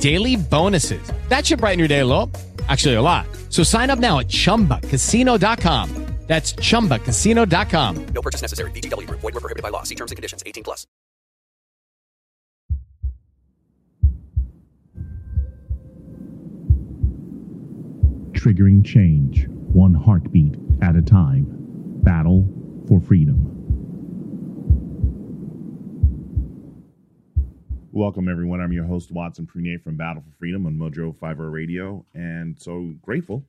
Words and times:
daily 0.00 0.36
bonuses. 0.36 1.02
That 1.28 1.46
should 1.46 1.60
brighten 1.60 1.78
your 1.78 1.88
day 1.88 2.00
a 2.00 2.06
little. 2.06 2.30
Actually, 2.68 2.94
a 2.94 3.02
lot. 3.02 3.26
So 3.48 3.62
sign 3.62 3.88
up 3.88 3.98
now 3.98 4.18
at 4.18 4.26
ChumbaCasino.com. 4.28 6.06
That's 6.30 6.52
ChumbaCasino.com. 6.52 8.06
No 8.14 8.22
purchase 8.22 8.40
necessary. 8.40 8.70
VGW. 8.70 9.10
Void 9.10 9.34
were 9.34 9.40
prohibited 9.40 9.64
by 9.64 9.70
law. 9.70 9.82
See 9.82 9.96
terms 9.96 10.12
and 10.12 10.16
conditions. 10.16 10.44
18 10.46 10.62
plus. 10.62 10.86
Triggering 18.30 18.84
change, 18.84 19.48
one 19.48 19.92
heartbeat 19.92 20.54
at 20.82 20.94
a 20.94 21.02
time. 21.02 21.46
Battle 22.04 22.48
for 22.86 23.00
freedom. 23.00 23.59
Welcome, 27.92 28.28
everyone. 28.28 28.60
I'm 28.60 28.70
your 28.70 28.84
host, 28.84 29.10
Watson 29.10 29.48
Prunier 29.48 29.82
from 29.82 29.96
Battle 29.96 30.22
for 30.22 30.30
Freedom 30.38 30.64
on 30.64 30.76
Mojo 30.76 31.12
50 31.12 31.42
Radio. 31.42 32.06
And 32.14 32.56
so 32.56 32.94
grateful 33.02 33.44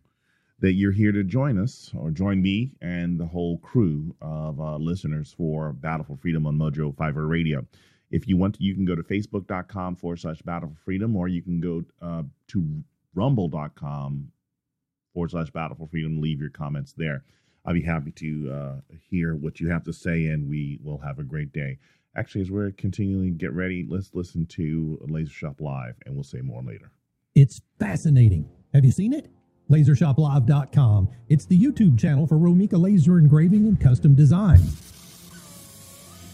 that 0.61 0.73
you're 0.73 0.91
here 0.91 1.11
to 1.11 1.23
join 1.23 1.59
us 1.59 1.91
or 1.95 2.09
join 2.09 2.41
me 2.41 2.71
and 2.81 3.19
the 3.19 3.25
whole 3.27 3.59
crew 3.59 4.15
of 4.19 4.59
uh, 4.59 4.77
listeners 4.77 5.31
for 5.37 5.73
Battle 5.73 6.07
for 6.07 6.17
Freedom 6.17 6.47
on 6.47 6.57
Mojo 6.57 6.91
50 6.97 7.19
Radio. 7.19 7.67
If 8.09 8.27
you 8.27 8.35
want 8.35 8.55
to, 8.55 8.63
you 8.63 8.73
can 8.73 8.83
go 8.83 8.95
to 8.95 9.03
facebook.com 9.03 9.97
forward 9.97 10.19
slash 10.19 10.41
battle 10.41 10.69
for 10.69 10.83
freedom, 10.85 11.15
or 11.15 11.27
you 11.27 11.43
can 11.43 11.61
go 11.61 11.83
uh, 12.01 12.23
to 12.47 12.83
rumble.com 13.13 14.31
forward 15.13 15.29
slash 15.29 15.51
battle 15.51 15.77
for 15.77 15.87
freedom 15.87 16.19
leave 16.19 16.41
your 16.41 16.49
comments 16.49 16.93
there. 16.97 17.23
I'll 17.63 17.75
be 17.75 17.83
happy 17.83 18.09
to 18.09 18.51
uh, 18.51 18.95
hear 19.07 19.35
what 19.35 19.59
you 19.59 19.69
have 19.69 19.83
to 19.83 19.93
say, 19.93 20.25
and 20.25 20.49
we 20.49 20.79
will 20.83 20.97
have 20.97 21.19
a 21.19 21.23
great 21.23 21.53
day. 21.53 21.77
Actually, 22.15 22.41
as 22.41 22.51
we're 22.51 22.71
continuing 22.71 23.37
get 23.37 23.53
ready, 23.53 23.85
let's 23.89 24.13
listen 24.13 24.45
to 24.45 24.99
Laser 25.07 25.31
Shop 25.31 25.61
Live, 25.61 25.95
and 26.05 26.13
we'll 26.13 26.25
say 26.25 26.41
more 26.41 26.61
later. 26.61 26.91
It's 27.35 27.61
fascinating. 27.79 28.49
Have 28.73 28.83
you 28.83 28.91
seen 28.91 29.13
it? 29.13 29.29
LaserShopLive.com. 29.69 31.07
It's 31.29 31.45
the 31.45 31.57
YouTube 31.57 31.97
channel 31.97 32.27
for 32.27 32.35
Romika 32.35 32.79
laser 32.79 33.17
engraving 33.17 33.65
and 33.65 33.79
custom 33.79 34.13
design. 34.13 34.59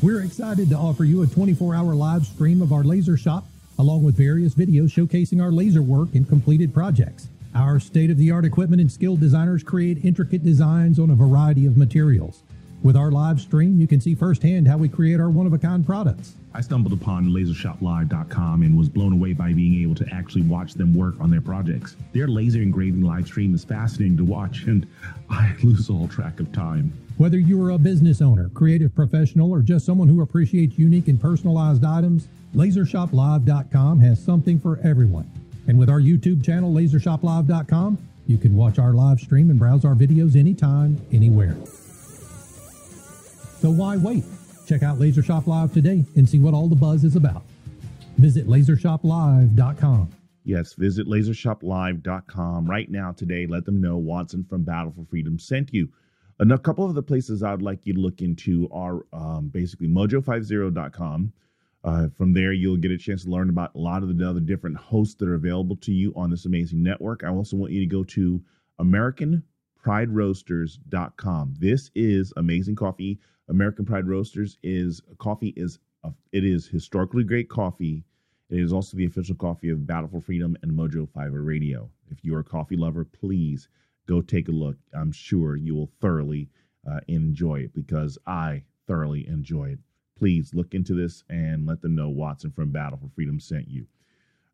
We're 0.02 0.24
excited 0.24 0.70
to 0.70 0.76
offer 0.76 1.04
you 1.04 1.22
a 1.22 1.28
24 1.28 1.76
hour 1.76 1.94
live 1.94 2.26
stream 2.26 2.64
of 2.64 2.74
our 2.74 2.84
laser 2.84 3.16
shop, 3.16 3.46
along 3.78 4.04
with 4.04 4.18
various 4.18 4.56
videos 4.56 4.90
showcasing 4.90 5.42
our 5.42 5.52
laser 5.52 5.84
work 5.84 6.16
and 6.16 6.28
completed 6.28 6.74
projects. 6.74 7.30
Our 7.54 7.80
state 7.80 8.10
of 8.10 8.18
the 8.18 8.32
art 8.32 8.46
equipment 8.46 8.82
and 8.82 8.92
skilled 8.92 9.20
designers 9.20 9.62
create 9.62 10.04
intricate 10.04 10.44
designs 10.44 10.98
on 10.98 11.12
a 11.12 11.16
variety 11.16 11.68
of 11.68 11.78
materials. 11.78 12.42
With 12.84 12.96
our 12.96 13.12
live 13.12 13.42
stream, 13.42 13.80
you 13.80 13.88
can 13.88 14.00
see 14.00 14.14
firsthand 14.14 14.68
how 14.68 14.78
we 14.78 14.88
create 14.88 15.20
our 15.20 15.30
one 15.30 15.48
of 15.48 15.54
a 15.54 15.58
kind 15.58 15.86
products. 15.86 16.36
I 16.54 16.62
stumbled 16.62 16.94
upon 16.94 17.30
lasershoplive.com 17.30 18.62
and 18.62 18.78
was 18.78 18.88
blown 18.88 19.14
away 19.14 19.34
by 19.34 19.52
being 19.54 19.82
able 19.82 19.96
to 19.96 20.08
actually 20.14 20.44
watch 20.44 20.74
them 20.74 20.94
work 20.94 21.16
on 21.20 21.32
their 21.32 21.42
projects. 21.42 21.96
Their 22.14 22.28
laser 22.28 22.62
engraving 22.62 23.02
live 23.02 23.26
stream 23.26 23.54
is 23.56 23.64
fascinating 23.64 24.18
to 24.18 24.24
watch, 24.24 24.64
and 24.64 24.88
I 25.30 25.56
lose 25.64 25.90
all 25.90 26.08
track 26.08 26.40
of 26.40 26.52
time. 26.52 26.94
Whether 27.18 27.40
you're 27.40 27.72
a 27.72 27.80
business 27.80 28.22
owner, 28.22 28.50
creative 28.50 28.94
professional, 28.94 29.52
or 29.52 29.62
just 29.62 29.86
someone 29.86 30.08
who 30.08 30.22
appreciates 30.22 30.78
unique 30.78 31.08
and 31.08 31.20
personalized 31.20 31.84
items, 31.84 32.28
lasershoplive.com 32.56 34.00
has 34.00 34.24
something 34.24 34.60
for 34.60 34.80
everyone. 34.84 35.30
And 35.68 35.80
with 35.80 35.90
our 35.90 36.00
YouTube 36.00 36.46
channel, 36.46 36.72
lasershoplive.com, 36.74 37.98
you 38.28 38.38
can 38.38 38.56
watch 38.56 38.78
our 38.78 38.94
live 38.94 39.20
stream 39.20 39.50
and 39.50 39.58
browse 39.58 39.84
our 39.84 39.96
videos 39.96 40.36
anytime, 40.36 41.02
anywhere. 41.12 41.56
So 43.60 43.72
why 43.72 43.98
wait? 43.98 44.24
Check 44.68 44.84
out 44.84 45.00
Laser 45.00 45.24
Shop 45.24 45.48
Live 45.48 45.74
today 45.74 46.06
and 46.16 46.28
see 46.28 46.40
what 46.40 46.54
all 46.54 46.68
the 46.68 46.76
buzz 46.76 47.04
is 47.04 47.16
about. 47.16 47.44
Visit 48.18 48.48
lasershoplive.com. 48.48 50.10
Yes, 50.44 50.74
visit 50.74 51.08
lasershoplive.com 51.08 52.70
right 52.70 52.90
now 52.90 53.12
today. 53.12 53.48
Let 53.48 53.66
them 53.66 53.82
know 53.82 53.98
Watson 53.98 54.44
from 54.44 54.64
Battle 54.64 54.94
for 54.96 55.06
Freedom 55.06 55.40
sent 55.40 55.74
you. 55.74 55.90
And 56.40 56.52
a 56.52 56.58
couple 56.58 56.86
of 56.86 56.96
the 56.96 57.04
places 57.04 57.44
I'd 57.44 57.62
like 57.62 57.80
you 57.84 57.94
to 57.96 58.00
look 58.00 58.22
into 58.22 58.70
are 58.72 59.06
um, 59.12 59.50
basically 59.50 59.88
mojo50.com. 59.88 61.34
Uh, 61.84 62.08
from 62.16 62.34
there, 62.34 62.54
you'll 62.54 62.78
get 62.78 62.92
a 62.92 62.98
chance 62.98 63.24
to 63.24 63.30
learn 63.30 63.50
about 63.50 63.76
a 63.76 63.80
lot 63.80 64.04
of 64.04 64.18
the 64.18 64.30
other 64.30 64.40
different 64.40 64.78
hosts 64.78 65.16
that 65.16 65.28
are 65.28 65.36
available 65.36 65.76
to 65.78 65.92
you 65.92 66.14
on 66.16 66.30
this 66.30 66.46
amazing 66.46 66.84
network. 66.84 67.24
I 67.24 67.30
also 67.30 67.58
want 67.58 67.72
you 67.72 67.80
to 67.80 67.86
go 67.86 68.04
to 68.04 68.42
AmericanPrideRoasters.com. 68.80 71.56
This 71.60 71.90
is 71.96 72.34
amazing 72.36 72.76
coffee. 72.76 73.20
American 73.50 73.86
Pride 73.86 74.08
Roasters 74.08 74.58
is 74.64 75.02
coffee 75.18 75.54
is 75.56 75.80
a, 76.04 76.12
it 76.32 76.44
is 76.44 76.68
historically 76.68 77.24
great 77.24 77.50
coffee. 77.50 78.04
It 78.50 78.60
is 78.60 78.72
also 78.72 78.98
the 78.98 79.06
official 79.06 79.36
coffee 79.36 79.70
of 79.70 79.86
Battle 79.86 80.10
for 80.10 80.22
Freedom 80.22 80.56
and 80.62 80.72
Mojo 80.72 81.08
50 81.14 81.30
Radio. 81.38 81.90
If 82.10 82.24
you're 82.24 82.40
a 82.40 82.46
coffee 82.46 82.78
lover, 82.78 83.06
please 83.06 83.68
go 84.08 84.22
take 84.22 84.48
a 84.48 84.54
look. 84.54 84.78
I'm 84.94 85.12
sure 85.12 85.56
you 85.56 85.76
will 85.76 85.92
thoroughly 86.00 86.50
uh, 86.90 87.02
enjoy 87.08 87.62
it 87.62 87.74
because 87.74 88.18
I 88.26 88.64
thoroughly 88.88 89.28
enjoy 89.28 89.72
it. 89.72 89.80
Please 90.18 90.54
look 90.54 90.74
into 90.74 90.94
this 90.94 91.24
and 91.30 91.66
let 91.68 91.82
them 91.82 91.96
know 91.96 92.10
Watson 92.10 92.52
from 92.52 92.72
Battle 92.72 92.98
for 92.98 93.10
Freedom 93.10 93.40
sent 93.40 93.68
you. 93.68 93.86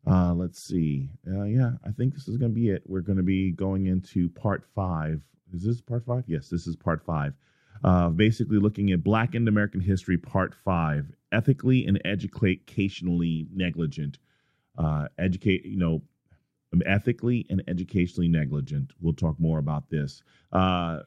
Uh, 0.06 0.34
let's 0.34 0.62
see. 0.62 1.08
Uh, 1.26 1.44
yeah, 1.44 1.72
I 1.86 1.90
think 1.92 2.12
this 2.12 2.28
is 2.28 2.36
going 2.36 2.50
to 2.50 2.54
be 2.54 2.68
it. 2.70 2.82
We're 2.84 3.00
going 3.00 3.16
to 3.16 3.22
be 3.22 3.52
going 3.52 3.86
into 3.86 4.28
part 4.28 4.64
five. 4.74 5.22
Is 5.52 5.62
this 5.62 5.80
part 5.80 6.04
five? 6.04 6.24
Yes, 6.26 6.48
this 6.48 6.66
is 6.66 6.76
part 6.76 7.02
five. 7.06 7.32
Uh, 7.84 8.08
basically, 8.08 8.58
looking 8.58 8.90
at 8.90 9.04
Blackened 9.04 9.46
American 9.46 9.80
History 9.80 10.16
Part 10.16 10.54
Five: 10.64 11.12
Ethically 11.32 11.86
and 11.86 12.00
Educationally 12.04 13.46
Negligent. 13.54 14.18
Uh, 14.76 15.06
educate, 15.18 15.64
you 15.64 15.76
know, 15.76 16.02
ethically 16.86 17.46
and 17.50 17.62
educationally 17.68 18.28
negligent. 18.28 18.90
We'll 19.00 19.12
talk 19.14 19.38
more 19.38 19.58
about 19.58 19.88
this. 19.90 20.22
Uh, 20.52 21.00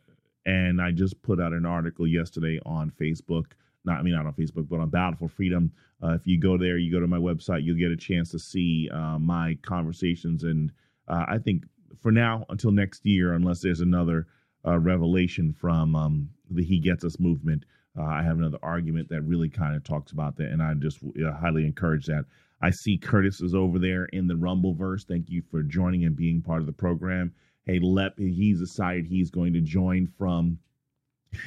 and 0.45 0.81
I 0.81 0.91
just 0.91 1.21
put 1.21 1.41
out 1.41 1.51
an 1.51 1.65
article 1.65 2.07
yesterday 2.07 2.59
on 2.65 2.91
Facebook. 2.91 3.47
Not, 3.83 3.99
I 3.99 4.01
mean, 4.03 4.13
not 4.13 4.25
on 4.25 4.33
Facebook, 4.33 4.69
but 4.69 4.79
on 4.79 4.89
Battle 4.89 5.17
for 5.19 5.27
Freedom. 5.27 5.71
Uh, 6.01 6.13
if 6.13 6.25
you 6.25 6.39
go 6.39 6.57
there, 6.57 6.77
you 6.77 6.91
go 6.91 6.99
to 6.99 7.07
my 7.07 7.17
website, 7.17 7.63
you'll 7.63 7.77
get 7.77 7.91
a 7.91 7.97
chance 7.97 8.31
to 8.31 8.39
see 8.39 8.89
uh, 8.93 9.17
my 9.19 9.57
conversations. 9.63 10.43
And 10.43 10.71
uh, 11.07 11.25
I 11.27 11.37
think 11.37 11.65
for 12.01 12.11
now, 12.11 12.45
until 12.49 12.71
next 12.71 13.05
year, 13.05 13.33
unless 13.33 13.61
there's 13.61 13.81
another 13.81 14.27
uh, 14.67 14.77
revelation 14.77 15.53
from 15.53 15.95
um, 15.95 16.29
the 16.49 16.63
He 16.63 16.79
Gets 16.79 17.03
Us 17.03 17.19
movement, 17.19 17.65
uh, 17.97 18.03
I 18.03 18.21
have 18.21 18.37
another 18.37 18.59
argument 18.61 19.09
that 19.09 19.21
really 19.23 19.49
kind 19.49 19.75
of 19.75 19.83
talks 19.83 20.11
about 20.11 20.35
that. 20.37 20.51
And 20.51 20.61
I 20.61 20.73
just 20.75 20.99
uh, 21.03 21.31
highly 21.31 21.65
encourage 21.65 22.05
that. 22.05 22.25
I 22.61 22.71
see 22.71 22.97
Curtis 22.97 23.41
is 23.41 23.55
over 23.55 23.79
there 23.79 24.05
in 24.05 24.27
the 24.27 24.33
Rumbleverse. 24.33 25.05
Thank 25.07 25.29
you 25.29 25.41
for 25.49 25.63
joining 25.63 26.05
and 26.05 26.15
being 26.15 26.41
part 26.41 26.59
of 26.59 26.65
the 26.65 26.73
program. 26.73 27.33
Hey, 27.65 27.79
Lep, 27.79 28.17
he's 28.17 28.59
decided 28.59 29.05
he's 29.05 29.29
going 29.29 29.53
to 29.53 29.61
join 29.61 30.07
from 30.17 30.57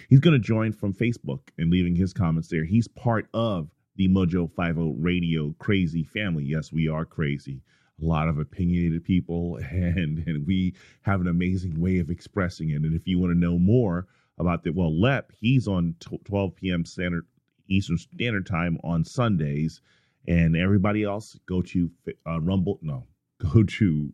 he's 0.09 0.21
going 0.21 0.35
to 0.35 0.47
join 0.47 0.73
from 0.73 0.93
Facebook 0.93 1.41
and 1.59 1.71
leaving 1.71 1.97
his 1.97 2.13
comments 2.13 2.49
there. 2.49 2.65
He's 2.65 2.87
part 2.89 3.27
of 3.35 3.71
the 3.97 4.09
Mojo 4.09 4.49
50 4.55 4.95
Radio 5.01 5.55
crazy 5.59 6.05
family. 6.05 6.45
Yes, 6.45 6.73
we 6.73 6.89
are 6.89 7.05
crazy. 7.05 7.63
A 8.01 8.05
lot 8.05 8.29
of 8.29 8.39
opinionated 8.39 9.05
people, 9.05 9.57
and 9.71 10.27
and 10.27 10.47
we 10.47 10.75
have 11.03 11.21
an 11.21 11.29
amazing 11.29 11.81
way 11.81 11.99
of 11.99 12.11
expressing 12.11 12.71
it. 12.71 12.83
And 12.83 12.95
if 12.95 13.07
you 13.07 13.19
want 13.19 13.33
to 13.33 13.39
know 13.39 13.59
more 13.59 14.07
about 14.39 14.65
that, 14.65 14.75
well, 14.75 14.99
Lep, 14.99 15.33
he's 15.39 15.69
on 15.69 15.95
12 16.25 16.57
p.m. 16.57 16.85
Standard 16.85 17.27
Eastern 17.69 17.99
Standard 17.99 18.47
Time 18.47 18.79
on 18.83 19.05
Sundays, 19.05 19.81
and 20.27 20.57
everybody 20.57 21.05
else 21.05 21.39
go 21.47 21.63
to 21.63 21.91
uh, 22.27 22.41
Rumble. 22.41 22.79
No, 22.83 23.07
go 23.53 23.63
to 23.63 24.13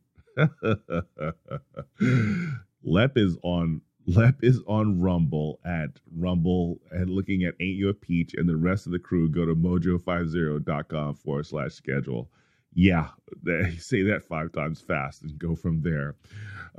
Lep 2.83 3.17
is 3.17 3.39
on 3.43 3.81
Lep 4.07 4.37
is 4.43 4.61
on 4.69 5.01
Rumble 5.01 5.59
at 5.65 5.91
Rumble 6.15 6.81
and 6.93 7.11
looking 7.11 7.45
at 7.45 7.55
Ain't 7.61 7.77
You 7.77 7.89
a 7.89 7.95
Peach 7.95 8.35
and 8.35 8.49
the 8.49 8.57
rest 8.57 8.87
of 8.87 8.93
the 8.93 8.99
crew. 8.99 9.29
Go 9.29 9.45
to 9.47 9.55
mojo50.com 9.57 11.15
forward 11.17 11.47
slash 11.47 11.73
schedule. 11.73 12.31
Yeah, 12.75 13.09
say 13.79 14.03
that 14.03 14.25
five 14.29 14.53
times 14.53 14.81
fast 14.81 15.23
and 15.23 15.39
go 15.39 15.57
from 15.57 15.83
there. 15.83 16.17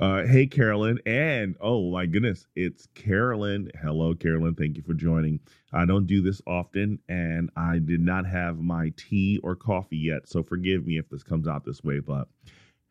Uh, 0.00 0.24
hey, 0.24 0.46
Carolyn. 0.46 1.00
And 1.06 1.56
oh 1.60 1.90
my 1.92 2.06
goodness, 2.06 2.46
it's 2.56 2.86
Carolyn. 2.94 3.70
Hello, 3.82 4.14
Carolyn. 4.14 4.54
Thank 4.54 4.76
you 4.76 4.82
for 4.82 4.94
joining. 4.94 5.40
I 5.72 5.86
don't 5.86 6.06
do 6.06 6.22
this 6.22 6.40
often 6.46 7.00
and 7.08 7.50
I 7.56 7.78
did 7.78 8.00
not 8.00 8.26
have 8.26 8.58
my 8.58 8.92
tea 8.96 9.40
or 9.42 9.56
coffee 9.56 9.98
yet. 9.98 10.28
So 10.28 10.42
forgive 10.42 10.86
me 10.86 10.98
if 10.98 11.08
this 11.10 11.22
comes 11.24 11.48
out 11.48 11.64
this 11.64 11.82
way, 11.84 12.00
but 12.00 12.28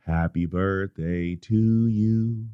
happy 0.06 0.46
birthday 0.46 1.36
to 1.36 1.88
you. 1.88 2.48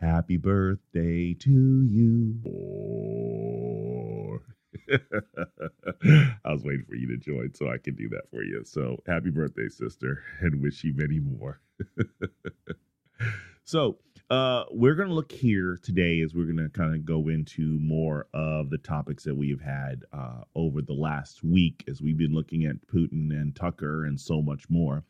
Happy 0.00 0.36
birthday 0.36 1.34
to 1.34 1.84
you. 1.84 2.40
I 4.90 6.52
was 6.52 6.64
waiting 6.64 6.84
for 6.88 6.94
you 6.94 7.08
to 7.08 7.16
join 7.16 7.52
so 7.54 7.68
I 7.68 7.78
can 7.78 7.94
do 7.94 8.08
that 8.10 8.30
for 8.30 8.42
you. 8.42 8.62
So 8.64 9.02
happy 9.06 9.30
birthday, 9.30 9.68
sister, 9.68 10.22
and 10.40 10.62
wish 10.62 10.84
you 10.84 10.94
many 10.94 11.20
more. 11.20 11.60
so 13.64 13.98
uh, 14.30 14.64
we're 14.70 14.94
going 14.94 15.08
to 15.08 15.14
look 15.14 15.30
here 15.30 15.78
today 15.82 16.20
as 16.20 16.34
we're 16.34 16.44
going 16.44 16.56
to 16.56 16.68
kind 16.68 16.94
of 16.94 17.04
go 17.04 17.28
into 17.28 17.78
more 17.78 18.26
of 18.34 18.70
the 18.70 18.78
topics 18.78 19.24
that 19.24 19.36
we 19.36 19.50
have 19.50 19.60
had 19.60 20.02
uh, 20.12 20.42
over 20.54 20.82
the 20.82 20.92
last 20.92 21.44
week 21.44 21.84
as 21.88 22.02
we've 22.02 22.18
been 22.18 22.34
looking 22.34 22.64
at 22.64 22.76
Putin 22.86 23.30
and 23.30 23.54
Tucker 23.54 24.04
and 24.04 24.20
so 24.20 24.42
much 24.42 24.68
more 24.68 25.04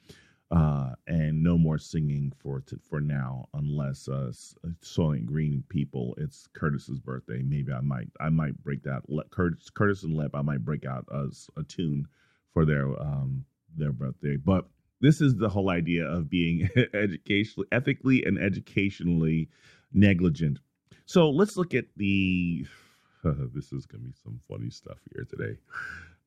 uh, 0.51 0.91
and 1.09 1.43
no 1.43 1.59
more 1.59 1.79
singing 1.79 2.33
for 2.39 2.61
t- 2.61 2.77
for 2.89 3.01
now, 3.01 3.49
unless 3.55 4.09
uh, 4.09 4.31
uh, 4.65 4.69
Soylent 4.83 5.27
Green 5.27 5.65
people. 5.69 6.15
It's 6.19 6.49
Curtis's 6.53 7.01
birthday. 7.01 7.43
Maybe 7.43 7.73
I 7.73 7.81
might 7.81 8.09
I 8.21 8.29
might 8.29 8.63
break 8.63 8.83
that. 8.85 9.03
Le- 9.09 9.29
Curtis 9.31 9.71
Curtis 9.71 10.05
and 10.05 10.15
Lep. 10.15 10.31
I 10.35 10.43
might 10.43 10.65
break 10.65 10.85
out 10.85 11.05
a, 11.11 11.29
a 11.57 11.65
tune 11.65 12.07
for 12.53 12.65
their 12.65 12.87
um 13.01 13.45
their 13.77 13.93
birthday. 13.93 14.37
But 14.37 14.67
this 15.01 15.21
is 15.21 15.35
the 15.37 15.49
whole 15.49 15.69
idea 15.69 16.07
of 16.07 16.31
being 16.31 16.69
educationally, 16.95 17.67
ethically, 17.73 18.25
and 18.25 18.39
educationally 18.39 19.49
negligent. 19.93 20.61
So 21.07 21.31
let's 21.31 21.57
look 21.57 21.75
at 21.75 21.87
the. 21.97 22.67
this 23.25 23.73
is 23.73 23.85
gonna 23.85 24.05
be 24.05 24.15
some 24.23 24.41
funny 24.49 24.71
stuff 24.71 24.99
here 25.13 25.27
today. 25.29 25.59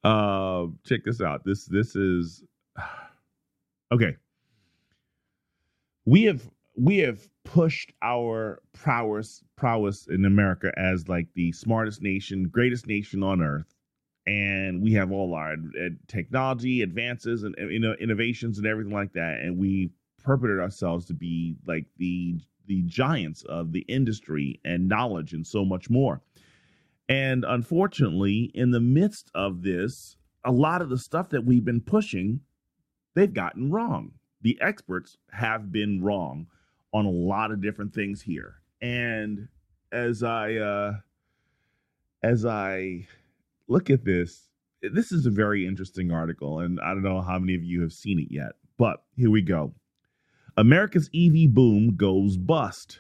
Uh, 0.04 0.68
check 0.86 1.06
this 1.06 1.22
out. 1.22 1.46
This 1.46 1.66
this 1.66 1.96
is. 1.96 2.44
Okay. 3.92 4.16
We 6.06 6.24
have 6.24 6.50
we 6.76 6.98
have 7.00 7.28
pushed 7.44 7.94
our 8.02 8.62
prowess 8.74 9.44
prowess 9.56 10.08
in 10.08 10.26
America 10.26 10.72
as 10.78 11.08
like 11.10 11.28
the 11.34 11.52
smartest 11.52 12.02
nation, 12.02 12.48
greatest 12.50 12.88
nation 12.88 13.24
on 13.24 13.42
earth, 13.42 13.76
and 14.26 14.82
we 14.82 14.94
have 14.94 15.12
all 15.12 15.34
our 15.34 15.56
technology 16.08 16.82
advances 16.82 17.44
and 17.44 17.56
you 17.58 17.80
know 17.80 17.94
innovations 18.00 18.58
and 18.58 18.68
everything 18.68 18.94
like 18.94 19.14
that, 19.14 19.40
and 19.42 19.58
we 19.58 19.92
perpetrated 20.24 20.62
ourselves 20.62 21.06
to 21.06 21.14
be 21.14 21.56
like 21.66 21.86
the 21.98 22.40
the 22.68 22.84
giants 22.84 23.44
of 23.44 23.72
the 23.72 23.82
industry 23.82 24.60
and 24.64 24.88
knowledge 24.88 25.34
and 25.34 25.46
so 25.46 25.66
much 25.66 25.90
more. 25.90 26.22
And 27.08 27.44
unfortunately, 27.44 28.52
in 28.54 28.70
the 28.70 28.80
midst 28.80 29.32
of 29.34 29.64
this, 29.64 30.16
a 30.46 30.52
lot 30.52 30.84
of 30.84 30.90
the 30.90 30.98
stuff 31.00 31.30
that 31.30 31.44
we've 31.44 31.66
been 31.66 31.82
pushing 31.82 32.42
they've 33.20 33.34
gotten 33.34 33.70
wrong. 33.70 34.14
The 34.42 34.58
experts 34.62 35.18
have 35.32 35.72
been 35.72 36.02
wrong 36.02 36.48
on 36.94 37.06
a 37.06 37.12
lot 37.12 37.52
of 37.52 37.62
different 37.62 37.94
things 37.94 38.22
here. 38.22 38.56
And 38.82 39.50
as 39.92 40.24
I 40.24 40.56
uh 40.56 40.94
as 42.24 42.46
I 42.46 43.08
look 43.68 43.90
at 43.90 44.06
this, 44.06 44.50
this 44.82 45.12
is 45.12 45.26
a 45.26 45.32
very 45.32 45.68
interesting 45.68 46.12
article 46.12 46.60
and 46.60 46.80
I 46.80 46.94
don't 46.94 47.04
know 47.04 47.22
how 47.22 47.40
many 47.40 47.56
of 47.56 47.64
you 47.64 47.82
have 47.82 47.92
seen 47.92 48.20
it 48.20 48.28
yet, 48.30 48.54
but 48.78 49.04
here 49.16 49.30
we 49.30 49.42
go. 49.42 49.74
America's 50.56 51.10
EV 51.14 51.54
boom 51.54 51.96
goes 51.96 52.38
bust. 52.38 53.00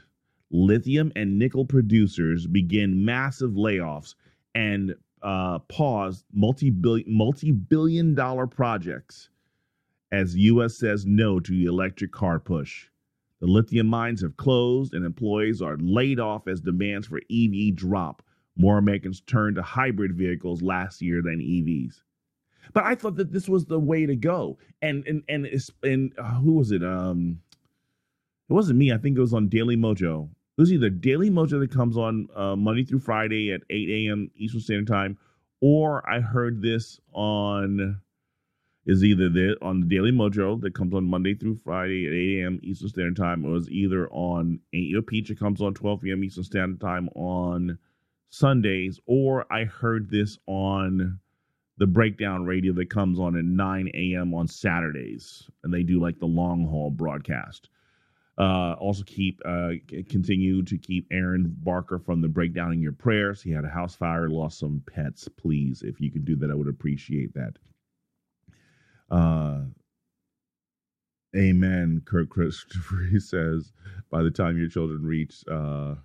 Lithium 0.51 1.11
and 1.15 1.37
nickel 1.37 1.65
producers 1.65 2.47
begin 2.47 3.05
massive 3.05 3.51
layoffs 3.51 4.15
and 4.55 4.95
uh, 5.21 5.59
pause 5.59 6.23
multi-billion 6.33 7.05
multi-billion 7.07 8.15
dollar 8.15 8.47
projects 8.47 9.29
as 10.11 10.35
U.S. 10.35 10.77
says 10.77 11.05
no 11.05 11.39
to 11.39 11.51
the 11.51 11.65
electric 11.65 12.11
car 12.11 12.39
push. 12.39 12.87
The 13.39 13.47
lithium 13.47 13.87
mines 13.87 14.21
have 14.21 14.37
closed 14.37 14.93
and 14.93 15.05
employees 15.05 15.61
are 15.61 15.77
laid 15.77 16.19
off 16.19 16.47
as 16.47 16.61
demands 16.61 17.07
for 17.07 17.21
EV 17.31 17.75
drop. 17.75 18.21
More 18.57 18.77
Americans 18.77 19.21
turned 19.21 19.55
to 19.55 19.61
hybrid 19.61 20.15
vehicles 20.15 20.61
last 20.61 21.01
year 21.01 21.21
than 21.21 21.39
EVs. 21.39 22.01
But 22.73 22.83
I 22.83 22.95
thought 22.95 23.15
that 23.15 23.31
this 23.31 23.47
was 23.47 23.65
the 23.65 23.79
way 23.79 24.05
to 24.05 24.15
go. 24.15 24.57
And 24.81 25.07
and 25.07 25.23
and 25.29 25.47
and 25.83 26.13
uh, 26.17 26.35
who 26.35 26.53
was 26.53 26.71
it? 26.71 26.83
Um, 26.83 27.39
it 28.49 28.53
wasn't 28.53 28.79
me. 28.79 28.91
I 28.91 28.97
think 28.97 29.17
it 29.17 29.21
was 29.21 29.33
on 29.33 29.47
Daily 29.47 29.77
Mojo. 29.77 30.25
It 30.25 30.61
was 30.61 30.73
either 30.73 30.89
Daily 30.89 31.29
Mojo 31.29 31.59
that 31.59 31.71
comes 31.71 31.97
on 31.97 32.27
uh, 32.35 32.55
Monday 32.55 32.83
through 32.83 32.99
Friday 32.99 33.53
at 33.53 33.61
8 33.69 33.89
a.m. 33.89 34.29
Eastern 34.35 34.59
Standard 34.59 34.87
Time, 34.87 35.17
or 35.61 36.07
I 36.09 36.19
heard 36.19 36.61
this 36.61 36.99
on 37.13 38.01
is 38.89 39.03
either 39.03 39.29
there 39.29 39.55
on 39.61 39.81
the 39.81 39.85
Daily 39.85 40.11
Mojo 40.11 40.59
that 40.61 40.73
comes 40.73 40.95
on 40.95 41.03
Monday 41.03 41.35
through 41.35 41.57
Friday 41.57 42.07
at 42.07 42.11
8 42.11 42.41
a.m. 42.41 42.59
Eastern 42.63 42.89
Standard 42.89 43.17
Time, 43.17 43.45
or 43.45 43.55
is 43.55 43.69
either 43.69 44.09
on 44.09 44.59
Ain't 44.73 44.89
Your 44.89 45.03
Peach, 45.03 45.29
it 45.29 45.37
comes 45.37 45.61
on 45.61 45.75
12 45.75 46.01
p.m. 46.01 46.23
Eastern 46.23 46.43
Standard 46.43 46.81
Time 46.81 47.07
on 47.13 47.77
Sundays, 48.31 48.99
or 49.05 49.45
I 49.53 49.65
heard 49.65 50.09
this 50.09 50.39
on 50.47 51.19
the 51.77 51.85
breakdown 51.85 52.45
radio 52.45 52.73
that 52.73 52.89
comes 52.89 53.19
on 53.19 53.37
at 53.37 53.45
9 53.45 53.91
a.m. 53.93 54.33
on 54.33 54.47
Saturdays, 54.47 55.47
and 55.63 55.71
they 55.71 55.83
do 55.83 56.01
like 56.01 56.17
the 56.17 56.25
long 56.25 56.65
haul 56.65 56.89
broadcast. 56.89 57.69
Uh, 58.39 58.73
also, 58.79 59.03
keep 59.03 59.39
uh, 59.45 59.73
continue 60.09 60.63
to 60.63 60.79
keep 60.79 61.05
Aaron 61.11 61.55
Barker 61.59 61.99
from 61.99 62.21
the 62.21 62.27
breakdown 62.27 62.73
in 62.73 62.81
your 62.81 62.93
prayers. 62.93 63.39
He 63.39 63.51
had 63.51 63.65
a 63.65 63.69
house 63.69 63.93
fire, 63.93 64.29
lost 64.29 64.57
some 64.57 64.81
pets. 64.91 65.27
Please, 65.27 65.83
if 65.83 66.01
you 66.01 66.09
can 66.09 66.23
do 66.23 66.35
that, 66.37 66.49
I 66.49 66.55
would 66.55 66.69
appreciate 66.69 67.35
that. 67.35 67.57
Uh, 69.11 69.61
amen, 71.35 72.03
Kirk 72.05 72.29
Christopher. 72.29 72.97
He 73.11 73.19
says, 73.19 73.71
by 74.11 74.23
the 74.23 74.31
time 74.31 74.57
your 74.57 74.69
children 74.69 75.03
reach 75.03 75.43
uh, 75.51 75.95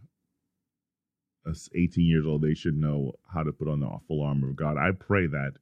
18 1.75 2.07
years 2.07 2.27
old, 2.27 2.43
they 2.43 2.55
should 2.55 2.77
know 2.77 3.13
how 3.33 3.43
to 3.43 3.53
put 3.53 3.69
on 3.69 3.81
the 3.81 3.89
full 4.09 4.23
armor 4.23 4.51
of 4.51 4.57
God. 4.57 4.77
I 4.79 4.93
pray 4.93 5.27
that. 5.29 5.55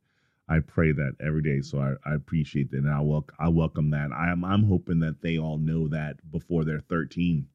I 0.48 0.60
pray 0.60 0.92
that 0.92 1.14
every 1.24 1.42
day. 1.42 1.62
So 1.62 1.78
I, 1.80 2.10
I 2.10 2.14
appreciate 2.14 2.70
that. 2.72 2.78
And 2.78 2.90
I, 2.90 3.00
wel- 3.00 3.26
I 3.40 3.48
welcome 3.48 3.90
that. 3.92 4.10
I 4.12 4.30
am, 4.32 4.44
I'm 4.44 4.64
hoping 4.64 5.00
that 5.00 5.22
they 5.22 5.38
all 5.38 5.58
know 5.58 5.88
that 5.88 6.16
before 6.30 6.64
they're 6.64 6.80
13. 6.80 7.46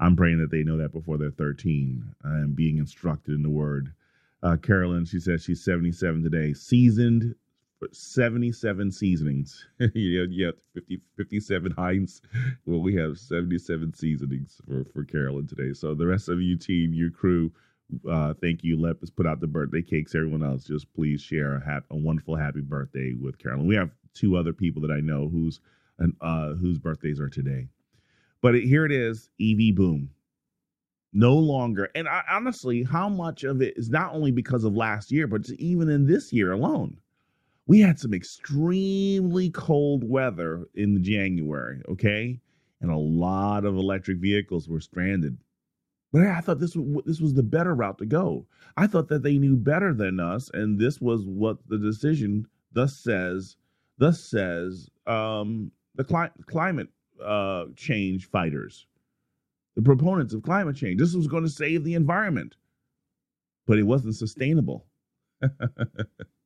I'm 0.00 0.16
praying 0.16 0.40
that 0.40 0.50
they 0.50 0.62
know 0.64 0.76
that 0.78 0.92
before 0.92 1.18
they're 1.18 1.30
13 1.30 2.14
and 2.24 2.56
being 2.56 2.78
instructed 2.78 3.34
in 3.34 3.42
the 3.42 3.50
word. 3.50 3.92
Uh, 4.42 4.56
Carolyn, 4.56 5.06
she 5.06 5.20
says 5.20 5.42
she's 5.44 5.64
77 5.64 6.22
today, 6.22 6.52
seasoned 6.54 7.34
77 7.92 8.92
seasonings. 8.92 9.66
you, 9.94 10.20
have, 10.20 10.30
you 10.30 10.46
have 10.46 10.54
50, 10.74 11.00
57 11.16 11.72
Heinz. 11.72 12.22
Well, 12.66 12.80
we 12.80 12.94
have 12.96 13.18
77 13.18 13.94
seasonings 13.94 14.60
for, 14.66 14.84
for 14.92 15.04
Carolyn 15.04 15.46
today. 15.46 15.72
So 15.72 15.94
the 15.94 16.06
rest 16.06 16.28
of 16.28 16.40
you 16.40 16.56
team, 16.56 16.92
your 16.92 17.10
crew, 17.10 17.52
uh, 18.08 18.34
thank 18.40 18.62
you. 18.62 18.80
Lep 18.80 19.00
has 19.00 19.10
put 19.10 19.26
out 19.26 19.40
the 19.40 19.46
birthday 19.46 19.82
cakes. 19.82 20.14
Everyone 20.14 20.44
else, 20.44 20.64
just 20.64 20.92
please 20.94 21.20
share 21.20 21.56
a, 21.56 21.64
hap- 21.64 21.86
a 21.90 21.96
wonderful 21.96 22.36
happy 22.36 22.60
birthday 22.60 23.14
with 23.20 23.38
Carolyn. 23.38 23.66
We 23.66 23.76
have 23.76 23.90
two 24.14 24.36
other 24.36 24.52
people 24.52 24.82
that 24.82 24.92
I 24.92 25.00
know 25.00 25.28
whose 25.28 25.60
uh, 26.20 26.54
whose 26.54 26.78
birthdays 26.78 27.20
are 27.20 27.28
today. 27.28 27.68
But 28.40 28.54
it, 28.54 28.64
here 28.64 28.86
it 28.86 28.92
is, 28.92 29.28
EV 29.40 29.74
boom. 29.74 30.10
No 31.12 31.34
longer, 31.34 31.90
and 31.94 32.08
I, 32.08 32.22
honestly, 32.30 32.84
how 32.84 33.08
much 33.08 33.42
of 33.44 33.60
it 33.60 33.76
is 33.76 33.90
not 33.90 34.14
only 34.14 34.30
because 34.30 34.64
of 34.64 34.76
last 34.76 35.10
year, 35.10 35.26
but 35.26 35.50
even 35.58 35.88
in 35.90 36.06
this 36.06 36.32
year 36.32 36.52
alone 36.52 36.96
we 37.66 37.80
had 37.80 37.98
some 37.98 38.14
extremely 38.14 39.50
cold 39.50 40.08
weather 40.08 40.66
in 40.74 41.02
January, 41.02 41.82
okay? 41.88 42.40
And 42.80 42.90
a 42.90 42.96
lot 42.96 43.64
of 43.64 43.76
electric 43.76 44.18
vehicles 44.18 44.68
were 44.68 44.80
stranded. 44.80 45.38
But 46.12 46.22
I 46.22 46.40
thought 46.40 46.58
this 46.58 46.74
was 46.74 47.04
this 47.04 47.20
was 47.20 47.34
the 47.34 47.42
better 47.42 47.74
route 47.74 47.98
to 47.98 48.06
go. 48.06 48.46
I 48.76 48.86
thought 48.86 49.08
that 49.08 49.22
they 49.22 49.38
knew 49.38 49.56
better 49.56 49.94
than 49.94 50.18
us, 50.18 50.50
and 50.52 50.78
this 50.78 51.00
was 51.00 51.24
what 51.24 51.58
the 51.68 51.78
decision 51.78 52.46
thus 52.72 52.96
says. 52.96 53.56
Thus 53.98 54.20
says 54.20 54.88
um, 55.06 55.70
the 55.94 56.04
cli- 56.04 56.30
climate 56.46 56.88
uh, 57.22 57.66
change 57.76 58.28
fighters, 58.28 58.86
the 59.76 59.82
proponents 59.82 60.34
of 60.34 60.42
climate 60.42 60.74
change. 60.74 60.98
This 60.98 61.14
was 61.14 61.28
going 61.28 61.44
to 61.44 61.50
save 61.50 61.84
the 61.84 61.94
environment, 61.94 62.56
but 63.66 63.78
it 63.78 63.84
wasn't 63.84 64.16
sustainable. 64.16 64.86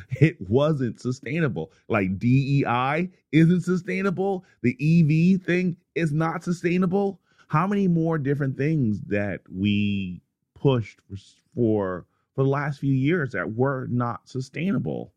it 0.20 0.36
wasn't 0.48 1.00
sustainable. 1.00 1.72
Like 1.88 2.18
DEI 2.18 3.10
isn't 3.32 3.62
sustainable. 3.62 4.44
The 4.62 4.76
EV 4.80 5.42
thing 5.42 5.76
is 5.94 6.12
not 6.12 6.44
sustainable. 6.44 7.20
how 7.48 7.66
many 7.66 7.86
more 7.86 8.18
different 8.18 8.56
things 8.56 9.00
that 9.08 9.40
we 9.50 10.22
pushed 10.54 11.00
for 11.08 11.16
for, 11.54 12.06
the 12.36 12.44
last 12.44 12.80
few 12.80 12.94
years 12.94 13.32
that 13.32 13.54
were 13.54 13.86
not 13.90 14.26
sustainable. 14.26 15.12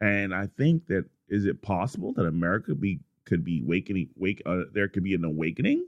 And 0.00 0.32
I 0.32 0.46
think 0.56 0.86
that 0.86 1.06
is 1.28 1.46
it 1.46 1.62
possible 1.62 2.12
that 2.14 2.26
America 2.26 2.74
be 2.74 3.00
could 3.24 3.44
be 3.44 3.62
wakening 3.62 4.08
wake 4.16 4.40
uh, 4.46 4.62
there 4.72 4.88
could 4.88 5.02
be 5.02 5.14
an 5.14 5.24
awakening? 5.24 5.86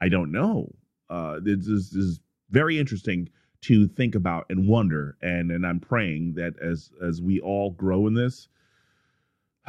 I 0.00 0.08
don't 0.10 0.30
know. 0.30 0.74
Uh, 1.08 1.40
this 1.42 1.66
is, 1.66 1.90
this 1.90 2.04
is 2.04 2.20
very 2.50 2.78
interesting 2.78 3.30
to 3.62 3.88
think 3.88 4.14
about 4.14 4.46
and 4.50 4.68
wonder 4.68 5.16
and 5.20 5.50
and 5.50 5.66
I'm 5.66 5.80
praying 5.80 6.34
that 6.34 6.54
as 6.62 6.90
as 7.02 7.20
we 7.20 7.40
all 7.40 7.70
grow 7.70 8.06
in 8.06 8.14
this 8.14 8.48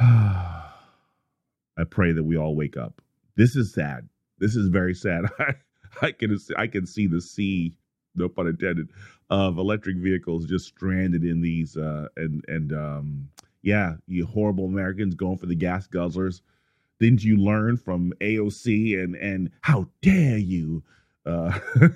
I 1.80 1.84
pray 1.88 2.12
that 2.12 2.24
we 2.24 2.36
all 2.36 2.54
wake 2.54 2.76
up. 2.76 3.02
This 3.36 3.56
is 3.56 3.72
sad. 3.72 4.08
This 4.38 4.56
is 4.56 4.68
very 4.68 4.94
sad. 4.94 5.24
I, 5.38 5.54
I 6.02 6.12
can 6.12 6.38
I 6.56 6.66
can 6.66 6.86
see 6.86 7.06
the 7.06 7.20
sea, 7.20 7.74
no 8.14 8.28
pun 8.28 8.46
intended, 8.46 8.88
of 9.28 9.58
electric 9.58 9.98
vehicles 9.98 10.46
just 10.46 10.66
stranded 10.66 11.24
in 11.24 11.42
these 11.42 11.76
uh 11.76 12.08
and 12.16 12.44
and 12.48 12.72
um 12.72 13.28
yeah, 13.62 13.96
you 14.06 14.24
horrible 14.24 14.64
Americans 14.66 15.14
going 15.14 15.36
for 15.36 15.46
the 15.46 15.54
gas 15.54 15.86
guzzlers. 15.86 16.40
Didn't 16.98 17.24
you 17.24 17.36
learn 17.36 17.76
from 17.76 18.12
AOC 18.20 19.02
and 19.02 19.16
and 19.16 19.50
how 19.60 19.88
dare 20.00 20.38
you? 20.38 20.82
Uh 21.26 21.58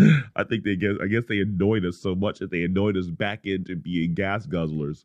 I 0.36 0.44
think 0.44 0.64
they 0.64 0.76
guess 0.76 0.94
I 1.02 1.06
guess 1.06 1.24
they 1.28 1.40
annoyed 1.40 1.84
us 1.84 1.98
so 1.98 2.14
much 2.14 2.40
that 2.40 2.50
they 2.50 2.64
annoyed 2.64 2.96
us 2.96 3.08
back 3.08 3.46
into 3.46 3.76
being 3.76 4.14
gas 4.14 4.46
guzzlers. 4.46 5.04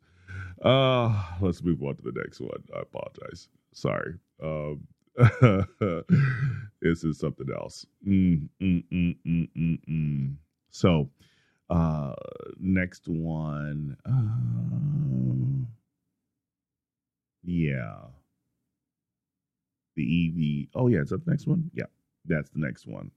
Uh 0.64 1.24
let's 1.42 1.64
move 1.64 1.84
on 1.84 1.96
to 1.98 2.04
the 2.04 2.14
next 2.16 2.40
one. 2.42 2.64
I 2.76 2.82
apologize. 2.82 3.50
Sorry. 3.74 4.16
Um 4.44 4.88
this 6.82 7.04
is 7.04 7.20
something 7.20 7.48
else. 7.56 7.86
Mm, 8.08 8.50
mm, 8.62 8.84
mm, 8.92 9.18
mm, 9.26 9.50
mm, 9.58 9.80
mm. 9.90 10.36
So, 10.72 11.10
uh, 11.70 12.14
next 12.60 13.08
one. 13.08 13.98
Uh, 14.06 15.66
yeah. 17.44 17.96
The 19.96 20.04
EV. 20.04 20.70
Oh, 20.76 20.88
yeah. 20.88 21.02
Is 21.02 21.10
that 21.10 21.26
the 21.26 21.32
next 21.32 21.48
one? 21.48 21.72
Yeah, 21.74 21.86
that's 22.26 22.50
the 22.50 22.60
next 22.60 22.88
one. 22.88 23.12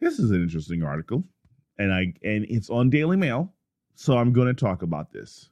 This 0.00 0.20
is 0.20 0.30
an 0.30 0.42
interesting 0.42 0.84
article, 0.84 1.24
and 1.78 1.92
I 1.92 2.14
and 2.22 2.46
it's 2.48 2.70
on 2.70 2.88
Daily 2.88 3.16
Mail, 3.16 3.52
so 3.96 4.16
I'm 4.16 4.32
going 4.32 4.46
to 4.46 4.54
talk 4.54 4.82
about 4.82 5.12
this. 5.12 5.50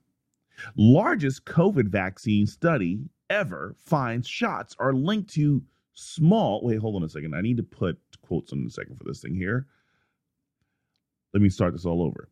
Largest 0.76 1.44
COVID 1.44 1.88
vaccine 1.88 2.46
study 2.46 3.00
ever 3.28 3.74
finds 3.76 4.28
shots 4.28 4.76
are 4.78 4.92
linked 4.92 5.30
to 5.34 5.62
small. 5.94 6.62
Wait, 6.62 6.78
hold 6.78 6.94
on 6.94 7.02
a 7.02 7.08
second. 7.08 7.34
I 7.34 7.40
need 7.40 7.56
to 7.56 7.64
put 7.64 7.98
quotes 8.22 8.52
on 8.52 8.64
a 8.64 8.70
second 8.70 8.96
for 8.96 9.04
this 9.04 9.20
thing 9.20 9.34
here. 9.34 9.66
Let 11.34 11.42
me 11.42 11.48
start 11.48 11.72
this 11.72 11.84
all 11.84 12.02
over. 12.02 12.28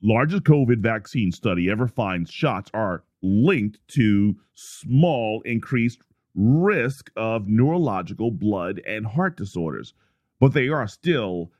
Largest 0.00 0.44
COVID 0.44 0.78
vaccine 0.78 1.32
study 1.32 1.68
ever 1.70 1.88
finds 1.88 2.30
shots 2.30 2.70
are 2.72 3.02
linked 3.20 3.80
to 3.88 4.36
small 4.54 5.42
increased 5.42 6.02
risk 6.36 7.10
of 7.16 7.48
neurological, 7.48 8.30
blood, 8.30 8.80
and 8.86 9.04
heart 9.04 9.36
disorders, 9.36 9.92
but 10.40 10.52
they 10.52 10.68
are 10.68 10.86
still 10.86 11.52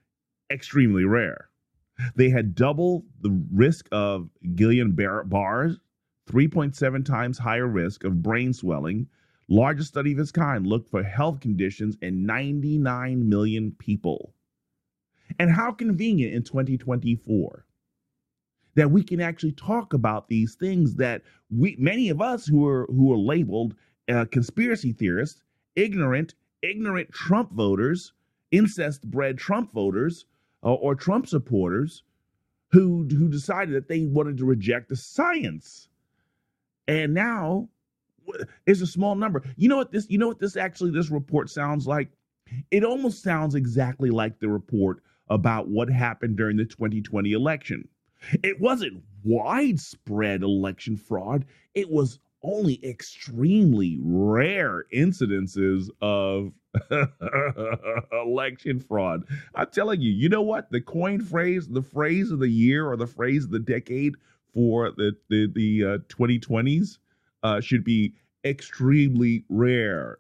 extremely 0.51 1.05
rare. 1.05 1.49
They 2.15 2.31
had 2.31 2.55
double 2.55 3.05
the 3.21 3.45
risk 3.53 3.89
of 3.91 4.31
Guillain 4.55 4.95
Barre's 4.95 5.79
3.7 6.31 7.05
times 7.05 7.39
higher 7.39 7.67
risk 7.67 8.05
of 8.05 8.23
brain 8.23 8.53
swelling. 8.53 9.09
Largest 9.49 9.89
study 9.89 10.13
of 10.13 10.19
its 10.19 10.31
kind 10.31 10.67
looked 10.67 10.91
for 10.91 11.03
health 11.03 11.41
conditions 11.41 11.97
in 12.03 12.27
99 12.27 13.29
million 13.29 13.73
people. 13.79 14.35
And 15.39 15.51
how 15.51 15.73
convenient 15.73 16.35
in 16.35 16.43
2024 16.43 17.65
that 18.75 18.91
we 18.91 19.03
can 19.03 19.21
actually 19.21 19.53
talk 19.53 19.93
about 19.93 20.29
these 20.29 20.55
things 20.55 20.95
that 20.97 21.23
we 21.51 21.75
many 21.79 22.11
of 22.11 22.21
us 22.21 22.47
who 22.47 22.67
are 22.67 22.87
who 22.87 23.13
are 23.13 23.19
labeled 23.19 23.75
uh, 24.09 24.25
conspiracy 24.31 24.93
theorists, 24.93 25.43
ignorant, 25.75 26.35
ignorant 26.63 27.11
Trump 27.11 27.53
voters, 27.53 28.13
incest 28.51 29.09
bred 29.11 29.39
Trump 29.39 29.73
voters, 29.73 30.27
uh, 30.63 30.73
or 30.73 30.95
Trump 30.95 31.27
supporters 31.27 32.03
who 32.71 33.07
who 33.11 33.29
decided 33.29 33.75
that 33.75 33.89
they 33.89 34.05
wanted 34.07 34.37
to 34.39 34.45
reject 34.45 34.89
the 34.89 34.97
science 34.97 35.89
and 36.87 37.15
now 37.15 37.69
it's 38.67 38.81
a 38.81 38.87
small 38.87 39.15
number. 39.15 39.43
You 39.57 39.69
know 39.69 39.77
what 39.77 39.93
this 39.93 40.09
you 40.11 40.19
know 40.19 40.29
what 40.29 40.41
this 40.41 40.57
actually 40.57 40.91
this 40.91 41.11
report 41.11 41.51
sounds 41.51 41.87
like? 41.87 42.09
It 42.71 42.85
almost 42.85 43.23
sounds 43.23 43.55
exactly 43.55 44.11
like 44.11 44.39
the 44.39 44.49
report 44.49 45.03
about 45.29 45.69
what 45.69 45.91
happened 45.91 46.37
during 46.37 46.57
the 46.57 46.65
2020 46.65 47.33
election. 47.33 47.89
It 48.43 48.61
wasn't 48.61 49.03
widespread 49.23 50.43
election 50.43 50.97
fraud. 50.97 51.45
It 51.75 51.91
was 51.91 52.19
only 52.43 52.85
extremely 52.85 53.99
rare 54.01 54.85
incidences 54.93 55.89
of 56.01 56.53
election 58.13 58.81
fraud. 58.81 59.25
I'm 59.55 59.69
telling 59.71 60.01
you, 60.01 60.13
you 60.13 60.29
know 60.29 60.43
what? 60.43 60.71
The 60.71 60.81
coin 60.81 61.21
phrase, 61.21 61.69
the 61.69 61.83
phrase 61.83 62.31
of 62.31 62.39
the 62.39 62.49
year 62.49 62.91
or 62.91 62.97
the 62.97 63.07
phrase 63.07 63.45
of 63.45 63.51
the 63.51 63.59
decade 63.59 64.15
for 64.53 64.91
the 64.91 65.17
the 65.29 65.51
the 65.55 65.85
uh, 65.85 65.99
2020s 66.09 66.99
uh, 67.43 67.61
should 67.61 67.85
be 67.85 68.15
extremely 68.45 69.45
rare. 69.49 70.19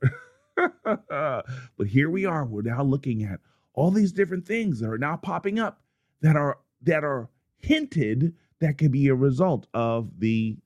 but 0.84 1.86
here 1.86 2.10
we 2.10 2.24
are. 2.24 2.44
We're 2.44 2.62
now 2.62 2.82
looking 2.82 3.24
at 3.24 3.40
all 3.74 3.90
these 3.90 4.12
different 4.12 4.46
things 4.46 4.80
that 4.80 4.90
are 4.90 4.98
now 4.98 5.16
popping 5.16 5.58
up 5.58 5.80
that 6.20 6.36
are 6.36 6.58
that 6.82 7.04
are 7.04 7.28
hinted 7.58 8.34
that 8.60 8.78
could 8.78 8.92
be 8.92 9.08
a 9.08 9.14
result 9.14 9.66
of 9.74 10.10
the 10.18 10.56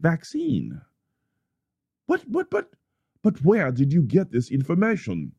vaccine. 0.00 0.80
What 2.06 2.30
but 2.30 2.50
but 2.50 2.70
but 3.22 3.44
where 3.44 3.70
did 3.72 3.92
you 3.92 4.02
get 4.02 4.32
this 4.32 4.50
information? 4.50 5.32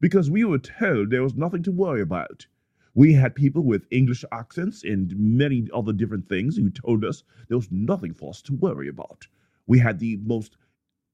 Because 0.00 0.30
we 0.30 0.44
were 0.44 0.58
told 0.58 1.10
there 1.10 1.22
was 1.22 1.34
nothing 1.34 1.62
to 1.64 1.72
worry 1.72 2.00
about. 2.00 2.46
We 2.94 3.12
had 3.14 3.34
people 3.34 3.62
with 3.62 3.86
English 3.90 4.24
accents 4.32 4.84
and 4.84 5.14
many 5.18 5.68
other 5.74 5.92
different 5.92 6.28
things 6.28 6.56
who 6.56 6.70
told 6.70 7.04
us 7.04 7.24
there 7.48 7.58
was 7.58 7.70
nothing 7.70 8.14
for 8.14 8.30
us 8.30 8.42
to 8.42 8.54
worry 8.54 8.88
about. 8.88 9.26
We 9.66 9.78
had 9.80 9.98
the 9.98 10.16
most 10.18 10.56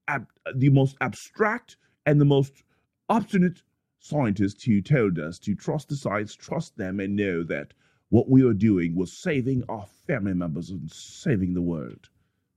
ab- 0.09 0.31
the 0.55 0.71
most 0.71 0.97
abstract 1.01 1.77
and 2.07 2.21
the 2.21 2.25
most 2.27 2.63
obstinate 3.09 3.63
scientists 3.99 4.65
who 4.65 4.83
told 4.83 5.19
us 5.19 5.39
to 5.41 5.55
trust 5.55 5.89
the 5.89 5.97
science, 5.97 6.35
trust 6.35 6.77
them, 6.77 7.01
and 7.01 7.17
know 7.17 7.43
that 7.45 7.75
what 8.11 8.29
we 8.29 8.45
were 8.45 8.55
doing 8.55 8.95
was 8.95 9.13
saving 9.13 9.65
our 9.69 9.87
family 10.07 10.35
members 10.35 10.71
and 10.71 10.91
saving 10.91 11.55
the 11.55 11.63
world. 11.63 12.09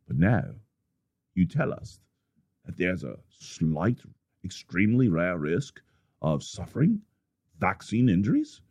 But 0.07 0.17
now, 0.17 0.55
you 1.33 1.45
tell 1.47 1.73
us 1.73 1.99
that 2.65 2.77
there's 2.77 3.03
a 3.03 3.17
slight, 3.29 3.99
extremely 4.43 5.07
rare 5.07 5.37
risk 5.37 5.81
of 6.21 6.43
suffering 6.43 7.01
vaccine 7.59 8.09
injuries? 8.09 8.61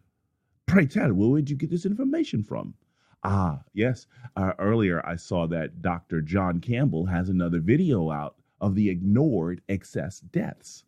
Pray 0.67 0.87
tell, 0.87 1.13
where 1.13 1.41
did 1.41 1.51
you 1.51 1.57
get 1.57 1.71
this 1.71 1.87
information 1.87 2.43
from? 2.43 2.75
Ah, 3.23 3.63
yes. 3.73 4.07
Uh, 4.37 4.53
earlier, 4.59 5.05
I 5.07 5.17
saw 5.17 5.47
that 5.47 5.81
Dr. 5.81 6.21
John 6.21 6.61
Campbell 6.61 7.07
has 7.07 7.29
another 7.29 7.61
video 7.61 8.11
out 8.11 8.37
of 8.61 8.75
the 8.75 8.91
ignored 8.91 9.63
excess 9.69 10.21
deaths. 10.21 10.85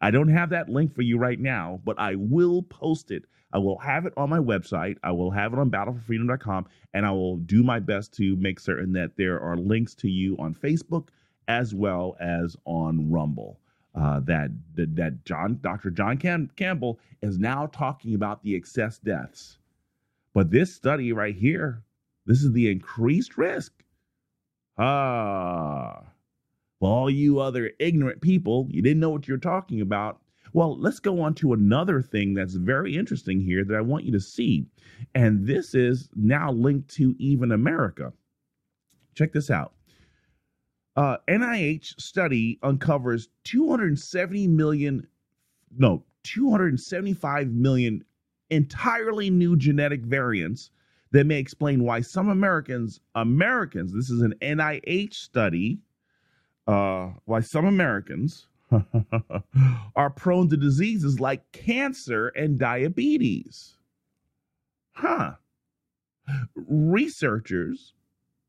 I 0.00 0.10
don't 0.10 0.28
have 0.28 0.50
that 0.50 0.68
link 0.68 0.94
for 0.94 1.02
you 1.02 1.16
right 1.18 1.38
now, 1.38 1.80
but 1.84 1.98
I 1.98 2.16
will 2.16 2.62
post 2.62 3.10
it. 3.10 3.24
I 3.52 3.58
will 3.58 3.78
have 3.78 4.04
it 4.04 4.12
on 4.16 4.28
my 4.28 4.38
website. 4.38 4.98
I 5.02 5.12
will 5.12 5.30
have 5.30 5.52
it 5.52 5.58
on 5.58 5.70
battleforfreedom.com, 5.70 6.66
and 6.92 7.06
I 7.06 7.10
will 7.12 7.36
do 7.38 7.62
my 7.62 7.78
best 7.78 8.12
to 8.14 8.36
make 8.36 8.60
certain 8.60 8.92
that 8.92 9.16
there 9.16 9.40
are 9.40 9.56
links 9.56 9.94
to 9.96 10.08
you 10.10 10.36
on 10.38 10.54
Facebook 10.54 11.08
as 11.48 11.74
well 11.74 12.16
as 12.20 12.56
on 12.64 13.10
Rumble 13.10 13.60
uh, 13.96 14.20
that, 14.20 14.50
that 14.74 14.94
that 14.96 15.24
John 15.24 15.58
Dr. 15.62 15.90
John 15.90 16.18
Cam- 16.18 16.50
Campbell 16.56 17.00
is 17.22 17.38
now 17.38 17.66
talking 17.66 18.14
about 18.14 18.42
the 18.42 18.54
excess 18.54 18.98
deaths. 18.98 19.58
But 20.34 20.50
this 20.50 20.74
study 20.74 21.12
right 21.12 21.34
here, 21.34 21.82
this 22.26 22.42
is 22.42 22.52
the 22.52 22.70
increased 22.70 23.38
risk. 23.38 23.72
Ah, 24.76 26.02
for 26.78 26.90
all 26.90 27.08
you 27.08 27.38
other 27.38 27.70
ignorant 27.78 28.20
people, 28.20 28.66
you 28.70 28.82
didn't 28.82 29.00
know 29.00 29.08
what 29.08 29.26
you're 29.26 29.38
talking 29.38 29.80
about. 29.80 30.20
Well, 30.52 30.78
let's 30.78 31.00
go 31.00 31.22
on 31.22 31.34
to 31.36 31.54
another 31.54 32.02
thing 32.02 32.34
that's 32.34 32.54
very 32.54 32.96
interesting 32.96 33.40
here 33.40 33.64
that 33.64 33.76
I 33.76 33.80
want 33.80 34.04
you 34.04 34.12
to 34.12 34.20
see. 34.20 34.66
And 35.14 35.46
this 35.46 35.74
is 35.74 36.10
now 36.14 36.52
linked 36.52 36.88
to 36.96 37.16
Even 37.18 37.52
America. 37.52 38.12
Check 39.14 39.32
this 39.32 39.50
out. 39.50 39.72
Uh, 40.96 41.18
NIH 41.28 42.00
study 42.00 42.58
uncovers 42.62 43.28
270 43.44 44.48
million, 44.48 45.06
no, 45.76 46.02
275 46.24 47.48
million 47.48 48.02
entirely 48.50 49.28
new 49.28 49.56
genetic 49.56 50.02
variants 50.02 50.70
that 51.12 51.26
may 51.26 51.38
explain 51.38 51.84
why 51.84 52.00
some 52.00 52.28
Americans, 52.28 53.00
Americans, 53.14 53.92
this 53.92 54.08
is 54.08 54.22
an 54.22 54.34
NIH 54.40 55.14
study, 55.14 55.80
uh, 56.66 57.10
why 57.26 57.40
some 57.40 57.66
Americans 57.66 58.48
are 59.96 60.10
prone 60.10 60.48
to 60.48 60.56
diseases 60.56 61.20
like 61.20 61.52
cancer 61.52 62.28
and 62.28 62.58
diabetes. 62.58 63.76
Huh. 64.92 65.34
Researchers 66.54 67.92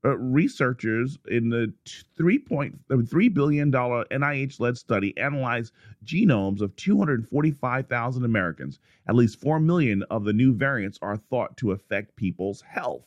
uh, 0.08 0.18
researchers 0.18 1.20
in 1.30 1.50
the 1.50 1.74
$3.3 2.18 3.34
billion 3.34 3.72
NIH 3.72 4.60
led 4.60 4.78
study 4.78 5.18
analyzed 5.18 5.74
genomes 6.06 6.62
of 6.62 6.74
245,000 6.78 8.24
Americans. 8.24 8.80
At 9.10 9.16
least 9.16 9.42
4 9.42 9.60
million 9.60 10.04
of 10.04 10.24
the 10.24 10.32
new 10.32 10.54
variants 10.54 10.98
are 11.02 11.18
thought 11.18 11.58
to 11.58 11.74
affect 11.74 12.16
people's 12.16 12.62
health. 12.62 13.06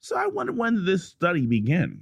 So 0.00 0.16
I 0.16 0.28
wonder 0.28 0.52
when 0.52 0.86
this 0.86 1.04
study 1.04 1.44
began. 1.44 2.00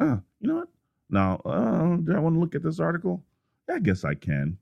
Huh, 0.00 0.18
you 0.40 0.48
know 0.48 0.56
what? 0.56 0.68
Now, 1.10 1.40
uh, 1.44 1.96
do 1.96 2.14
I 2.14 2.20
want 2.20 2.36
to 2.36 2.40
look 2.40 2.54
at 2.54 2.62
this 2.62 2.78
article? 2.78 3.24
I 3.68 3.80
guess 3.80 4.04
I 4.04 4.14
can. 4.14 4.56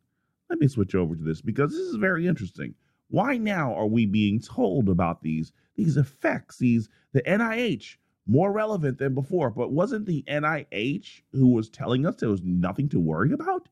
Let 0.49 0.61
me 0.61 0.66
switch 0.66 0.94
over 0.94 1.14
to 1.14 1.23
this 1.23 1.42
because 1.42 1.73
this 1.73 1.80
is 1.80 1.97
very 1.97 2.26
interesting. 2.26 2.75
Why 3.09 3.37
now 3.37 3.75
are 3.75 3.87
we 3.87 4.06
being 4.06 4.40
told 4.40 4.88
about 4.88 5.23
these 5.23 5.52
these 5.76 5.97
effects? 5.97 6.59
These 6.59 6.88
the 7.12 7.23
NIH 7.23 7.97
more 8.30 8.52
relevant 8.52 8.99
than 8.99 9.12
before. 9.12 9.50
But 9.50 9.72
wasn't 9.72 10.06
the 10.06 10.22
NIH 10.28 11.22
who 11.32 11.49
was 11.49 11.68
telling 11.68 12.06
us 12.06 12.16
there 12.16 12.28
was 12.28 12.44
nothing 12.44 12.88
to 12.90 13.00
worry 13.00 13.32
about? 13.32 13.68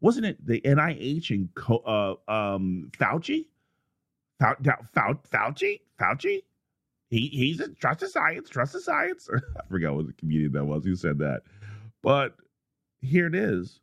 Wasn't 0.00 0.24
it 0.24 0.44
the 0.46 0.62
NIH 0.62 1.30
and 1.30 1.54
co- 1.54 2.18
uh, 2.26 2.30
um, 2.30 2.90
Fauci? 2.98 3.46
Fauci? 4.40 5.20
Fauci? 5.30 5.80
Fauci? 6.00 6.42
He, 7.10 7.28
he's 7.28 7.60
a 7.60 7.68
trust 7.68 8.02
of 8.02 8.10
science, 8.10 8.48
trust 8.48 8.74
of 8.74 8.82
science. 8.82 9.28
I 9.58 9.66
forgot 9.68 9.94
what 9.94 10.06
the 10.06 10.14
comedian 10.14 10.52
that 10.52 10.64
was 10.64 10.84
who 10.84 10.96
said 10.96 11.18
that. 11.18 11.42
But 12.02 12.34
here 13.02 13.26
it 13.26 13.34
is. 13.34 13.80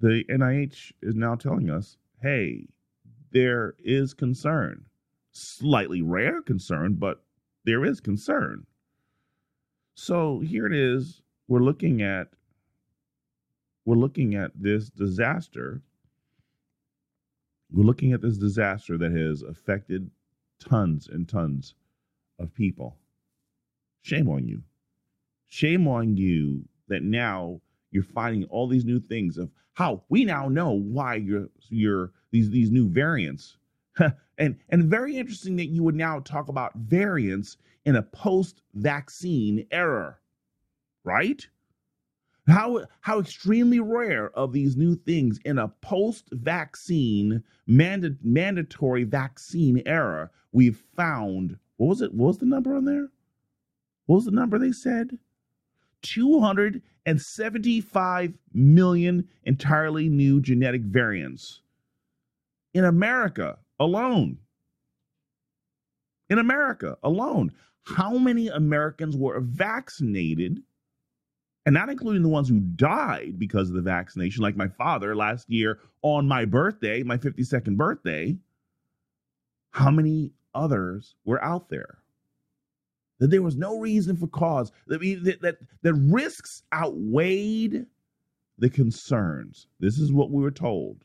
The 0.00 0.24
NIH 0.28 0.92
is 1.02 1.14
now 1.14 1.36
telling 1.36 1.70
us, 1.70 1.96
hey, 2.22 2.66
there 3.30 3.74
is 3.78 4.14
concern. 4.14 4.84
Slightly 5.30 6.02
rare 6.02 6.42
concern, 6.42 6.94
but 6.94 7.22
there 7.64 7.84
is 7.84 8.00
concern. 8.00 8.66
So 10.02 10.40
here 10.40 10.64
it 10.64 10.72
is. 10.72 11.20
We're 11.46 11.60
looking 11.60 12.00
at 12.00 12.28
we're 13.84 13.96
looking 13.96 14.34
at 14.34 14.50
this 14.54 14.88
disaster. 14.88 15.82
We're 17.70 17.84
looking 17.84 18.14
at 18.14 18.22
this 18.22 18.38
disaster 18.38 18.96
that 18.96 19.12
has 19.12 19.42
affected 19.42 20.10
tons 20.58 21.08
and 21.08 21.28
tons 21.28 21.74
of 22.38 22.54
people. 22.54 22.96
Shame 24.00 24.30
on 24.30 24.48
you. 24.48 24.62
Shame 25.48 25.86
on 25.86 26.16
you 26.16 26.64
that 26.88 27.02
now 27.02 27.60
you're 27.90 28.02
finding 28.02 28.44
all 28.44 28.68
these 28.68 28.86
new 28.86 29.00
things 29.00 29.36
of 29.36 29.50
how 29.74 30.02
we 30.08 30.24
now 30.24 30.48
know 30.48 30.70
why 30.70 31.16
you're 31.16 31.50
you're 31.68 32.10
these 32.30 32.48
these 32.48 32.70
new 32.70 32.88
variants. 32.88 33.58
and 34.40 34.56
and 34.70 34.90
very 34.90 35.16
interesting 35.16 35.54
that 35.56 35.66
you 35.66 35.84
would 35.84 35.94
now 35.94 36.18
talk 36.20 36.48
about 36.48 36.74
variants 36.74 37.58
in 37.84 37.94
a 37.94 38.02
post 38.02 38.62
vaccine 38.74 39.66
era, 39.70 40.16
right? 41.04 41.46
How, 42.48 42.86
how 43.00 43.20
extremely 43.20 43.78
rare 43.78 44.30
of 44.30 44.52
these 44.52 44.76
new 44.76 44.96
things 44.96 45.38
in 45.44 45.58
a 45.58 45.68
post 45.68 46.30
vaccine 46.32 47.44
manda- 47.66 48.16
mandatory 48.22 49.04
vaccine 49.04 49.82
era 49.86 50.30
we've 50.50 50.82
found. 50.96 51.56
What 51.76 51.86
was 51.88 52.02
it? 52.02 52.12
What 52.12 52.26
was 52.28 52.38
the 52.38 52.46
number 52.46 52.74
on 52.74 52.86
there? 52.86 53.10
What 54.06 54.16
was 54.16 54.24
the 54.24 54.32
number 54.32 54.58
they 54.58 54.72
said? 54.72 55.16
275 56.02 58.34
million 58.52 59.28
entirely 59.44 60.08
new 60.08 60.40
genetic 60.40 60.82
variants 60.82 61.60
in 62.74 62.84
America 62.84 63.58
alone. 63.80 64.38
In 66.28 66.38
America 66.38 66.96
alone 67.02 67.52
how 67.84 68.16
many 68.18 68.48
Americans 68.48 69.16
were 69.16 69.40
vaccinated, 69.40 70.62
and 71.66 71.74
not 71.74 71.88
including 71.88 72.22
the 72.22 72.28
ones 72.28 72.48
who 72.48 72.60
died 72.60 73.38
because 73.38 73.68
of 73.68 73.74
the 73.74 73.82
vaccination, 73.82 74.42
like 74.42 74.56
my 74.56 74.68
father 74.68 75.16
last 75.16 75.50
year 75.50 75.78
on 76.02 76.26
my 76.26 76.44
birthday, 76.44 77.02
my 77.02 77.16
52nd 77.16 77.76
birthday. 77.76 78.36
How 79.72 79.90
many 79.90 80.32
others 80.54 81.14
were 81.24 81.42
out 81.44 81.68
there? 81.68 81.98
That 83.18 83.30
there 83.30 83.42
was 83.42 83.56
no 83.56 83.78
reason 83.78 84.16
for 84.16 84.26
cause, 84.26 84.72
that, 84.86 85.00
that, 85.00 85.42
that 85.42 85.58
the 85.82 85.94
risks 85.94 86.62
outweighed 86.72 87.86
the 88.58 88.70
concerns. 88.70 89.66
This 89.78 89.98
is 89.98 90.12
what 90.12 90.30
we 90.30 90.42
were 90.42 90.50
told. 90.50 91.04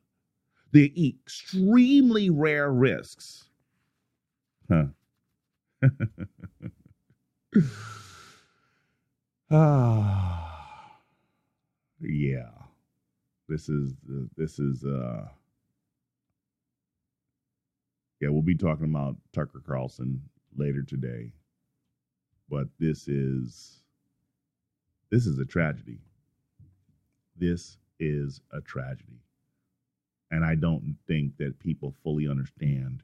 The 0.71 1.09
extremely 1.09 2.29
rare 2.29 2.71
risks. 2.71 3.45
Huh. 4.69 4.85
ah, 9.51 10.99
yeah. 12.01 12.49
This 13.47 13.69
is 13.69 13.93
uh, 14.09 14.23
this 14.35 14.59
is 14.59 14.83
uh 14.83 15.27
yeah, 18.19 18.29
we'll 18.29 18.41
be 18.41 18.55
talking 18.55 18.85
about 18.85 19.17
Tucker 19.33 19.61
Carlson 19.65 20.21
later 20.57 20.81
today. 20.81 21.31
But 22.49 22.67
this 22.79 23.07
is 23.07 23.81
this 25.11 25.27
is 25.27 25.37
a 25.37 25.45
tragedy. 25.45 25.99
This 27.37 27.77
is 27.99 28.41
a 28.51 28.61
tragedy. 28.61 29.19
And 30.31 30.43
I 30.43 30.55
don't 30.55 30.97
think 31.07 31.37
that 31.37 31.59
people 31.59 31.95
fully 32.03 32.27
understand 32.27 33.03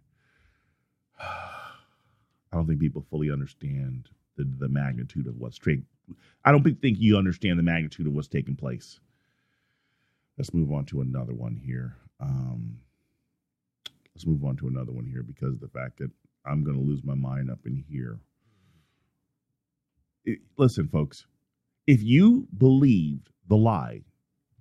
I 1.19 2.57
don't 2.57 2.67
think 2.67 2.79
people 2.79 3.05
fully 3.10 3.31
understand 3.31 4.10
the, 4.38 4.45
the 4.60 4.67
magnitude 4.67 5.27
of 5.27 5.38
what's 5.38 5.57
taking. 5.57 5.86
I 6.43 6.51
don't 6.51 6.63
think 6.63 6.97
you 6.99 7.17
understand 7.17 7.60
the 7.60 7.63
magnitude 7.63 8.07
of 8.07 8.13
what's 8.13 8.27
taking 8.27 8.55
place. 8.55 8.99
Let's 10.38 10.53
move 10.53 10.71
on 10.71 10.86
to 10.86 11.01
another 11.01 11.34
one 11.34 11.55
here. 11.55 11.95
Um, 12.19 12.79
let's 14.13 14.25
move 14.25 14.43
on 14.43 14.57
to 14.57 14.67
another 14.67 14.91
one 14.91 15.05
here 15.05 15.23
because 15.23 15.53
of 15.53 15.62
the 15.62 15.69
fact 15.69 15.99
that 15.99 16.12
I'm 16.45 16.63
going 16.63 16.77
to 16.77 16.84
lose 16.84 17.03
my 17.03 17.13
mind 17.13 17.49
up 17.51 17.60
in 17.65 17.84
here. 17.89 18.19
It, 20.25 20.39
listen, 20.57 20.88
folks, 20.88 21.25
if 21.88 22.01
you 22.03 22.47
believed 22.57 23.29
the 23.47 23.57
lie, 23.57 24.01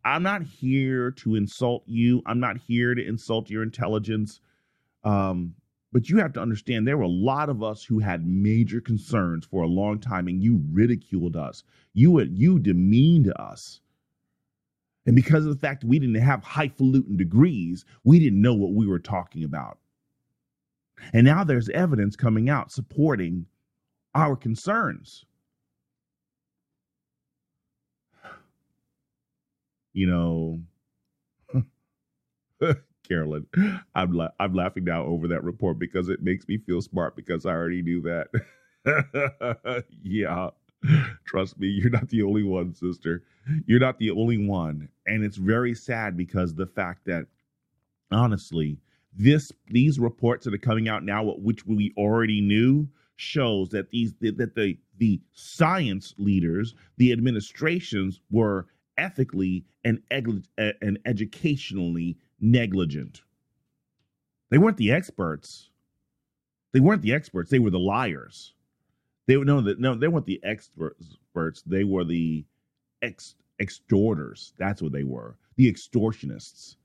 I'm 0.05 0.23
not 0.23 0.43
here 0.43 1.11
to 1.13 1.35
insult 1.35 1.83
you. 1.87 2.23
I'm 2.27 2.41
not 2.41 2.57
here 2.59 2.95
to 2.95 3.07
insult 3.07 3.51
your 3.51 3.63
intelligence. 3.63 4.41
Um, 5.05 5.55
but 5.93 6.09
you 6.09 6.19
have 6.19 6.33
to 6.35 6.41
understand 6.41 6.87
there 6.87 6.97
were 6.97 7.03
a 7.03 7.09
lot 7.09 7.49
of 7.49 7.63
us 7.63 7.83
who 7.83 7.99
had 7.99 8.27
major 8.27 8.81
concerns 8.81 9.45
for 9.45 9.63
a 9.63 9.69
long 9.69 9.99
time, 9.99 10.29
and 10.29 10.43
you 10.43 10.63
ridiculed 10.71 11.37
us. 11.37 11.65
You 11.95 12.21
you 12.21 12.59
demeaned 12.59 13.33
us. 13.37 13.81
And 15.07 15.17
because 15.17 15.45
of 15.45 15.53
the 15.53 15.59
fact 15.59 15.81
that 15.81 15.89
we 15.89 15.99
didn't 15.99 16.15
have 16.17 16.45
highfalutin 16.45 17.17
degrees, 17.17 17.85
we 18.05 18.21
didn't 18.21 18.41
know 18.41 18.55
what 18.55 18.73
we 18.73 18.87
were 18.87 18.99
talking 18.99 19.43
about. 19.43 19.79
And 21.13 21.25
now 21.25 21.43
there's 21.43 21.69
evidence 21.71 22.15
coming 22.15 22.49
out 22.49 22.71
supporting 22.71 23.47
our 24.15 24.37
concerns. 24.37 25.25
You 29.93 30.07
know, 30.07 30.61
Carolyn. 33.09 33.47
I'm 33.95 34.13
la- 34.13 34.31
I'm 34.39 34.55
laughing 34.55 34.85
now 34.85 35.05
over 35.05 35.29
that 35.29 35.45
report 35.45 35.79
because 35.79 36.09
it 36.09 36.23
makes 36.23 36.47
me 36.47 36.59
feel 36.59 36.81
smart 36.83 37.17
because 37.17 37.47
I 37.47 37.51
already 37.51 37.83
knew 37.83 38.03
that. 38.03 39.85
yeah. 40.03 40.51
Trust 41.27 41.59
me, 41.59 41.67
you're 41.69 41.91
not 41.91 42.09
the 42.09 42.23
only 42.23 42.43
one, 42.43 42.75
sister. 42.75 43.23
You're 43.67 43.81
not 43.81 43.99
the 43.99 44.11
only 44.11 44.39
one. 44.39 44.89
And 45.07 45.25
it's 45.25 45.37
very 45.37 45.75
sad 45.75 46.17
because 46.17 46.55
the 46.55 46.67
fact 46.67 47.05
that 47.07 47.27
honestly, 48.11 48.79
this 49.17 49.53
these 49.69 49.99
reports 49.99 50.45
that 50.45 50.55
are 50.55 50.59
coming 50.59 50.89
out 50.89 51.05
now, 51.05 51.25
which 51.25 51.67
we 51.67 51.93
already 51.97 52.41
knew, 52.41 52.89
shows 53.17 53.71
that 53.71 53.91
these 53.91 54.15
that 54.21 54.55
the 54.55 54.79
the 54.99 55.21
science 55.33 56.15
leaders, 56.17 56.75
the 56.97 57.13
administrations 57.13 58.21
were 58.31 58.67
ethically 58.97 59.65
and, 59.85 60.03
and 60.11 60.99
educationally 61.07 62.17
negligent. 62.41 63.23
They 64.51 64.59
weren't 64.59 64.77
the 64.77 64.93
experts. 64.93 65.71
They 66.73 66.81
weren't 66.81 67.03
the 67.03 67.13
experts. 67.13 67.51
They 67.51 67.59
were 67.59 67.71
the 67.71 67.79
liars. 67.79 68.55
They 69.27 69.37
were 69.37 69.45
no, 69.45 69.61
no, 69.61 69.95
they 69.95 70.09
weren't 70.09 70.27
the 70.27 70.41
experts. 70.43 71.63
They 71.67 71.85
were 71.85 72.05
the 72.05 72.45
ex 73.03 73.37
extorters. 73.61 74.55
That's 74.59 74.83
what 74.83 74.93
they 74.93 75.05
were. 75.05 75.37
The 75.57 75.71
extortionists 75.71 76.77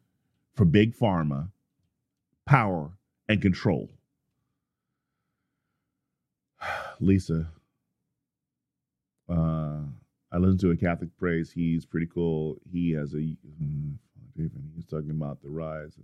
for 0.53 0.65
big 0.65 0.95
pharma, 0.95 1.49
power, 2.45 2.91
and 3.27 3.41
control. 3.41 3.89
Lisa, 6.99 7.47
uh, 9.29 9.79
I 10.35 10.37
listen 10.37 10.57
to 10.57 10.71
a 10.71 10.75
Catholic 10.75 11.15
praise. 11.17 11.49
He's 11.49 11.85
pretty 11.85 12.07
cool. 12.07 12.57
He 12.69 12.91
has 12.91 13.13
a 13.13 13.37
David, 14.35 14.51
he's 14.75 14.85
talking 14.85 15.11
about 15.11 15.41
the 15.41 15.47
rise 15.47 15.97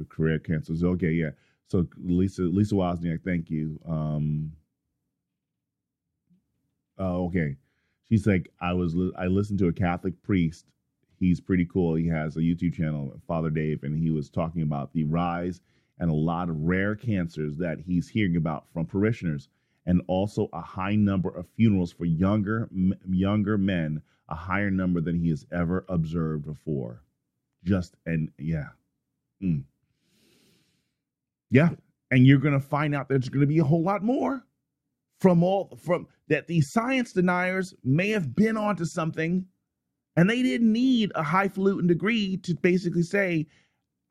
of 0.00 0.08
career 0.08 0.38
cancers. 0.38 0.82
Okay, 0.82 1.10
yeah. 1.10 1.30
So 1.66 1.86
Lisa 1.98 2.42
Lisa 2.42 2.76
Wozniak, 2.76 3.22
thank 3.22 3.50
you. 3.50 3.78
Um, 3.86 4.52
oh, 6.96 7.26
okay. 7.26 7.56
She's 8.08 8.26
like, 8.26 8.50
I 8.58 8.72
was 8.72 8.96
I 9.18 9.26
listened 9.26 9.58
to 9.58 9.68
a 9.68 9.72
Catholic 9.72 10.14
priest. 10.22 10.64
He's 11.20 11.38
pretty 11.38 11.66
cool. 11.66 11.94
He 11.94 12.08
has 12.08 12.36
a 12.36 12.40
YouTube 12.40 12.72
channel, 12.72 13.20
Father 13.26 13.50
Dave, 13.50 13.82
and 13.82 13.94
he 13.94 14.08
was 14.08 14.30
talking 14.30 14.62
about 14.62 14.94
the 14.94 15.04
rise 15.04 15.60
and 15.98 16.10
a 16.10 16.14
lot 16.14 16.48
of 16.48 16.56
rare 16.56 16.96
cancers 16.96 17.58
that 17.58 17.80
he's 17.80 18.08
hearing 18.08 18.36
about 18.36 18.64
from 18.72 18.86
parishioners, 18.86 19.48
and 19.88 20.02
also 20.06 20.50
a 20.52 20.60
high 20.60 20.94
number 20.94 21.30
of 21.30 21.48
funerals 21.56 21.90
for 21.90 22.04
younger 22.04 22.68
younger 23.08 23.58
men, 23.58 24.00
a 24.28 24.34
higher 24.34 24.70
number 24.70 25.00
than 25.00 25.18
he 25.18 25.30
has 25.30 25.46
ever 25.50 25.84
observed 25.88 26.44
before. 26.44 27.02
Just 27.64 27.96
and 28.06 28.30
yeah, 28.38 28.68
mm. 29.42 29.64
yeah, 31.50 31.70
and 32.10 32.26
you're 32.26 32.38
gonna 32.38 32.60
find 32.60 32.94
out 32.94 33.08
there's 33.08 33.30
gonna 33.30 33.46
be 33.46 33.58
a 33.58 33.64
whole 33.64 33.82
lot 33.82 34.04
more 34.04 34.44
from 35.20 35.42
all 35.42 35.76
from 35.82 36.06
that 36.28 36.46
these 36.46 36.70
science 36.70 37.12
deniers 37.14 37.74
may 37.82 38.10
have 38.10 38.36
been 38.36 38.58
onto 38.58 38.84
something 38.84 39.46
and 40.16 40.28
they 40.28 40.42
didn't 40.42 40.72
need 40.72 41.10
a 41.14 41.22
highfalutin 41.22 41.86
degree 41.86 42.36
to 42.36 42.54
basically 42.54 43.02
say 43.02 43.44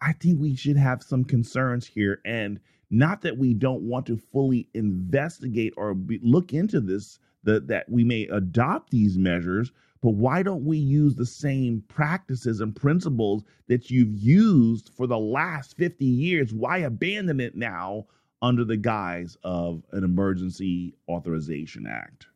i 0.02 0.12
think 0.14 0.40
we 0.40 0.54
should 0.56 0.76
have 0.76 1.02
some 1.02 1.24
concerns 1.24 1.88
here 1.88 2.20
and 2.26 2.60
not 2.90 3.22
that 3.22 3.38
we 3.38 3.54
don't 3.54 3.82
want 3.82 4.06
to 4.06 4.18
fully 4.18 4.70
investigate 4.74 5.74
or 5.78 5.94
be, 5.94 6.20
look 6.22 6.54
into 6.54 6.80
this 6.80 7.20
that 7.44 7.68
that 7.68 7.90
we 7.90 8.04
may 8.04 8.24
adopt 8.28 8.90
these 8.90 9.18
measures 9.18 9.72
but 10.02 10.12
why 10.12 10.44
don't 10.44 10.64
we 10.64 10.78
use 10.78 11.16
the 11.16 11.26
same 11.26 11.84
practices 11.88 12.62
and 12.62 12.76
principles 12.76 13.44
that 13.68 13.90
you've 13.90 14.14
used 14.14 14.92
for 14.96 15.08
the 15.08 15.18
last 15.18 15.76
50 15.78 16.06
years 16.06 16.54
why 16.54 16.78
abandon 16.80 17.40
it 17.40 17.56
now 17.56 18.06
under 18.42 18.64
the 18.64 18.78
guise 18.78 19.38
of 19.44 19.84
an 19.92 20.04
Emergency 20.04 20.96
Authorization 21.10 21.88
Act. 21.88 22.28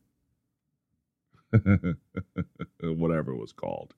Whatever 2.82 3.34
it 3.34 3.38
was 3.38 3.52
called. 3.52 3.94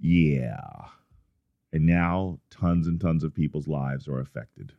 Yeah. 0.00 0.86
And 1.72 1.86
now 1.86 2.38
tons 2.50 2.86
and 2.86 3.00
tons 3.00 3.24
of 3.24 3.34
people's 3.34 3.68
lives 3.68 4.08
are 4.08 4.20
affected. 4.20 4.72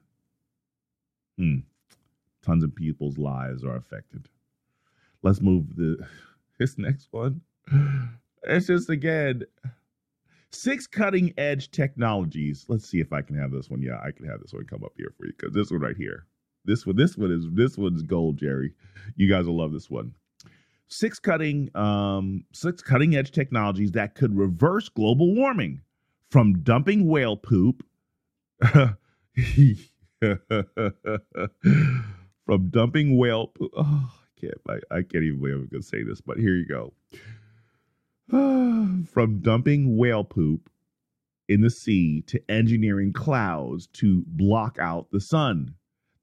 Hmm. 1.37 1.59
Tons 2.43 2.63
of 2.63 2.75
people's 2.75 3.17
lives 3.17 3.63
are 3.63 3.75
affected. 3.75 4.29
Let's 5.23 5.41
move 5.41 5.75
the 5.75 6.05
this 6.59 6.77
next 6.77 7.07
one. 7.11 7.41
It's 8.43 8.67
just 8.67 8.89
again 8.89 9.43
Six 10.55 10.87
cutting 10.87 11.33
edge 11.37 11.69
technologies. 11.71 12.65
Let's 12.69 12.87
see 12.87 13.01
if 13.01 13.11
I 13.11 13.21
can 13.21 13.37
have 13.37 13.51
this 13.51 13.69
one. 13.69 13.81
Yeah, 13.81 13.99
I 14.01 14.11
can 14.11 14.25
have 14.25 14.39
this 14.39 14.53
one 14.53 14.63
come 14.63 14.85
up 14.85 14.93
here 14.95 15.13
for 15.17 15.25
you 15.25 15.33
because 15.37 15.53
this 15.53 15.69
one 15.69 15.81
right 15.81 15.97
here. 15.97 16.27
This 16.63 16.85
one, 16.85 16.95
this 16.95 17.17
one 17.17 17.29
is 17.29 17.45
this 17.51 17.77
one's 17.77 18.01
gold, 18.01 18.37
Jerry. 18.37 18.71
You 19.17 19.29
guys 19.29 19.47
will 19.47 19.57
love 19.57 19.73
this 19.73 19.89
one. 19.89 20.15
Six 20.87 21.19
cutting, 21.19 21.69
um, 21.75 22.45
six 22.53 22.81
cutting 22.81 23.17
edge 23.17 23.31
technologies 23.31 23.91
that 23.91 24.15
could 24.15 24.35
reverse 24.35 24.87
global 24.87 25.35
warming 25.35 25.81
from 26.31 26.63
dumping 26.63 27.05
whale 27.05 27.35
poop. 27.35 27.85
from 32.45 32.69
dumping 32.69 33.17
whale 33.17 33.47
poop. 33.47 33.71
Oh, 33.75 34.13
I 34.13 34.39
can't. 34.39 34.53
I, 34.69 34.79
I 34.95 35.01
can't 35.01 35.23
even 35.23 35.39
believe 35.39 35.55
I'm 35.55 35.67
going 35.67 35.81
to 35.81 35.87
say 35.87 36.03
this, 36.03 36.21
but 36.21 36.37
here 36.37 36.55
you 36.55 36.65
go. 36.65 36.93
From 39.11 39.39
dumping 39.41 39.97
whale 39.97 40.23
poop 40.23 40.69
in 41.47 41.61
the 41.61 41.69
sea 41.69 42.21
to 42.23 42.41
engineering 42.49 43.13
clouds 43.13 43.87
to 43.93 44.23
block 44.27 44.77
out 44.79 45.11
the 45.11 45.19
sun. 45.19 45.75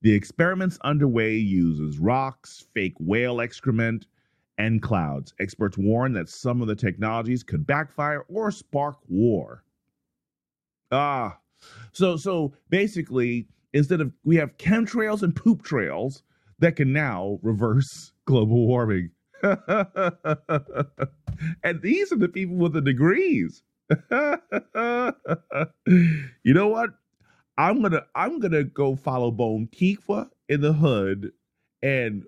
The 0.02 0.12
experiments 0.12 0.78
underway 0.82 1.36
uses 1.36 1.98
rocks, 1.98 2.66
fake 2.74 2.96
whale 2.98 3.40
excrement, 3.40 4.06
and 4.58 4.82
clouds. 4.82 5.32
Experts 5.38 5.78
warn 5.78 6.12
that 6.14 6.28
some 6.28 6.60
of 6.60 6.66
the 6.68 6.74
technologies 6.74 7.44
could 7.44 7.66
backfire 7.66 8.24
or 8.28 8.50
spark 8.50 8.98
war. 9.08 9.64
Ah, 10.90 11.38
so 11.92 12.16
so 12.16 12.52
basically, 12.68 13.46
instead 13.72 14.00
of 14.00 14.12
we 14.24 14.36
have 14.36 14.56
chemtrails 14.58 15.22
and 15.22 15.34
poop 15.34 15.62
trails 15.62 16.22
that 16.58 16.76
can 16.76 16.92
now 16.92 17.38
reverse 17.42 18.12
global 18.24 18.66
warming. 18.66 19.10
and 19.42 19.58
these 21.82 22.12
are 22.12 22.16
the 22.16 22.30
people 22.32 22.56
with 22.56 22.72
the 22.72 22.80
degrees. 22.80 23.62
you 26.44 26.54
know 26.54 26.68
what? 26.68 26.90
I'm 27.58 27.82
gonna 27.82 28.04
I'm 28.14 28.38
gonna 28.38 28.64
go 28.64 28.96
follow 28.96 29.30
Bone 29.30 29.68
Tifa 29.72 30.28
in 30.48 30.60
the 30.60 30.72
hood 30.72 31.32
and 31.82 32.24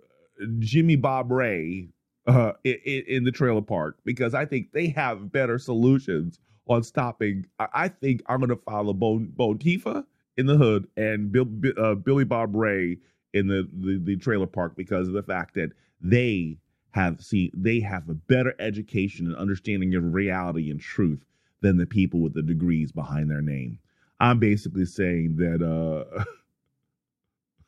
Jimmy 0.58 0.96
Bob 0.96 1.30
Ray 1.30 1.88
uh, 2.26 2.52
in, 2.64 3.04
in, 3.06 3.24
the 3.24 3.30
trailer 3.30 3.62
park 3.62 3.98
because 4.04 4.34
I 4.34 4.44
think 4.44 4.72
they 4.72 4.88
have 4.88 5.30
better 5.32 5.58
solutions 5.58 6.40
on 6.66 6.82
stopping. 6.82 7.46
I, 7.58 7.68
I 7.72 7.88
think 7.88 8.22
I'm 8.26 8.40
gonna 8.40 8.56
follow 8.56 8.92
Bone 8.92 9.32
Bone 9.34 9.58
Tifa 9.58 10.04
in 10.36 10.46
the 10.46 10.56
hood 10.56 10.88
and 10.96 11.30
Bill, 11.30 11.46
uh, 11.78 11.94
Billy 11.94 12.24
Bob 12.24 12.54
Ray 12.54 12.98
in 13.32 13.46
the, 13.48 13.68
the 13.72 13.98
the 13.98 14.16
trailer 14.16 14.46
park 14.46 14.76
because 14.76 15.08
of 15.08 15.14
the 15.14 15.22
fact 15.22 15.54
that 15.54 15.70
they 16.00 16.58
have 16.92 17.20
see 17.20 17.50
they 17.54 17.80
have 17.80 18.08
a 18.08 18.14
better 18.14 18.54
education 18.58 19.26
and 19.26 19.36
understanding 19.36 19.94
of 19.94 20.14
reality 20.14 20.70
and 20.70 20.80
truth 20.80 21.24
than 21.60 21.76
the 21.76 21.86
people 21.86 22.20
with 22.20 22.34
the 22.34 22.42
degrees 22.42 22.92
behind 22.92 23.30
their 23.30 23.42
name. 23.42 23.78
I'm 24.20 24.38
basically 24.38 24.86
saying 24.86 25.36
that 25.36 26.24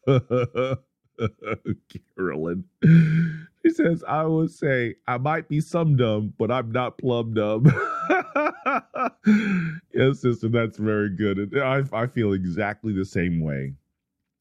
uh 0.06 0.76
Carolyn. 2.16 2.64
She 3.62 3.70
says, 3.70 4.04
I 4.06 4.24
would 4.24 4.50
say 4.50 4.96
I 5.06 5.18
might 5.18 5.48
be 5.48 5.60
some 5.60 5.96
dumb, 5.96 6.34
but 6.38 6.50
I'm 6.50 6.72
not 6.72 6.98
plum 6.98 7.34
dumb. 7.34 7.64
yes, 9.92 10.20
sister, 10.20 10.48
that's 10.48 10.78
very 10.78 11.10
good. 11.10 11.56
I, 11.58 11.82
I 11.92 12.06
feel 12.06 12.32
exactly 12.32 12.92
the 12.92 13.04
same 13.04 13.40
way. 13.40 13.74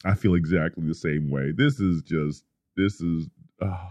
I 0.04 0.14
feel 0.14 0.34
exactly 0.34 0.86
the 0.86 0.94
same 0.94 1.30
way. 1.30 1.52
This 1.56 1.80
is 1.80 2.02
just, 2.02 2.44
this 2.76 3.00
is, 3.00 3.28
oh, 3.60 3.90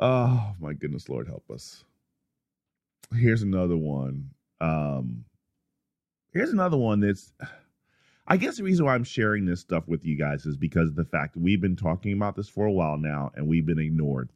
Oh 0.00 0.54
my 0.58 0.72
goodness, 0.72 1.10
Lord 1.10 1.26
help 1.28 1.50
us. 1.50 1.84
Here's 3.14 3.42
another 3.42 3.76
one. 3.76 4.30
Um, 4.62 5.24
here's 6.32 6.52
another 6.52 6.78
one 6.78 7.00
that's 7.00 7.32
I 8.26 8.36
guess 8.36 8.58
the 8.58 8.62
reason 8.62 8.86
why 8.86 8.94
I'm 8.94 9.04
sharing 9.04 9.44
this 9.44 9.60
stuff 9.60 9.88
with 9.88 10.04
you 10.04 10.16
guys 10.16 10.46
is 10.46 10.56
because 10.56 10.90
of 10.90 10.96
the 10.96 11.04
fact 11.04 11.36
we've 11.36 11.60
been 11.60 11.76
talking 11.76 12.12
about 12.12 12.36
this 12.36 12.48
for 12.48 12.66
a 12.66 12.72
while 12.72 12.96
now 12.96 13.32
and 13.34 13.46
we've 13.46 13.66
been 13.66 13.78
ignored. 13.78 14.30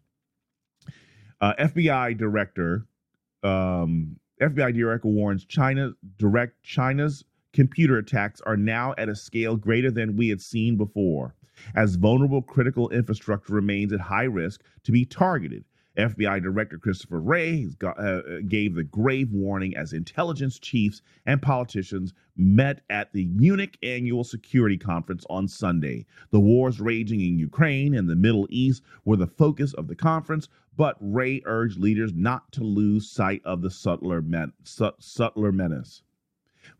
Uh, 1.40 1.54
FBI 1.58 2.16
director, 2.16 2.86
um, 3.42 4.16
FBI 4.40 4.74
director 4.74 5.08
warns 5.08 5.44
China 5.44 5.92
direct 6.18 6.62
China's 6.62 7.24
computer 7.52 7.98
attacks 7.98 8.40
are 8.42 8.56
now 8.56 8.94
at 8.98 9.08
a 9.08 9.14
scale 9.14 9.56
greater 9.56 9.90
than 9.90 10.16
we 10.16 10.28
had 10.28 10.40
seen 10.40 10.76
before 10.76 11.34
as 11.74 11.94
vulnerable 11.94 12.42
critical 12.42 12.88
infrastructure 12.90 13.52
remains 13.52 13.92
at 13.92 14.00
high 14.00 14.24
risk 14.24 14.62
to 14.82 14.92
be 14.92 15.04
targeted. 15.04 15.64
FBI 15.96 16.42
Director 16.42 16.78
Christopher 16.78 17.20
Wray 17.20 17.66
got, 17.78 17.98
uh, 17.98 18.40
gave 18.48 18.74
the 18.74 18.82
grave 18.82 19.30
warning 19.32 19.76
as 19.76 19.92
intelligence 19.92 20.58
chiefs 20.58 21.02
and 21.24 21.40
politicians 21.40 22.12
met 22.36 22.80
at 22.90 23.12
the 23.12 23.26
Munich 23.26 23.78
Annual 23.82 24.24
Security 24.24 24.76
Conference 24.76 25.24
on 25.30 25.46
Sunday. 25.46 26.04
The 26.30 26.40
wars 26.40 26.80
raging 26.80 27.20
in 27.20 27.38
Ukraine 27.38 27.94
and 27.94 28.08
the 28.08 28.16
Middle 28.16 28.48
East 28.50 28.82
were 29.04 29.16
the 29.16 29.26
focus 29.26 29.72
of 29.74 29.86
the 29.86 29.94
conference, 29.94 30.48
but 30.76 30.96
Wray 31.00 31.42
urged 31.44 31.78
leaders 31.78 32.12
not 32.12 32.50
to 32.52 32.64
lose 32.64 33.08
sight 33.08 33.42
of 33.44 33.62
the 33.62 33.70
subtler, 33.70 34.20
men- 34.20 34.52
subtler 34.64 35.52
menace. 35.52 36.02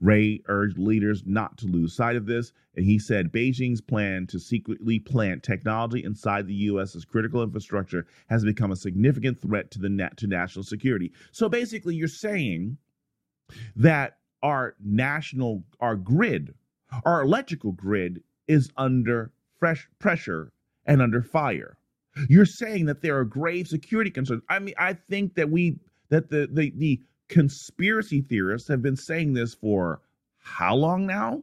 Wray 0.00 0.40
urged 0.46 0.78
leaders 0.78 1.22
not 1.26 1.56
to 1.58 1.66
lose 1.66 1.94
sight 1.94 2.16
of 2.16 2.26
this, 2.26 2.52
and 2.76 2.84
he 2.84 2.98
said 2.98 3.32
Beijing's 3.32 3.80
plan 3.80 4.26
to 4.28 4.38
secretly 4.38 4.98
plant 4.98 5.42
technology 5.42 6.04
inside 6.04 6.46
the 6.46 6.54
U.S.'s 6.54 7.04
critical 7.04 7.42
infrastructure 7.42 8.06
has 8.28 8.44
become 8.44 8.72
a 8.72 8.76
significant 8.76 9.40
threat 9.40 9.70
to 9.72 9.78
the 9.78 9.88
net 9.88 10.16
to 10.18 10.26
national 10.26 10.64
security. 10.64 11.12
So 11.32 11.48
basically, 11.48 11.94
you're 11.94 12.08
saying 12.08 12.78
that 13.76 14.18
our 14.42 14.74
national, 14.84 15.64
our 15.80 15.96
grid, 15.96 16.54
our 17.04 17.22
electrical 17.22 17.72
grid 17.72 18.22
is 18.46 18.70
under 18.76 19.32
fresh 19.58 19.88
pressure 19.98 20.52
and 20.86 21.00
under 21.00 21.22
fire. 21.22 21.76
You're 22.28 22.46
saying 22.46 22.86
that 22.86 23.02
there 23.02 23.18
are 23.18 23.24
grave 23.24 23.66
security 23.66 24.10
concerns. 24.10 24.42
I 24.48 24.58
mean, 24.58 24.74
I 24.78 24.92
think 24.92 25.34
that 25.34 25.50
we 25.50 25.78
that 26.10 26.30
the 26.30 26.48
the 26.52 26.72
the 26.76 27.00
conspiracy 27.34 28.20
theorists 28.20 28.68
have 28.68 28.80
been 28.80 28.96
saying 28.96 29.34
this 29.34 29.54
for 29.54 30.00
how 30.38 30.76
long 30.76 31.04
now? 31.04 31.42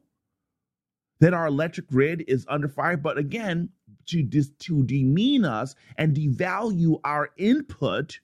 That 1.19 1.33
our 1.33 1.47
electric 1.47 1.87
grid 1.87 2.23
is 2.29 2.45
under 2.47 2.69
fire. 2.69 2.95
But 2.95 3.17
again, 3.17 3.69
to 4.07 4.23
dis- 4.23 4.53
to 4.59 4.83
demean 4.83 5.43
us 5.43 5.75
and 5.97 6.15
devalue 6.15 6.99
our 7.03 7.29
input 7.37 8.19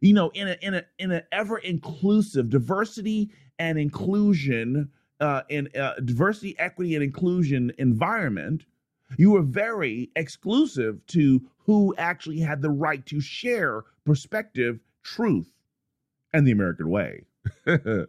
you 0.00 0.14
know, 0.14 0.30
in 0.30 0.48
a 0.48 0.56
in 0.62 0.74
a 0.74 0.84
in 0.98 1.10
an 1.10 1.22
ever 1.30 1.58
inclusive 1.58 2.48
diversity 2.48 3.30
and 3.58 3.78
inclusion 3.78 4.90
uh, 5.20 5.42
in 5.50 5.68
uh, 5.78 5.94
diversity, 6.04 6.58
equity, 6.58 6.94
and 6.94 7.04
inclusion 7.04 7.72
environment, 7.78 8.64
you 9.18 9.32
were 9.32 9.42
very 9.42 10.10
exclusive 10.16 11.04
to 11.08 11.42
who 11.58 11.94
actually 11.98 12.40
had 12.40 12.62
the 12.62 12.70
right 12.70 13.04
to 13.06 13.20
share 13.20 13.84
perspective, 14.06 14.80
truth, 15.02 15.52
and 16.32 16.46
the 16.46 16.52
American 16.52 16.88
way. 16.88 17.24
and 17.66 18.06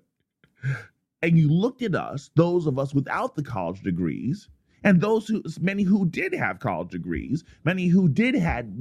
you 1.23 1.49
looked 1.49 1.81
at 1.81 1.95
us, 1.95 2.29
those 2.35 2.67
of 2.67 2.77
us 2.79 2.93
without 2.93 3.35
the 3.35 3.43
college 3.43 3.81
degrees, 3.81 4.49
and 4.83 4.99
those 4.99 5.27
who 5.27 5.43
many 5.59 5.83
who 5.83 6.05
did 6.07 6.33
have 6.33 6.59
college 6.59 6.89
degrees, 6.89 7.43
many 7.63 7.87
who 7.87 8.09
did 8.09 8.35
had 8.35 8.73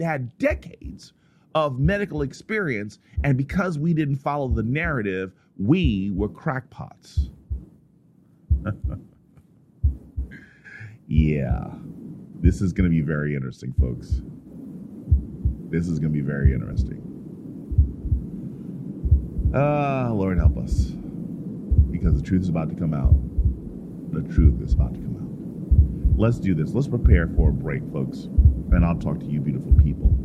had 0.00 0.36
decades 0.38 1.12
of 1.54 1.80
medical 1.80 2.22
experience, 2.22 2.98
and 3.24 3.36
because 3.36 3.78
we 3.78 3.92
didn't 3.92 4.16
follow 4.16 4.48
the 4.48 4.62
narrative, 4.62 5.32
we 5.58 6.10
were 6.14 6.28
crackpots. 6.28 7.30
yeah, 11.08 11.64
this 12.40 12.60
is 12.60 12.72
going 12.72 12.88
to 12.88 12.94
be 12.94 13.02
very 13.02 13.34
interesting, 13.34 13.72
folks. 13.80 14.22
This 15.70 15.88
is 15.88 15.98
going 15.98 16.12
to 16.12 16.16
be 16.16 16.24
very 16.24 16.52
interesting. 16.52 16.99
Ah, 19.52 20.06
uh, 20.06 20.12
Lord 20.12 20.38
help 20.38 20.56
us. 20.58 20.92
Because 21.90 22.14
the 22.14 22.22
truth 22.22 22.42
is 22.42 22.48
about 22.48 22.70
to 22.70 22.76
come 22.76 22.94
out. 22.94 23.14
The 24.12 24.22
truth 24.32 24.62
is 24.62 24.74
about 24.74 24.94
to 24.94 25.00
come 25.00 25.16
out. 25.16 26.18
Let's 26.18 26.38
do 26.38 26.54
this. 26.54 26.72
Let's 26.72 26.86
prepare 26.86 27.26
for 27.26 27.50
a 27.50 27.52
break, 27.52 27.82
folks. 27.92 28.28
And 28.70 28.84
I'll 28.84 28.98
talk 28.98 29.18
to 29.18 29.26
you, 29.26 29.40
beautiful 29.40 29.72
people. 29.74 30.16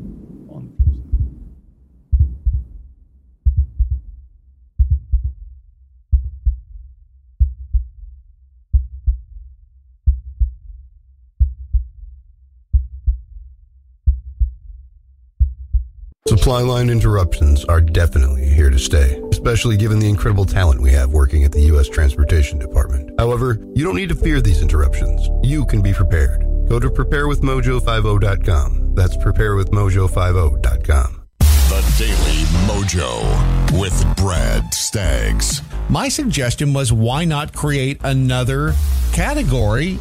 Supply 16.46 16.62
line 16.62 16.92
interruptions 16.92 17.66
are 17.66 17.82
definitely 17.82 18.48
here 18.48 18.70
to 18.70 18.78
stay, 18.78 19.20
especially 19.32 19.78
given 19.78 19.98
the 19.98 20.08
incredible 20.08 20.46
talent 20.46 20.80
we 20.80 20.92
have 20.92 21.10
working 21.10 21.44
at 21.44 21.52
the 21.52 21.62
U.S. 21.62 21.90
Transportation 21.90 22.60
Department. 22.60 23.10
However, 23.18 23.58
you 23.74 23.84
don't 23.84 23.96
need 23.96 24.10
to 24.10 24.16
fear 24.16 24.40
these 24.42 24.62
interruptions. 24.62 25.28
You 25.42 25.66
can 25.66 25.82
be 25.82 25.92
prepared. 25.92 26.46
Go 26.70 26.80
to 26.80 26.92
preparewithmojo50.com. 26.92 28.94
That's 28.94 29.18
preparewithmojo50.com. 29.18 31.24
The 31.40 31.96
Daily 31.98 32.44
Mojo 32.68 33.82
with 33.82 34.16
Brad 34.16 34.72
Staggs. 34.72 35.64
My 35.90 36.08
suggestion 36.08 36.74
was 36.74 36.94
why 36.94 37.26
not 37.26 37.54
create 37.54 38.00
another 38.04 38.76
category 39.14 39.98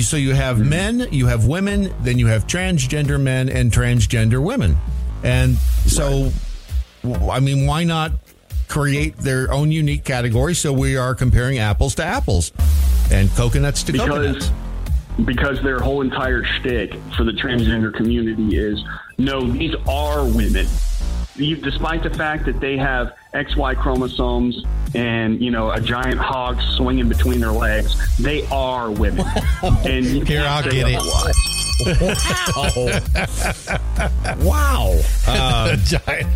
so 0.00 0.16
you 0.16 0.32
have 0.32 0.58
mm-hmm. 0.58 0.68
men, 0.68 1.08
you 1.10 1.26
have 1.26 1.46
women, 1.46 1.92
then 2.00 2.18
you 2.18 2.28
have 2.28 2.46
transgender 2.46 3.20
men 3.20 3.48
and 3.48 3.72
transgender 3.72 4.40
women. 4.42 4.76
And 5.22 5.56
so, 5.86 6.30
I 7.30 7.40
mean, 7.40 7.66
why 7.66 7.84
not 7.84 8.12
create 8.68 9.16
their 9.18 9.52
own 9.52 9.70
unique 9.70 10.04
category 10.04 10.54
so 10.54 10.72
we 10.72 10.96
are 10.96 11.14
comparing 11.14 11.58
apples 11.58 11.94
to 11.94 12.04
apples 12.04 12.52
and 13.10 13.30
coconuts 13.32 13.82
to 13.84 13.92
because, 13.92 14.08
coconuts? 14.08 14.50
Because 15.24 15.62
their 15.62 15.78
whole 15.78 16.00
entire 16.00 16.42
shtick 16.42 16.94
for 17.16 17.24
the 17.24 17.32
transgender 17.32 17.92
community 17.92 18.56
is 18.56 18.82
no, 19.18 19.46
these 19.46 19.74
are 19.86 20.24
women. 20.24 20.66
You, 21.36 21.56
despite 21.56 22.02
the 22.02 22.10
fact 22.10 22.44
that 22.46 22.60
they 22.60 22.76
have 22.76 23.14
XY 23.34 23.76
chromosomes 23.76 24.64
and 24.94 25.40
you 25.40 25.50
know 25.50 25.70
a 25.70 25.80
giant 25.80 26.18
hog 26.18 26.60
swinging 26.76 27.08
between 27.08 27.40
their 27.40 27.52
legs, 27.52 27.94
they 28.18 28.46
are 28.48 28.90
women. 28.90 29.26
and 29.62 30.26
here 30.26 30.44
I'll 30.46 30.62
get 30.62 30.88
it. 30.88 31.61
Wow. 32.46 33.00
wow. 34.40 35.00
Uh, 35.24 35.76
giant, 35.76 36.28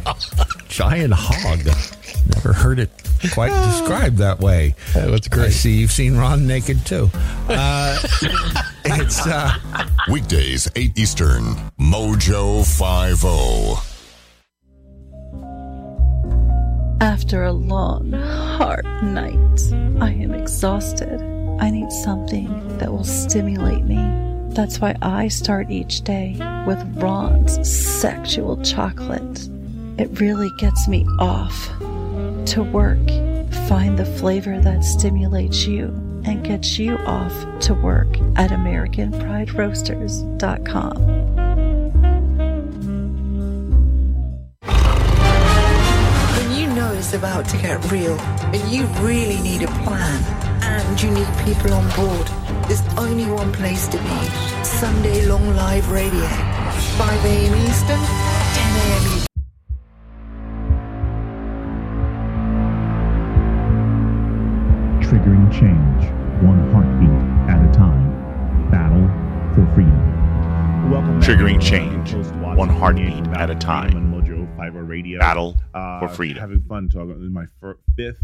giant 0.69 1.13
hog. 1.13 1.59
Never 2.35 2.53
heard 2.53 2.79
it 2.79 2.91
quite 3.33 3.53
described 3.67 4.19
that 4.19 4.39
way. 4.41 4.75
That's 4.95 5.29
great. 5.29 5.47
I 5.47 5.51
see 5.51 5.79
you've 5.79 5.91
seen 5.91 6.17
Ron 6.17 6.47
naked 6.47 6.85
too. 6.87 7.11
Uh, 7.49 7.99
it's 8.85 9.27
uh, 9.27 9.55
weekdays, 10.09 10.71
8 10.77 10.97
Eastern, 10.99 11.43
Mojo 11.79 12.65
50. 12.65 13.83
After 17.01 17.45
a 17.45 17.53
long, 17.53 18.13
hard 18.13 18.85
night, 19.03 19.73
I 20.01 20.11
am 20.11 20.33
exhausted. 20.33 21.21
I 21.61 21.71
need 21.71 21.91
something 21.91 22.79
that 22.79 22.91
will 22.91 23.05
stimulate 23.05 23.85
me 23.85 24.36
that's 24.57 24.81
why 24.81 24.97
I 25.03 25.29
start 25.29 25.71
each 25.71 26.01
day 26.01 26.35
with 26.67 26.83
Ron's 26.97 27.71
sexual 27.71 28.57
chocolate. 28.63 29.51
It 29.99 30.19
really 30.19 30.49
gets 30.59 30.89
me 30.89 31.05
off 31.19 31.69
to 32.47 32.63
work. 32.63 33.07
Find 33.69 33.99
the 33.99 34.07
flavor 34.19 34.59
that 34.59 34.83
stimulates 34.83 35.67
you 35.67 35.89
and 36.25 36.43
gets 36.43 36.79
you 36.79 36.97
off 37.01 37.35
to 37.61 37.75
work 37.75 38.09
at 38.37 38.51
AmericanPrideRoasters.com. 38.51 40.97
When 46.39 46.53
you 46.59 46.67
know 46.75 46.95
it's 46.95 47.13
about 47.13 47.47
to 47.51 47.59
get 47.59 47.93
real 47.93 48.19
and 48.19 48.73
you 48.73 48.87
really 49.05 49.39
need 49.43 49.65
a 49.65 49.69
plan 49.85 50.25
and 50.63 51.03
you 51.03 51.11
need 51.11 51.29
people 51.45 51.75
on 51.75 51.91
board 51.95 52.31
there's 52.67 52.83
only 52.99 53.31
one 53.31 53.53
place 53.53 53.87
to 53.89 53.99
be. 53.99 54.65
Sunday 54.65 55.27
Long 55.27 55.55
Live 55.55 55.91
Radio. 55.91 56.27
5 56.99 57.25
a.m. 57.25 57.55
Eastern, 57.67 58.01
10 58.01 58.77
a.m. 58.83 59.03
Eastern. 59.07 59.27
Triggering 65.01 65.53
change, 65.53 66.05
one 66.43 66.69
heartbeat 66.73 67.11
at 67.49 67.65
a 67.65 67.73
time. 67.73 68.71
Battle 68.71 69.07
for 69.55 69.75
freedom. 69.75 70.91
Welcome. 70.91 71.21
Triggering 71.21 71.63
change, 71.63 72.15
one 72.57 72.69
heartbeat 72.69 73.27
at 73.29 73.51
a 73.51 73.55
time. 73.55 73.93
Mojo 74.13 74.47
50 74.57 74.79
Radio. 74.81 75.21
Battle 75.21 75.57
uh, 75.73 76.01
for 76.01 76.09
freedom. 76.09 76.41
Having 76.41 76.63
fun 76.63 76.89
talking. 76.89 77.11
This 77.11 77.23
is 77.23 77.31
my 77.31 77.47
fifth 77.97 78.23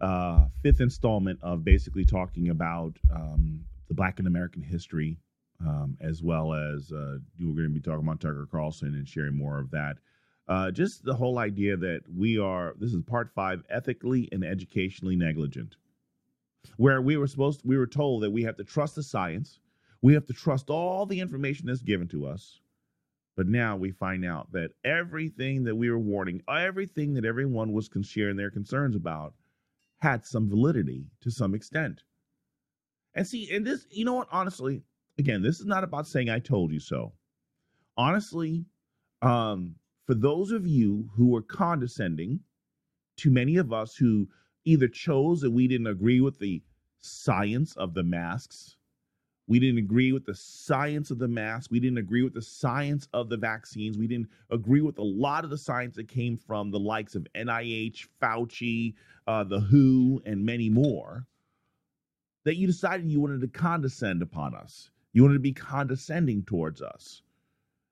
uh, 0.00 0.46
fifth 0.62 0.80
installment 0.80 1.38
of 1.42 1.64
basically 1.64 2.04
talking 2.04 2.48
about 2.50 2.92
um, 3.14 3.64
the 3.92 3.96
Blackened 3.96 4.26
American 4.26 4.62
history, 4.62 5.18
um, 5.60 5.98
as 6.00 6.22
well 6.22 6.54
as 6.54 6.90
uh, 6.92 7.18
we're 7.38 7.52
going 7.52 7.68
to 7.68 7.74
be 7.74 7.80
talking 7.80 8.06
about 8.06 8.20
Tucker 8.20 8.48
Carlson 8.50 8.94
and 8.94 9.06
sharing 9.06 9.36
more 9.36 9.60
of 9.60 9.70
that. 9.70 9.98
Uh, 10.48 10.70
just 10.70 11.04
the 11.04 11.14
whole 11.14 11.38
idea 11.38 11.76
that 11.76 12.00
we 12.16 12.38
are, 12.38 12.74
this 12.78 12.94
is 12.94 13.02
part 13.02 13.30
five, 13.34 13.62
ethically 13.68 14.30
and 14.32 14.44
educationally 14.44 15.14
negligent, 15.14 15.76
where 16.78 17.02
we 17.02 17.18
were 17.18 17.26
supposed, 17.26 17.60
to, 17.60 17.68
we 17.68 17.76
were 17.76 17.86
told 17.86 18.22
that 18.22 18.30
we 18.30 18.42
have 18.42 18.56
to 18.56 18.64
trust 18.64 18.94
the 18.94 19.02
science, 19.02 19.60
we 20.00 20.14
have 20.14 20.24
to 20.24 20.32
trust 20.32 20.70
all 20.70 21.04
the 21.04 21.20
information 21.20 21.66
that's 21.66 21.82
given 21.82 22.08
to 22.08 22.26
us. 22.26 22.60
But 23.36 23.46
now 23.46 23.76
we 23.76 23.90
find 23.90 24.24
out 24.24 24.50
that 24.52 24.70
everything 24.86 25.64
that 25.64 25.76
we 25.76 25.90
were 25.90 25.98
warning, 25.98 26.42
everything 26.48 27.12
that 27.14 27.26
everyone 27.26 27.72
was 27.72 27.90
sharing 28.04 28.36
their 28.36 28.50
concerns 28.50 28.96
about, 28.96 29.34
had 29.98 30.24
some 30.24 30.48
validity 30.48 31.04
to 31.20 31.30
some 31.30 31.54
extent. 31.54 32.04
And 33.14 33.26
see, 33.26 33.54
and 33.54 33.66
this, 33.66 33.86
you 33.90 34.04
know 34.04 34.14
what, 34.14 34.28
honestly, 34.30 34.82
again, 35.18 35.42
this 35.42 35.60
is 35.60 35.66
not 35.66 35.84
about 35.84 36.06
saying 36.06 36.30
I 36.30 36.38
told 36.38 36.72
you 36.72 36.80
so. 36.80 37.12
Honestly, 37.96 38.64
um, 39.20 39.74
for 40.06 40.14
those 40.14 40.50
of 40.50 40.66
you 40.66 41.10
who 41.14 41.36
are 41.36 41.42
condescending 41.42 42.40
to 43.18 43.30
many 43.30 43.56
of 43.56 43.72
us 43.72 43.94
who 43.94 44.28
either 44.64 44.88
chose 44.88 45.40
that 45.42 45.50
we 45.50 45.68
didn't 45.68 45.86
agree 45.86 46.20
with 46.20 46.38
the 46.38 46.62
science 47.00 47.76
of 47.76 47.92
the 47.94 48.02
masks, 48.02 48.76
we 49.46 49.58
didn't 49.58 49.78
agree 49.78 50.12
with 50.12 50.24
the 50.24 50.34
science 50.34 51.10
of 51.10 51.18
the 51.18 51.28
mask, 51.28 51.70
we 51.70 51.80
didn't 51.80 51.98
agree 51.98 52.22
with 52.22 52.32
the 52.32 52.40
science 52.40 53.08
of 53.12 53.28
the 53.28 53.36
vaccines, 53.36 53.98
we 53.98 54.06
didn't 54.06 54.28
agree 54.50 54.80
with 54.80 54.98
a 54.98 55.02
lot 55.02 55.44
of 55.44 55.50
the 55.50 55.58
science 55.58 55.96
that 55.96 56.08
came 56.08 56.38
from 56.38 56.70
the 56.70 56.80
likes 56.80 57.14
of 57.14 57.26
NIH, 57.34 58.06
Fauci, 58.20 58.94
uh, 59.26 59.44
the 59.44 59.60
WHO, 59.60 60.22
and 60.24 60.44
many 60.44 60.70
more 60.70 61.26
that 62.44 62.56
you 62.56 62.66
decided 62.66 63.10
you 63.10 63.20
wanted 63.20 63.40
to 63.40 63.48
condescend 63.48 64.22
upon 64.22 64.54
us. 64.54 64.90
You 65.12 65.22
wanted 65.22 65.34
to 65.34 65.40
be 65.40 65.52
condescending 65.52 66.42
towards 66.44 66.82
us 66.82 67.22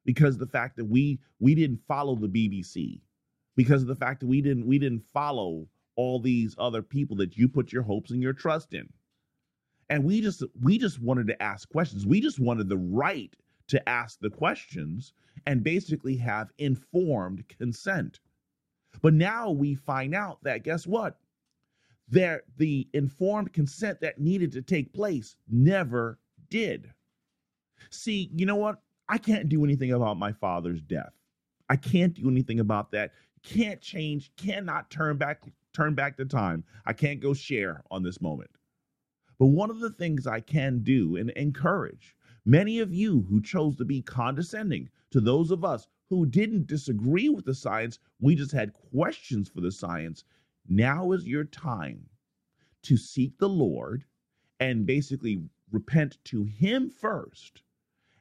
because 0.04 0.38
the 0.38 0.46
fact 0.46 0.76
that 0.76 0.86
we 0.86 1.20
we 1.38 1.54
didn't 1.54 1.80
follow 1.86 2.16
the 2.16 2.28
BBC, 2.28 3.00
because 3.56 3.82
of 3.82 3.88
the 3.88 3.94
fact 3.94 4.20
that 4.20 4.26
we 4.26 4.40
didn't 4.40 4.66
we 4.66 4.78
didn't 4.78 5.04
follow 5.12 5.66
all 5.96 6.18
these 6.18 6.54
other 6.58 6.82
people 6.82 7.16
that 7.16 7.36
you 7.36 7.48
put 7.48 7.72
your 7.72 7.82
hopes 7.82 8.10
and 8.10 8.22
your 8.22 8.32
trust 8.32 8.72
in. 8.72 8.88
And 9.90 10.04
we 10.04 10.20
just 10.20 10.42
we 10.62 10.78
just 10.78 11.00
wanted 11.00 11.26
to 11.28 11.42
ask 11.42 11.68
questions. 11.68 12.06
We 12.06 12.20
just 12.20 12.40
wanted 12.40 12.68
the 12.68 12.78
right 12.78 13.34
to 13.68 13.88
ask 13.88 14.18
the 14.20 14.30
questions 14.30 15.12
and 15.46 15.62
basically 15.62 16.16
have 16.16 16.52
informed 16.58 17.46
consent. 17.48 18.20
But 19.02 19.14
now 19.14 19.50
we 19.50 19.74
find 19.74 20.14
out 20.14 20.42
that 20.42 20.64
guess 20.64 20.86
what? 20.86 21.18
There, 22.10 22.42
the 22.56 22.88
informed 22.92 23.52
consent 23.52 24.00
that 24.00 24.20
needed 24.20 24.52
to 24.52 24.62
take 24.62 24.92
place 24.92 25.36
never 25.48 26.18
did. 26.50 26.92
See, 27.90 28.30
you 28.34 28.46
know 28.46 28.56
what? 28.56 28.82
I 29.08 29.18
can't 29.18 29.48
do 29.48 29.64
anything 29.64 29.92
about 29.92 30.18
my 30.18 30.32
father's 30.32 30.80
death. 30.82 31.12
I 31.68 31.76
can't 31.76 32.14
do 32.14 32.28
anything 32.28 32.60
about 32.60 32.90
that. 32.92 33.12
Can't 33.42 33.80
change, 33.80 34.32
cannot 34.36 34.90
turn 34.90 35.16
back 35.16 35.42
turn 35.72 35.94
back 35.94 36.16
the 36.16 36.24
time. 36.24 36.64
I 36.84 36.92
can't 36.92 37.20
go 37.20 37.32
share 37.32 37.82
on 37.92 38.02
this 38.02 38.20
moment. 38.20 38.50
But 39.38 39.46
one 39.46 39.70
of 39.70 39.80
the 39.80 39.90
things 39.90 40.26
I 40.26 40.40
can 40.40 40.80
do 40.80 41.16
and 41.16 41.30
encourage 41.30 42.16
many 42.44 42.80
of 42.80 42.92
you 42.92 43.24
who 43.28 43.40
chose 43.40 43.76
to 43.76 43.84
be 43.84 44.02
condescending 44.02 44.90
to 45.12 45.20
those 45.20 45.50
of 45.50 45.64
us 45.64 45.86
who 46.08 46.26
didn't 46.26 46.66
disagree 46.66 47.28
with 47.28 47.44
the 47.44 47.54
science, 47.54 48.00
we 48.20 48.34
just 48.34 48.52
had 48.52 48.72
questions 48.72 49.48
for 49.48 49.60
the 49.60 49.70
science. 49.70 50.24
Now 50.68 51.12
is 51.12 51.26
your 51.26 51.44
time 51.44 52.08
to 52.82 52.96
seek 52.96 53.38
the 53.38 53.48
Lord 53.48 54.04
and 54.58 54.86
basically 54.86 55.48
repent 55.70 56.18
to 56.24 56.44
Him 56.44 56.90
first. 56.90 57.62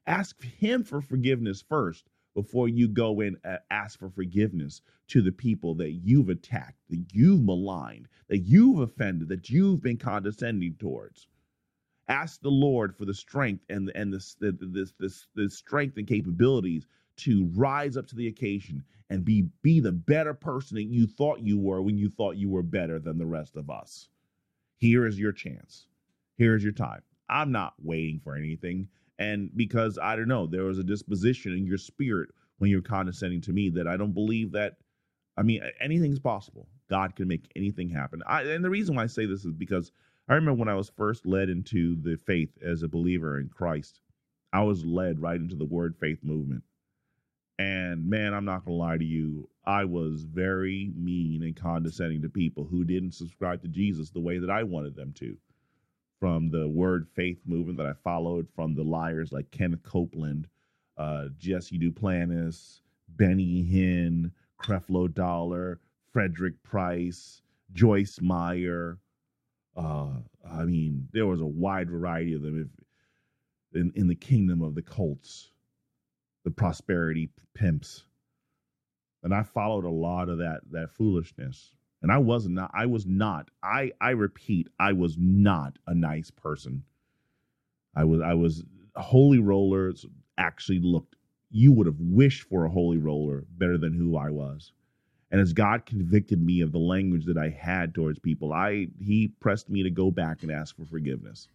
Ask 0.07 0.41
Him 0.41 0.83
for 0.83 1.01
forgiveness 1.01 1.61
first 1.61 2.09
before 2.33 2.69
you 2.69 2.87
go 2.87 3.21
and 3.21 3.37
ask 3.69 3.99
for 3.99 4.09
forgiveness 4.09 4.81
to 5.07 5.21
the 5.21 5.31
people 5.31 5.75
that 5.75 5.91
you've 5.91 6.29
attacked, 6.29 6.79
that 6.89 7.05
you've 7.11 7.43
maligned, 7.43 8.07
that 8.27 8.39
you've 8.39 8.79
offended, 8.79 9.27
that 9.29 9.49
you've 9.49 9.81
been 9.81 9.97
condescending 9.97 10.75
towards. 10.75 11.27
Ask 12.07 12.41
the 12.41 12.51
Lord 12.51 12.95
for 12.95 13.05
the 13.05 13.13
strength 13.13 13.65
and 13.69 13.91
and 13.93 14.11
this 14.13 14.35
the, 14.35 14.51
this 14.51 14.93
this 14.99 15.27
the 15.35 15.49
strength 15.49 15.97
and 15.97 16.07
capabilities 16.07 16.87
to 17.19 17.49
rise 17.55 17.97
up 17.97 18.07
to 18.07 18.15
the 18.15 18.27
occasion 18.27 18.83
and 19.09 19.25
be 19.25 19.47
be 19.61 19.79
the 19.79 19.91
better 19.91 20.33
person 20.33 20.75
that 20.75 20.83
you 20.83 21.07
thought 21.07 21.41
you 21.41 21.57
were 21.57 21.81
when 21.81 21.97
you 21.97 22.09
thought 22.09 22.37
you 22.37 22.49
were 22.49 22.63
better 22.63 22.99
than 22.99 23.17
the 23.17 23.25
rest 23.25 23.55
of 23.55 23.69
us. 23.69 24.09
Here 24.77 25.05
is 25.05 25.19
your 25.19 25.31
chance. 25.31 25.87
Here 26.37 26.55
is 26.55 26.63
your 26.63 26.73
time. 26.73 27.01
I'm 27.29 27.51
not 27.51 27.73
waiting 27.81 28.19
for 28.23 28.35
anything. 28.35 28.87
And 29.17 29.49
because 29.55 29.99
I 30.01 30.15
don't 30.15 30.27
know, 30.27 30.47
there 30.47 30.63
was 30.63 30.79
a 30.79 30.83
disposition 30.83 31.53
in 31.53 31.65
your 31.65 31.77
spirit 31.77 32.29
when 32.59 32.71
you're 32.71 32.81
condescending 32.81 33.41
to 33.41 33.53
me 33.53 33.69
that 33.71 33.87
I 33.87 33.97
don't 33.97 34.13
believe 34.13 34.53
that. 34.53 34.77
I 35.37 35.43
mean, 35.43 35.61
anything's 35.79 36.19
possible. 36.19 36.67
God 36.89 37.15
can 37.15 37.27
make 37.27 37.51
anything 37.55 37.89
happen. 37.89 38.21
I, 38.25 38.43
and 38.43 38.63
the 38.63 38.69
reason 38.69 38.95
why 38.95 39.03
I 39.03 39.07
say 39.07 39.25
this 39.25 39.45
is 39.45 39.53
because 39.53 39.91
I 40.27 40.35
remember 40.35 40.59
when 40.59 40.69
I 40.69 40.75
was 40.75 40.89
first 40.89 41.25
led 41.25 41.49
into 41.49 41.95
the 42.01 42.17
faith 42.17 42.57
as 42.63 42.83
a 42.83 42.87
believer 42.87 43.39
in 43.39 43.49
Christ, 43.49 44.01
I 44.51 44.63
was 44.63 44.85
led 44.85 45.21
right 45.21 45.39
into 45.39 45.55
the 45.55 45.65
word 45.65 45.95
faith 45.99 46.23
movement. 46.23 46.63
And 47.59 48.09
man, 48.09 48.33
I'm 48.33 48.45
not 48.45 48.65
going 48.65 48.77
to 48.77 48.81
lie 48.81 48.97
to 48.97 49.05
you, 49.05 49.49
I 49.65 49.83
was 49.83 50.23
very 50.23 50.91
mean 50.95 51.43
and 51.43 51.55
condescending 51.55 52.21
to 52.23 52.29
people 52.29 52.63
who 52.63 52.85
didn't 52.85 53.11
subscribe 53.11 53.61
to 53.61 53.67
Jesus 53.67 54.09
the 54.09 54.21
way 54.21 54.39
that 54.39 54.49
I 54.49 54.63
wanted 54.63 54.95
them 54.95 55.13
to 55.17 55.37
from 56.19 56.49
the 56.49 56.67
word 56.67 57.07
faith 57.15 57.39
movement 57.45 57.77
that 57.77 57.85
I 57.85 57.93
followed, 58.03 58.47
from 58.55 58.75
the 58.75 58.83
liars 58.83 59.31
like 59.31 59.51
Kenneth 59.51 59.83
Copeland, 59.83 60.47
uh, 60.97 61.25
Jesse 61.37 61.79
Duplantis, 61.79 62.81
Benny 63.09 63.63
Hinn, 63.63 64.31
Creflo 64.61 65.13
Dollar, 65.13 65.79
Frederick 66.11 66.61
Price, 66.63 67.41
Joyce 67.71 68.19
Meyer. 68.21 68.97
Uh, 69.77 70.09
I 70.49 70.65
mean, 70.65 71.07
there 71.13 71.27
was 71.27 71.41
a 71.41 71.45
wide 71.45 71.89
variety 71.89 72.33
of 72.33 72.41
them 72.41 72.69
if, 73.73 73.81
in, 73.81 73.91
in 73.95 74.07
the 74.07 74.15
kingdom 74.15 74.61
of 74.61 74.75
the 74.75 74.81
cults, 74.81 75.51
the 76.43 76.51
prosperity 76.51 77.29
pimps. 77.53 78.05
And 79.23 79.33
I 79.33 79.43
followed 79.43 79.85
a 79.85 79.89
lot 79.89 80.29
of 80.29 80.37
that 80.37 80.61
that 80.71 80.91
foolishness 80.91 81.73
and 82.01 82.11
I 82.11 82.17
was 82.17 82.47
not 82.47 82.71
I 82.73 82.85
was 82.85 83.05
not 83.05 83.49
I 83.61 83.91
I 83.99 84.11
repeat 84.11 84.69
I 84.79 84.93
was 84.93 85.17
not 85.17 85.77
a 85.87 85.93
nice 85.93 86.31
person. 86.31 86.83
I 87.95 88.03
was 88.05 88.21
I 88.21 88.33
was 88.33 88.63
holy 88.95 89.39
rollers 89.39 90.05
actually 90.37 90.79
looked 90.79 91.15
you 91.51 91.71
would 91.71 91.87
have 91.87 91.99
wished 91.99 92.43
for 92.43 92.65
a 92.65 92.69
holy 92.69 92.97
roller 92.97 93.43
better 93.57 93.77
than 93.77 93.93
who 93.93 94.15
I 94.15 94.29
was. 94.29 94.71
And 95.31 95.41
as 95.41 95.53
God 95.53 95.85
convicted 95.85 96.41
me 96.41 96.61
of 96.61 96.71
the 96.71 96.79
language 96.79 97.25
that 97.25 97.37
I 97.37 97.49
had 97.49 97.93
towards 97.93 98.19
people, 98.19 98.53
I 98.53 98.87
he 98.99 99.27
pressed 99.39 99.69
me 99.69 99.83
to 99.83 99.89
go 99.89 100.09
back 100.09 100.41
and 100.41 100.51
ask 100.51 100.75
for 100.75 100.85
forgiveness. 100.85 101.47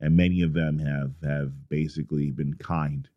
And 0.00 0.16
many 0.16 0.42
of 0.42 0.52
them 0.52 0.78
have 0.78 1.12
have 1.22 1.68
basically 1.68 2.30
been 2.30 2.54
kind, 2.54 3.08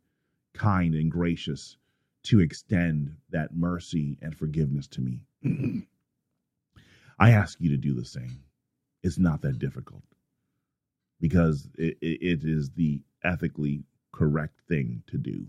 kind 0.53 0.95
and 0.95 1.11
gracious 1.11 1.77
to 2.23 2.39
extend 2.39 3.15
that 3.31 3.55
mercy 3.55 4.17
and 4.21 4.37
forgiveness 4.37 4.87
to 4.87 5.01
me. 5.01 5.21
I 7.19 7.31
ask 7.31 7.59
you 7.59 7.69
to 7.69 7.77
do 7.77 7.93
the 7.93 8.05
same. 8.05 8.43
It's 9.03 9.17
not 9.17 9.41
that 9.41 9.59
difficult 9.59 10.03
because 11.19 11.69
it, 11.77 11.97
it 12.01 12.43
is 12.43 12.71
the 12.71 13.01
ethically 13.23 13.83
correct 14.11 14.59
thing 14.67 15.03
to 15.07 15.17
do. 15.17 15.47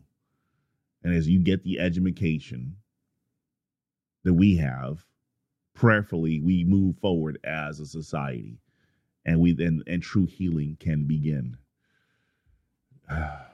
And 1.02 1.14
as 1.14 1.28
you 1.28 1.40
get 1.40 1.64
the 1.64 1.80
education 1.80 2.76
that 4.24 4.34
we 4.34 4.56
have, 4.56 5.04
prayerfully, 5.74 6.40
we 6.40 6.64
move 6.64 6.96
forward 6.98 7.38
as 7.44 7.80
a 7.80 7.86
society 7.86 8.58
and 9.24 9.40
we 9.40 9.52
then 9.52 9.82
and 9.86 10.02
true 10.02 10.26
healing 10.26 10.76
can 10.78 11.06
begin. 11.06 11.56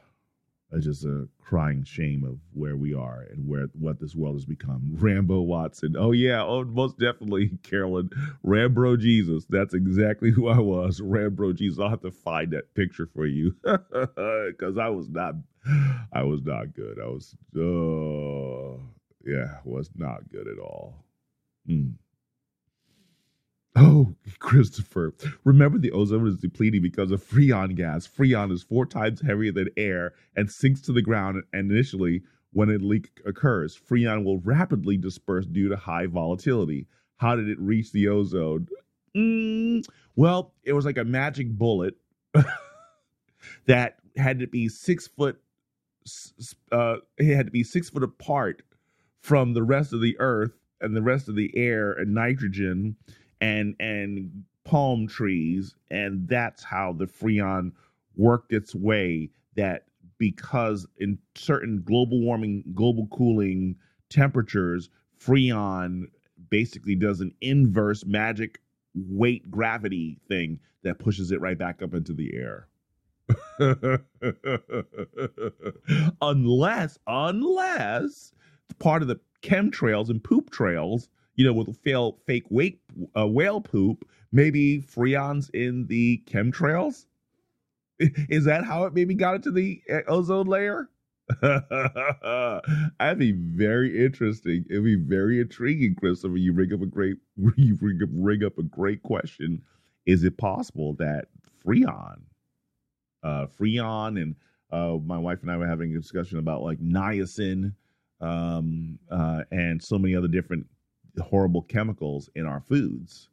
It's 0.73 0.85
just 0.85 1.05
a 1.05 1.27
crying 1.41 1.83
shame 1.83 2.25
of 2.25 2.39
where 2.53 2.77
we 2.77 2.93
are 2.93 3.25
and 3.31 3.49
where 3.49 3.69
what 3.73 3.99
this 3.99 4.15
world 4.15 4.37
has 4.37 4.45
become. 4.45 4.93
Rambo 4.99 5.41
Watson. 5.41 5.97
Oh 5.99 6.13
yeah, 6.13 6.45
oh 6.45 6.65
most 6.65 6.99
definitely, 6.99 7.53
Carolyn. 7.63 8.11
Rambo 8.43 8.97
Jesus. 8.97 9.47
That's 9.49 9.73
exactly 9.73 10.31
who 10.31 10.49
I 10.49 10.59
was. 10.59 11.01
Rambo 11.01 11.55
Jesus. 11.55 11.79
I'll 11.79 11.89
have 11.89 12.03
to 12.03 12.11
find 12.11 12.53
that 12.53 12.75
picture 12.75 13.07
for 13.07 13.27
you. 13.27 13.55
Cause 13.65 14.77
I 14.79 14.89
was 14.89 15.09
not 15.09 15.35
I 16.13 16.23
was 16.23 16.43
not 16.43 16.75
good. 16.75 16.99
I 17.03 17.07
was 17.07 17.35
uh 17.57 18.79
yeah, 19.25 19.59
was 19.65 19.91
not 19.97 20.31
good 20.31 20.49
at 20.49 20.59
all. 20.59 21.05
Mm. 21.69 21.95
Oh, 23.79 24.15
Christopher. 24.41 25.15
Remember 25.45 25.79
the 25.79 25.93
ozone 25.93 26.27
is 26.27 26.37
depleting 26.37 26.83
because 26.83 27.11
of 27.11 27.23
freon 27.23 27.75
gas. 27.75 28.07
Freon 28.07 28.53
is 28.53 28.63
four 28.63 28.87
times 28.87 29.21
heavier 29.21 29.53
than 29.53 29.69
air 29.77 30.15
and 30.37 30.51
sinks 30.51 30.81
to 30.83 30.93
the 30.93 31.03
ground 31.03 31.43
and 31.53 31.71
initially 31.71 32.23
when 32.53 32.71
a 32.71 32.79
leak 32.79 33.11
occurs. 33.25 33.79
Freon 33.79 34.25
will 34.25 34.39
rapidly 34.41 34.97
disperse 34.97 35.47
due 35.47 35.69
to 35.69 35.77
high 35.77 36.07
volatility. 36.07 36.87
How 37.19 37.37
did 37.37 37.49
it 37.49 37.59
reach 37.61 37.93
the 37.93 38.09
ozone? 38.09 38.69
Mm, 39.17 39.85
well, 40.17 40.53
it 40.65 40.73
was 40.73 40.85
like 40.85 40.99
a 40.99 41.05
magic 41.05 41.51
bullet 41.51 41.95
that 43.67 43.97
had 44.17 44.41
to 44.41 44.47
be 44.47 44.69
six 44.69 45.07
foot 45.07 45.41
uh, 46.73 46.97
it 47.19 47.35
had 47.35 47.47
to 47.47 47.53
be 47.53 47.63
six 47.63 47.91
foot 47.91 48.03
apart 48.03 48.63
from 49.21 49.53
the 49.53 49.63
rest 49.63 49.93
of 49.93 50.01
the 50.01 50.17
earth 50.21 50.53
and 50.81 50.97
the 50.97 51.03
rest 51.03 51.29
of 51.29 51.37
the 51.37 51.51
air 51.55 51.93
and 51.93 52.15
nitrogen 52.15 52.97
and 53.41 53.75
and 53.81 54.45
palm 54.65 55.07
trees, 55.07 55.75
and 55.91 56.29
that's 56.29 56.63
how 56.63 56.93
the 56.93 57.07
freon 57.07 57.73
worked 58.17 58.53
its 58.53 58.75
way. 58.75 59.31
That 59.57 59.85
because 60.19 60.87
in 60.99 61.19
certain 61.35 61.83
global 61.85 62.21
warming, 62.21 62.65
global 62.75 63.07
cooling 63.09 63.77
temperatures, 64.11 64.91
freon 65.21 66.05
basically 66.51 66.95
does 66.95 67.21
an 67.21 67.35
inverse 67.41 68.05
magic 68.05 68.61
weight 68.95 69.51
gravity 69.51 70.19
thing 70.29 70.61
that 70.83 70.99
pushes 70.99 71.33
it 71.33 71.41
right 71.41 71.59
back 71.59 71.83
up 71.83 71.95
into 71.95 72.13
the 72.13 72.35
air. 72.35 72.69
unless, 76.23 76.99
unless 77.07 78.33
part 78.79 79.03
of 79.03 79.09
the 79.09 79.21
chemtrails 79.43 80.09
and 80.09 80.25
poop 80.25 80.51
trails 80.51 81.09
you 81.39 81.45
know, 81.45 81.53
with 81.53 81.75
fail, 81.79 82.19
fake 82.27 82.47
wake, 82.51 82.81
uh, 83.17 83.27
whale 83.27 83.61
poop, 83.61 84.07
maybe 84.33 84.83
freons 84.83 85.49
in 85.55 85.87
the 85.87 86.21
chemtrails? 86.27 87.07
Is 87.99 88.45
that 88.45 88.65
how 88.65 88.85
it 88.85 88.93
maybe 88.93 89.15
got 89.15 89.37
into 89.37 89.53
the 89.53 89.81
uh, 89.91 90.01
ozone 90.09 90.49
layer? 90.49 90.91
That'd 91.41 93.19
be 93.19 93.33
very 93.33 94.05
interesting. 94.05 94.65
It'd 94.69 94.85
be 94.85 94.97
very 94.97 95.41
intriguing, 95.41 95.95
Christopher. 95.95 96.37
You 96.37 96.53
bring 96.53 96.73
up 96.73 96.83
a 96.83 96.87
great, 96.87 97.19
you 97.57 97.77
bring 97.77 98.03
up, 98.03 98.11
bring 98.11 98.45
up 98.45 98.59
a 98.59 98.65
great 98.65 99.03
question. 99.05 99.63
Is 100.07 100.25
it 100.25 100.39
possible 100.39 100.95
that 100.95 101.27
freon, 101.65 102.23
uh, 103.23 103.47
freon, 103.61 104.21
and 104.21 104.35
uh, 104.73 104.99
my 105.05 105.19
wife 105.19 105.43
and 105.43 105.53
I 105.53 105.57
were 105.57 105.69
having 105.69 105.95
a 105.95 106.01
discussion 106.01 106.39
about 106.39 106.63
like 106.63 106.81
niacin, 106.81 107.75
um, 108.21 108.99
uh, 109.09 109.45
and 109.53 109.81
so 109.81 109.99
many 109.99 110.17
other 110.17 110.29
different 110.29 110.67
horrible 111.21 111.63
chemicals 111.63 112.29
in 112.35 112.47
our 112.47 112.61
foods. 112.61 113.29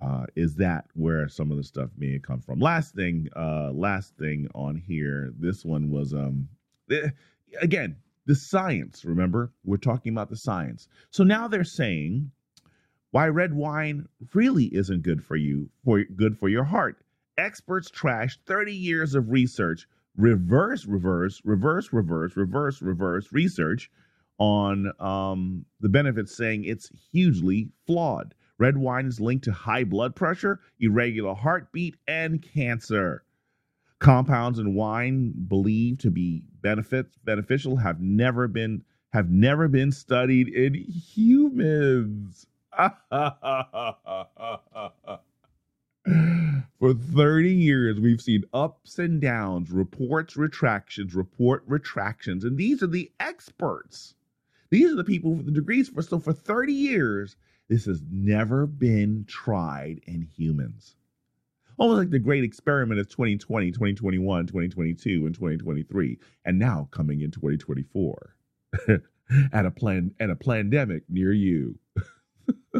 Uh, 0.00 0.26
is 0.34 0.56
that 0.56 0.86
where 0.94 1.28
some 1.28 1.50
of 1.52 1.56
the 1.56 1.62
stuff 1.62 1.90
may 1.96 2.18
come 2.18 2.40
from? 2.40 2.58
Last 2.58 2.94
thing, 2.94 3.28
uh, 3.36 3.70
last 3.72 4.16
thing 4.16 4.48
on 4.54 4.76
here. 4.76 5.32
This 5.38 5.64
one 5.64 5.90
was 5.90 6.12
um, 6.12 6.48
again, 7.60 7.96
the 8.26 8.34
science. 8.34 9.04
Remember, 9.04 9.52
we're 9.64 9.76
talking 9.76 10.12
about 10.12 10.28
the 10.28 10.36
science. 10.36 10.88
So 11.10 11.24
now 11.24 11.48
they're 11.48 11.64
saying 11.64 12.30
why 13.10 13.28
red 13.28 13.52
wine 13.52 14.08
really 14.32 14.66
isn't 14.66 15.02
good 15.02 15.22
for 15.24 15.36
you, 15.36 15.68
for 15.84 16.02
good 16.02 16.38
for 16.38 16.48
your 16.48 16.64
heart. 16.64 16.96
Experts 17.38 17.90
trash 17.90 18.38
30 18.46 18.74
years 18.74 19.14
of 19.14 19.30
research, 19.30 19.86
reverse, 20.16 20.86
reverse, 20.86 21.40
reverse, 21.44 21.92
reverse, 21.92 22.36
reverse, 22.36 22.82
reverse 22.82 23.32
research 23.32 23.90
on 24.38 24.92
um, 25.00 25.64
the 25.80 25.88
benefits, 25.88 26.36
saying 26.36 26.64
it's 26.64 26.90
hugely 27.10 27.70
flawed. 27.86 28.34
Red 28.58 28.76
wine 28.76 29.06
is 29.06 29.20
linked 29.20 29.44
to 29.44 29.52
high 29.52 29.84
blood 29.84 30.14
pressure, 30.14 30.60
irregular 30.78 31.34
heartbeat, 31.34 31.96
and 32.06 32.42
cancer. 32.42 33.24
Compounds 33.98 34.58
in 34.58 34.74
wine 34.74 35.32
believed 35.48 36.00
to 36.00 36.10
be 36.10 36.42
benefits 36.60 37.16
beneficial 37.24 37.76
have 37.76 38.00
never 38.00 38.48
been 38.48 38.82
have 39.12 39.30
never 39.30 39.68
been 39.68 39.92
studied 39.92 40.48
in 40.48 40.74
humans. 40.74 42.46
For 46.78 46.94
30 46.94 47.52
years, 47.52 48.00
we've 48.00 48.20
seen 48.20 48.42
ups 48.52 48.98
and 48.98 49.20
downs, 49.20 49.70
reports, 49.70 50.36
retractions, 50.36 51.14
report, 51.14 51.62
retractions. 51.66 52.42
And 52.44 52.58
these 52.58 52.82
are 52.82 52.88
the 52.88 53.12
experts. 53.20 54.14
These 54.72 54.90
are 54.90 54.96
the 54.96 55.04
people 55.04 55.34
with 55.34 55.44
the 55.44 55.52
degrees. 55.52 55.90
For, 55.90 56.00
so 56.00 56.18
for 56.18 56.32
30 56.32 56.72
years, 56.72 57.36
this 57.68 57.84
has 57.84 58.00
never 58.10 58.66
been 58.66 59.26
tried 59.28 60.00
in 60.06 60.22
humans. 60.22 60.96
Almost 61.76 61.98
like 61.98 62.08
the 62.08 62.18
great 62.18 62.42
experiment 62.42 62.98
of 62.98 63.06
2020, 63.10 63.70
2021, 63.70 64.46
2022, 64.46 65.26
and 65.26 65.34
2023, 65.34 66.18
and 66.46 66.58
now 66.58 66.88
coming 66.90 67.20
in 67.20 67.30
2024 67.30 68.34
at 69.52 69.66
a 69.66 69.70
plan 69.70 70.14
at 70.18 70.30
a 70.30 70.36
pandemic 70.36 71.02
near 71.06 71.34
you. 71.34 71.78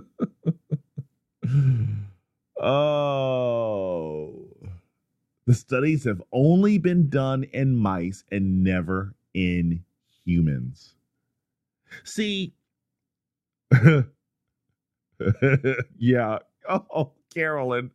oh. 2.58 4.48
The 5.44 5.52
studies 5.52 6.04
have 6.04 6.22
only 6.32 6.78
been 6.78 7.10
done 7.10 7.44
in 7.44 7.76
mice 7.76 8.24
and 8.32 8.64
never 8.64 9.14
in 9.34 9.84
humans. 10.24 10.94
See, 12.04 12.54
yeah. 15.98 16.38
Oh, 16.68 17.12
Carolyn. 17.34 17.90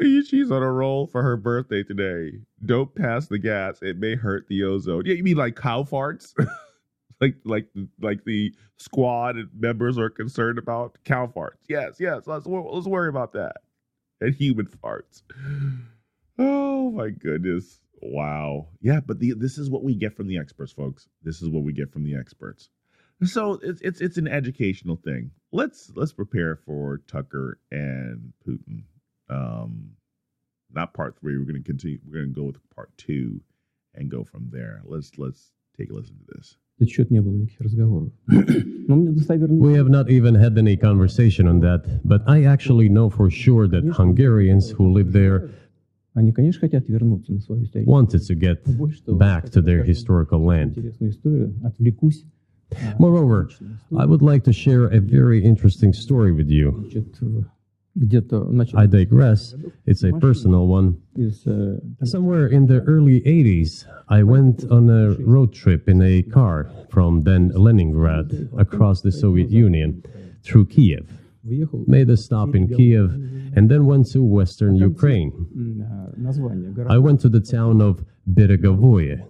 She's 0.00 0.50
on 0.50 0.62
a 0.62 0.72
roll 0.72 1.06
for 1.06 1.22
her 1.22 1.36
birthday 1.36 1.82
today. 1.82 2.38
Don't 2.64 2.94
pass 2.94 3.26
the 3.28 3.38
gas. 3.38 3.78
It 3.82 3.98
may 3.98 4.14
hurt 4.14 4.46
the 4.48 4.64
ozone. 4.64 5.04
Yeah, 5.06 5.14
you 5.14 5.22
mean 5.22 5.36
like 5.36 5.56
cow 5.56 5.84
farts? 5.84 6.34
like 7.20 7.36
like 7.44 7.68
like 8.00 8.24
the 8.24 8.54
squad 8.78 9.36
members 9.56 9.98
are 9.98 10.10
concerned 10.10 10.58
about 10.58 10.98
cow 11.04 11.26
farts. 11.26 11.58
Yes, 11.68 11.96
yes. 12.00 12.26
Let's 12.26 12.46
let's 12.46 12.86
worry 12.86 13.08
about 13.08 13.32
that. 13.34 13.58
And 14.20 14.34
human 14.34 14.66
farts. 14.66 15.22
Oh 16.38 16.90
my 16.90 17.10
goodness. 17.10 17.81
Wow. 18.02 18.68
Yeah, 18.80 19.00
but 19.00 19.20
the, 19.20 19.34
this 19.34 19.58
is 19.58 19.70
what 19.70 19.84
we 19.84 19.94
get 19.94 20.16
from 20.16 20.26
the 20.26 20.38
experts, 20.38 20.72
folks. 20.72 21.08
This 21.22 21.40
is 21.40 21.48
what 21.48 21.62
we 21.62 21.72
get 21.72 21.92
from 21.92 22.04
the 22.04 22.16
experts. 22.16 22.68
So 23.24 23.60
it's 23.62 23.80
it's 23.82 24.00
it's 24.00 24.18
an 24.18 24.26
educational 24.26 24.96
thing. 24.96 25.30
Let's 25.52 25.92
let's 25.94 26.12
prepare 26.12 26.56
for 26.56 27.00
Tucker 27.06 27.58
and 27.70 28.32
Putin. 28.44 28.82
Um, 29.30 29.92
not 30.72 30.92
part 30.92 31.16
three. 31.20 31.38
We're 31.38 31.44
going 31.44 31.62
to 31.62 31.62
continue. 31.62 31.98
We're 32.04 32.22
going 32.22 32.34
to 32.34 32.40
go 32.40 32.46
with 32.46 32.56
part 32.74 32.90
two 32.96 33.40
and 33.94 34.10
go 34.10 34.24
from 34.24 34.48
there. 34.50 34.82
Let's 34.84 35.12
let's 35.18 35.52
take 35.78 35.90
a 35.90 35.94
listen 35.94 36.18
to 36.18 36.34
this. 36.34 36.56
We 39.60 39.74
have 39.74 39.88
not 39.88 40.10
even 40.10 40.34
had 40.34 40.58
any 40.58 40.76
conversation 40.76 41.46
on 41.46 41.60
that, 41.60 42.00
but 42.04 42.22
I 42.26 42.44
actually 42.44 42.88
know 42.88 43.08
for 43.08 43.30
sure 43.30 43.68
that 43.68 43.84
Hungarians 43.84 44.70
who 44.70 44.92
live 44.92 45.12
there 45.12 45.50
wanted 47.86 48.22
to 48.26 48.34
get 48.34 48.58
back 49.18 49.50
to 49.50 49.60
their 49.62 49.82
historical 49.82 50.44
land. 50.44 50.76
Moreover, 52.98 53.50
I 53.98 54.06
would 54.06 54.22
like 54.22 54.44
to 54.44 54.52
share 54.52 54.84
a 54.86 55.00
very 55.00 55.44
interesting 55.44 55.92
story 55.92 56.32
with 56.32 56.48
you. 56.48 56.90
I 58.74 58.86
digress. 58.86 59.54
It's 59.84 60.02
a 60.02 60.12
personal 60.12 60.66
one. 60.66 60.98
Somewhere 62.04 62.46
in 62.46 62.66
the 62.66 62.80
early 62.86 63.20
80s, 63.20 63.84
I 64.08 64.22
went 64.22 64.64
on 64.70 64.88
a 64.88 65.10
road 65.20 65.52
trip 65.52 65.88
in 65.88 66.00
a 66.00 66.22
car 66.22 66.70
from 66.90 67.24
then 67.24 67.50
Leningrad 67.50 68.48
across 68.58 69.02
the 69.02 69.12
Soviet 69.12 69.50
Union 69.50 70.02
through 70.42 70.66
Kiev. 70.66 71.21
Made 71.44 72.08
a 72.10 72.16
stop 72.16 72.54
in 72.54 72.68
Kiev. 72.68 73.12
And 73.56 73.70
then 73.70 73.86
went 73.86 74.10
to 74.12 74.22
western 74.22 74.76
Ukraine. 74.76 75.32
I 76.88 76.98
went 76.98 77.20
to 77.20 77.28
the 77.28 77.40
town 77.40 77.80
of 77.80 78.04
Beregovoye. 78.26 79.26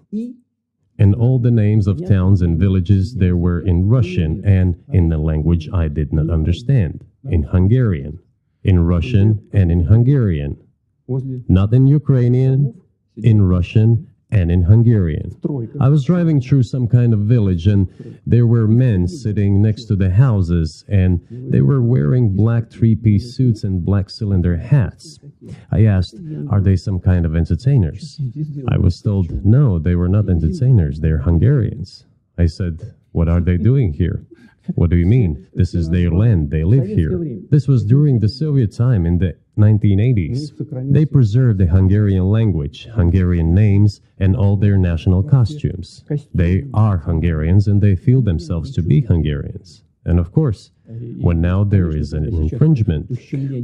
And 0.98 1.14
all 1.14 1.38
the 1.38 1.50
names 1.50 1.86
of 1.86 2.06
towns 2.06 2.42
and 2.42 2.58
villages 2.58 3.14
there 3.14 3.36
were 3.36 3.60
in 3.60 3.88
Russian 3.88 4.44
and 4.44 4.76
in 4.92 5.10
a 5.12 5.18
language 5.18 5.68
I 5.72 5.88
did 5.88 6.12
not 6.12 6.28
understand, 6.30 7.04
in 7.28 7.42
Hungarian, 7.44 8.18
in 8.62 8.80
Russian 8.80 9.48
and 9.52 9.72
in 9.72 9.84
Hungarian, 9.84 10.58
not 11.48 11.72
in 11.72 11.86
Ukrainian, 11.86 12.74
in 13.16 13.42
Russian 13.42 14.06
and 14.32 14.50
in 14.50 14.62
Hungarian. 14.62 15.38
I 15.78 15.88
was 15.90 16.04
driving 16.04 16.40
through 16.40 16.62
some 16.62 16.88
kind 16.88 17.12
of 17.12 17.20
village 17.20 17.66
and 17.66 17.86
there 18.26 18.46
were 18.46 18.66
men 18.66 19.06
sitting 19.06 19.60
next 19.60 19.84
to 19.84 19.94
the 19.94 20.10
houses 20.10 20.84
and 20.88 21.20
they 21.30 21.60
were 21.60 21.82
wearing 21.82 22.34
black 22.34 22.70
three 22.70 22.96
piece 22.96 23.36
suits 23.36 23.62
and 23.62 23.84
black 23.84 24.08
cylinder 24.08 24.56
hats. 24.56 25.20
I 25.70 25.84
asked, 25.84 26.16
Are 26.50 26.62
they 26.62 26.76
some 26.76 26.98
kind 26.98 27.26
of 27.26 27.36
entertainers? 27.36 28.18
I 28.68 28.78
was 28.78 29.00
told, 29.02 29.44
No, 29.44 29.78
they 29.78 29.94
were 29.94 30.08
not 30.08 30.28
entertainers, 30.30 31.00
they're 31.00 31.18
Hungarians. 31.18 32.06
I 32.38 32.46
said, 32.46 32.94
What 33.12 33.28
are 33.28 33.40
they 33.40 33.58
doing 33.58 33.92
here? 33.92 34.24
What 34.76 34.90
do 34.90 34.96
you 34.96 35.06
mean? 35.06 35.48
This 35.52 35.74
is 35.74 35.90
their 35.90 36.10
land. 36.10 36.50
They 36.50 36.64
live 36.64 36.86
here. 36.86 37.20
This 37.50 37.66
was 37.66 37.84
during 37.84 38.20
the 38.20 38.28
Soviet 38.28 38.74
time 38.74 39.04
in 39.06 39.18
the 39.18 39.36
1980s. 39.58 40.92
They 40.92 41.04
preserved 41.04 41.58
the 41.58 41.66
Hungarian 41.66 42.24
language, 42.24 42.86
Hungarian 42.86 43.54
names, 43.54 44.00
and 44.18 44.34
all 44.34 44.56
their 44.56 44.78
national 44.78 45.22
costumes. 45.22 46.04
They 46.34 46.64
are 46.72 46.98
Hungarians 46.98 47.68
and 47.68 47.80
they 47.80 47.96
feel 47.96 48.22
themselves 48.22 48.72
to 48.72 48.82
be 48.82 49.00
Hungarians. 49.00 49.82
And 50.04 50.18
of 50.18 50.32
course, 50.32 50.72
when 51.20 51.40
now 51.40 51.64
there 51.64 51.90
is 51.90 52.12
an 52.12 52.24
infringement. 52.24 53.06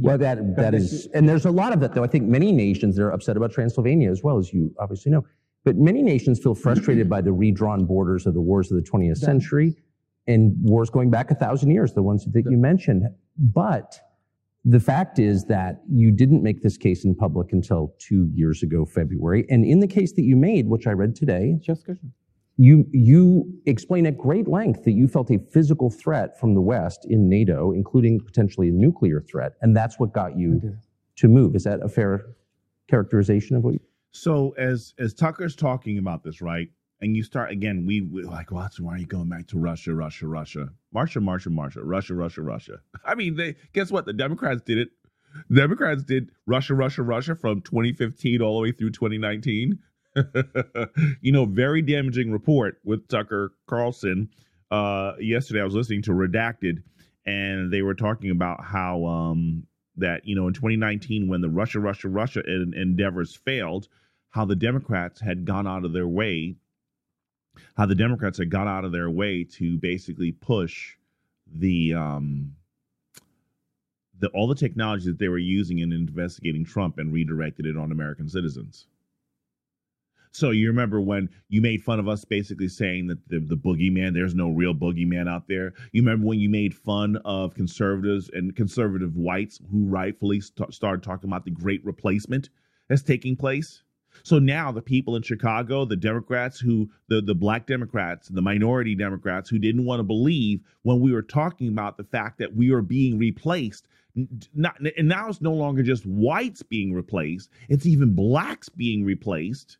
Well, 0.01 0.17
that 0.17 0.55
that 0.55 0.73
is, 0.73 1.07
and 1.13 1.27
there's 1.27 1.45
a 1.45 1.51
lot 1.51 1.73
of 1.73 1.79
that, 1.81 1.93
though. 1.93 2.03
I 2.03 2.07
think 2.07 2.25
many 2.25 2.51
nations 2.51 2.97
are 2.97 3.11
upset 3.11 3.35
about 3.35 3.51
Transylvania 3.51 4.09
as 4.09 4.23
well, 4.23 4.37
as 4.37 4.53
you 4.53 4.73
obviously 4.79 5.11
know. 5.11 5.25
But 5.65 5.75
many 5.75 6.01
nations 6.01 6.39
feel 6.39 6.55
frustrated 6.55 7.09
by 7.09 7.21
the 7.21 7.33
redrawn 7.33 7.85
borders 7.85 8.25
of 8.25 8.33
the 8.33 8.41
wars 8.41 8.71
of 8.71 8.77
the 8.81 8.89
20th 8.89 9.17
century 9.17 9.75
and 10.27 10.55
wars 10.61 10.89
going 10.89 11.09
back 11.09 11.31
a 11.31 11.35
thousand 11.35 11.71
years, 11.71 11.93
the 11.93 12.03
ones 12.03 12.25
that 12.25 12.45
you 12.49 12.57
mentioned. 12.57 13.03
But 13.37 13.99
the 14.65 14.79
fact 14.79 15.19
is 15.19 15.45
that 15.45 15.81
you 15.89 16.11
didn't 16.11 16.43
make 16.43 16.61
this 16.61 16.77
case 16.77 17.05
in 17.05 17.15
public 17.15 17.53
until 17.53 17.95
two 17.97 18.29
years 18.33 18.61
ago, 18.61 18.85
February. 18.85 19.45
And 19.49 19.63
in 19.65 19.79
the 19.79 19.87
case 19.87 20.11
that 20.13 20.23
you 20.23 20.35
made, 20.35 20.67
which 20.67 20.85
I 20.85 20.91
read 20.91 21.15
today, 21.15 21.59
you, 22.57 22.85
you 22.91 23.45
explain 23.65 24.05
at 24.05 24.17
great 24.17 24.47
length 24.47 24.83
that 24.83 24.91
you 24.91 25.07
felt 25.07 25.31
a 25.31 25.39
physical 25.51 25.89
threat 25.89 26.37
from 26.37 26.55
the 26.55 26.61
West 26.61 27.05
in 27.09 27.29
NATO, 27.29 27.71
including 27.71 28.19
potentially 28.19 28.67
a 28.67 28.73
nuclear 28.73 29.21
threat. 29.21 29.53
And 29.61 29.75
that's 29.75 29.97
what 29.97 30.13
got 30.13 30.37
you 30.37 30.75
to 31.15 31.27
move. 31.29 31.55
Is 31.55 31.63
that 31.63 31.79
a 31.81 31.87
fair 31.87 32.25
characterization 32.89 33.55
of 33.55 33.63
what 33.63 33.75
you? 33.75 33.79
So 34.11 34.55
as 34.57 34.93
as 34.97 35.13
Tucker's 35.13 35.55
talking 35.55 35.99
about 35.99 36.23
this, 36.23 36.41
right? 36.41 36.67
And 37.01 37.15
you 37.15 37.23
start 37.23 37.51
again, 37.51 37.85
we, 37.85 38.01
we 38.01 38.23
like, 38.23 38.51
well, 38.51 38.69
why 38.79 38.95
are 38.95 38.97
you 38.97 39.05
going 39.05 39.29
back 39.29 39.47
to 39.47 39.57
Russia, 39.57 39.93
Russia, 39.93 40.27
Russia, 40.27 40.69
Marsha, 40.93 41.23
Marsha, 41.23 41.47
Marsha, 41.47 41.81
Russia, 41.81 42.13
Russia, 42.13 42.41
Russia? 42.41 42.79
I 43.05 43.15
mean, 43.15 43.35
they 43.35 43.55
guess 43.73 43.89
what? 43.89 44.05
The 44.05 44.13
Democrats 44.13 44.61
did 44.61 44.77
it. 44.77 44.89
The 45.49 45.61
Democrats 45.61 46.03
did 46.03 46.31
Russia, 46.45 46.73
Russia, 46.73 47.03
Russia 47.03 47.35
from 47.35 47.61
2015 47.61 48.41
all 48.41 48.57
the 48.57 48.63
way 48.63 48.71
through 48.71 48.91
2019. 48.91 49.79
you 51.21 51.31
know, 51.31 51.45
very 51.45 51.81
damaging 51.81 52.31
report 52.31 52.79
with 52.83 53.07
Tucker 53.07 53.53
Carlson. 53.67 54.29
Uh, 54.71 55.13
yesterday, 55.19 55.61
I 55.61 55.65
was 55.65 55.75
listening 55.75 56.01
to 56.03 56.11
Redacted, 56.11 56.83
and 57.25 57.71
they 57.71 57.81
were 57.81 57.93
talking 57.93 58.31
about 58.31 58.63
how 58.63 59.05
um, 59.05 59.63
that 59.95 60.25
you 60.25 60.35
know 60.35 60.47
in 60.47 60.53
2019 60.53 61.27
when 61.27 61.41
the 61.41 61.49
Russia, 61.49 61.79
Russia, 61.79 62.09
Russia 62.09 62.41
endeavors 62.45 63.35
failed, 63.35 63.87
how 64.31 64.45
the 64.45 64.55
Democrats 64.55 65.21
had 65.21 65.45
gone 65.45 65.67
out 65.67 65.85
of 65.85 65.93
their 65.93 66.07
way 66.07 66.55
how 67.77 67.85
the 67.85 67.95
Democrats 67.95 68.37
had 68.37 68.49
gone 68.49 68.67
out 68.67 68.85
of 68.85 68.91
their 68.91 69.09
way 69.09 69.43
to 69.43 69.77
basically 69.77 70.31
push 70.31 70.95
the 71.51 71.93
um 71.93 72.53
the 74.19 74.27
all 74.29 74.47
the 74.47 74.55
technology 74.55 75.05
that 75.05 75.17
they 75.17 75.29
were 75.29 75.37
using 75.37 75.79
in 75.79 75.91
investigating 75.91 76.65
Trump 76.65 76.97
and 76.97 77.13
redirected 77.13 77.65
it 77.65 77.77
on 77.77 77.91
American 77.91 78.27
citizens. 78.27 78.87
So 80.31 80.51
you 80.51 80.67
remember 80.67 81.01
when 81.01 81.29
you 81.47 81.61
made 81.61 81.81
fun 81.81 81.99
of 81.99 82.07
us 82.07 82.23
basically 82.23 82.67
saying 82.67 83.07
that 83.07 83.27
the, 83.29 83.39
the 83.39 83.57
boogeyman, 83.57 84.13
there's 84.13 84.35
no 84.35 84.49
real 84.49 84.75
boogeyman 84.75 85.27
out 85.27 85.47
there. 85.47 85.73
You 85.91 86.03
remember 86.03 86.27
when 86.27 86.39
you 86.39 86.49
made 86.49 86.75
fun 86.75 87.17
of 87.25 87.55
conservatives 87.55 88.29
and 88.31 88.55
conservative 88.55 89.15
whites 89.15 89.59
who 89.71 89.85
rightfully 89.85 90.41
st- 90.41 90.73
started 90.73 91.01
talking 91.01 91.29
about 91.29 91.45
the 91.45 91.51
great 91.51 91.83
replacement 91.83 92.49
that's 92.87 93.01
taking 93.01 93.35
place? 93.35 93.81
So 94.23 94.39
now 94.39 94.71
the 94.71 94.81
people 94.81 95.15
in 95.15 95.21
Chicago, 95.21 95.85
the 95.85 95.95
Democrats 95.95 96.59
who 96.59 96.89
the 97.07 97.21
the 97.21 97.35
black 97.35 97.67
Democrats, 97.67 98.29
the 98.29 98.41
minority 98.41 98.95
Democrats 98.95 99.49
who 99.49 99.59
didn't 99.59 99.85
want 99.85 99.99
to 99.99 100.03
believe 100.03 100.61
when 100.83 100.99
we 100.99 101.11
were 101.11 101.21
talking 101.21 101.67
about 101.67 101.97
the 101.97 102.03
fact 102.03 102.39
that 102.39 102.55
we 102.55 102.71
are 102.71 102.81
being 102.81 103.17
replaced 103.17 103.87
not, 104.53 104.79
and 104.97 105.07
now 105.07 105.29
it's 105.29 105.41
no 105.41 105.53
longer 105.53 105.83
just 105.83 106.05
whites 106.05 106.63
being 106.63 106.93
replaced, 106.93 107.49
it's 107.69 107.85
even 107.85 108.13
blacks 108.13 108.69
being 108.69 109.05
replaced 109.05 109.77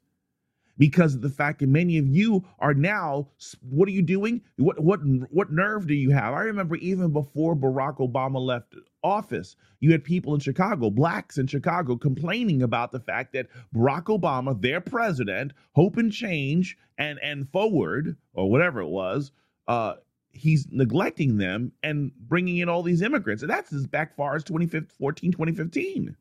because 0.79 1.13
of 1.13 1.21
the 1.21 1.29
fact 1.29 1.59
that 1.59 1.69
many 1.69 1.99
of 1.99 2.07
you 2.07 2.43
are 2.57 2.73
now 2.73 3.27
what 3.61 3.87
are 3.87 3.91
you 3.91 4.01
doing? 4.01 4.41
What 4.57 4.79
what 4.79 5.01
what 5.29 5.51
nerve 5.51 5.85
do 5.85 5.93
you 5.93 6.09
have? 6.09 6.33
I 6.33 6.41
remember 6.41 6.77
even 6.77 7.13
before 7.13 7.55
barack 7.55 7.97
obama 7.97 8.43
left 8.43 8.75
office 9.03 9.55
you 9.79 9.93
had 9.93 10.03
people 10.03 10.33
in 10.33 10.41
chicago 10.41 10.89
blacks 10.89 11.37
in 11.37 11.47
chicago 11.47 11.95
complaining 11.95 12.61
about 12.63 12.91
the 12.91 12.99
fact 12.99 13.31
that 13.31 13.47
barack 13.73 14.05
obama 14.05 14.61
their 14.61 14.81
president 14.81 15.53
hope 15.71 15.95
and 15.95 16.11
change 16.11 16.77
and 16.97 17.17
and 17.23 17.49
forward 17.49 18.17
or 18.33 18.51
whatever 18.51 18.81
it 18.81 18.89
was 18.89 19.31
uh 19.69 19.93
he's 20.31 20.67
neglecting 20.71 21.37
them 21.37 21.71
and 21.83 22.11
bringing 22.27 22.57
in 22.57 22.69
all 22.69 22.83
these 22.83 23.01
immigrants. 23.01 23.41
And 23.43 23.49
that's 23.49 23.73
as 23.73 23.87
back 23.87 24.15
far 24.15 24.35
as 24.35 24.43
2014 24.43 25.31
2015 25.31 26.15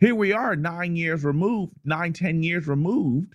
here 0.00 0.14
we 0.14 0.32
are 0.32 0.54
nine 0.54 0.94
years 0.94 1.24
removed 1.24 1.72
nine 1.84 2.12
ten 2.12 2.42
years 2.42 2.68
removed 2.68 3.34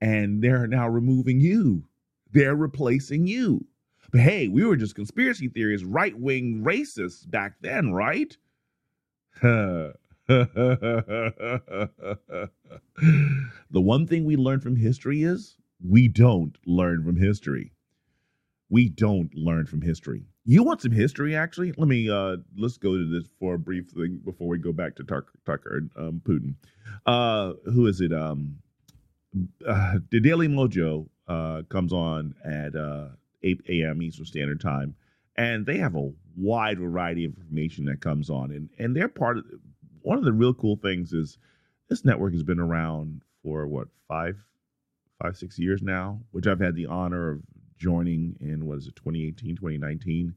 and 0.00 0.42
they're 0.42 0.66
now 0.66 0.88
removing 0.88 1.40
you. 1.40 1.84
They're 2.32 2.56
replacing 2.56 3.26
you. 3.26 3.66
But 4.10 4.20
hey, 4.20 4.48
we 4.48 4.64
were 4.64 4.76
just 4.76 4.94
conspiracy 4.94 5.48
theorists, 5.48 5.86
right 5.86 6.16
wing 6.18 6.62
racists 6.64 7.28
back 7.28 7.54
then, 7.60 7.92
right? 7.92 8.36
the 9.42 9.92
one 13.70 14.06
thing 14.06 14.24
we 14.24 14.36
learn 14.36 14.60
from 14.60 14.76
history 14.76 15.22
is 15.22 15.56
we 15.84 16.08
don't 16.08 16.56
learn 16.66 17.04
from 17.04 17.16
history. 17.16 17.72
We 18.68 18.88
don't 18.88 19.32
learn 19.34 19.66
from 19.66 19.82
history. 19.82 20.24
You 20.44 20.62
want 20.62 20.80
some 20.80 20.92
history, 20.92 21.36
actually? 21.36 21.72
Let 21.76 21.88
me 21.88 22.08
uh 22.08 22.36
let's 22.56 22.78
go 22.78 22.96
to 22.96 23.04
this 23.10 23.28
for 23.38 23.54
a 23.54 23.58
brief 23.58 23.90
thing 23.90 24.20
before 24.24 24.48
we 24.48 24.58
go 24.58 24.72
back 24.72 24.96
to 24.96 25.04
Tucker, 25.04 25.32
Tucker 25.44 25.76
and 25.76 25.90
um, 25.96 26.22
Putin. 26.24 26.54
Uh, 27.04 27.54
who 27.72 27.86
is 27.86 28.00
it? 28.00 28.12
Um, 28.12 28.58
uh, 29.66 29.98
the 30.10 30.20
Daily 30.20 30.48
Mojo 30.48 31.08
uh, 31.28 31.62
comes 31.68 31.92
on 31.92 32.34
at 32.44 32.74
uh, 32.74 33.08
8 33.42 33.62
a.m. 33.68 34.02
Eastern 34.02 34.26
Standard 34.26 34.60
Time, 34.60 34.94
and 35.36 35.66
they 35.66 35.78
have 35.78 35.96
a 35.96 36.12
wide 36.36 36.78
variety 36.78 37.24
of 37.24 37.36
information 37.36 37.84
that 37.86 38.00
comes 38.00 38.30
on, 38.30 38.50
and 38.50 38.68
and 38.78 38.96
they're 38.96 39.08
part 39.08 39.38
of 39.38 39.44
one 40.02 40.18
of 40.18 40.24
the 40.24 40.32
real 40.32 40.54
cool 40.54 40.76
things 40.76 41.12
is 41.12 41.38
this 41.88 42.04
network 42.04 42.32
has 42.32 42.42
been 42.42 42.60
around 42.60 43.22
for 43.42 43.66
what 43.66 43.88
five 44.08 44.36
five 45.22 45.36
six 45.36 45.58
years 45.58 45.82
now, 45.82 46.20
which 46.30 46.46
I've 46.46 46.60
had 46.60 46.74
the 46.74 46.86
honor 46.86 47.30
of 47.32 47.42
joining 47.78 48.36
in 48.40 48.66
what 48.66 48.78
is 48.78 48.86
it 48.86 48.96
2018 48.96 49.56
2019 49.56 50.34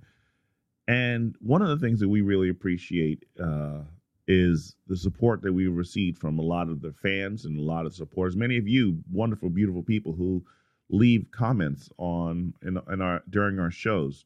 and 0.90 1.36
one 1.40 1.62
of 1.62 1.70
the 1.70 1.78
things 1.78 2.00
that 2.00 2.10
we 2.10 2.22
really 2.22 2.50
appreciate 2.50 3.24
uh, 3.42 3.82
is 4.30 4.76
the 4.86 4.96
support 4.96 5.42
that 5.42 5.52
we 5.52 5.66
received 5.66 6.20
from 6.20 6.38
a 6.38 6.44
lot 6.44 6.70
of 6.70 6.82
the 6.82 6.94
fans 6.94 7.46
and 7.46 7.58
a 7.58 7.64
lot 7.64 7.88
of 7.88 7.96
supporters. 7.96 8.38
Many 8.38 8.58
of 8.58 8.68
you, 8.68 9.04
wonderful, 9.12 9.50
beautiful 9.50 9.82
people 9.82 10.14
who 10.14 10.46
leave 10.88 11.26
comments 11.32 11.90
on 11.98 12.54
in, 12.62 12.80
in 12.92 13.02
our 13.02 13.24
during 13.28 13.60
our 13.60 13.72
shows, 13.72 14.26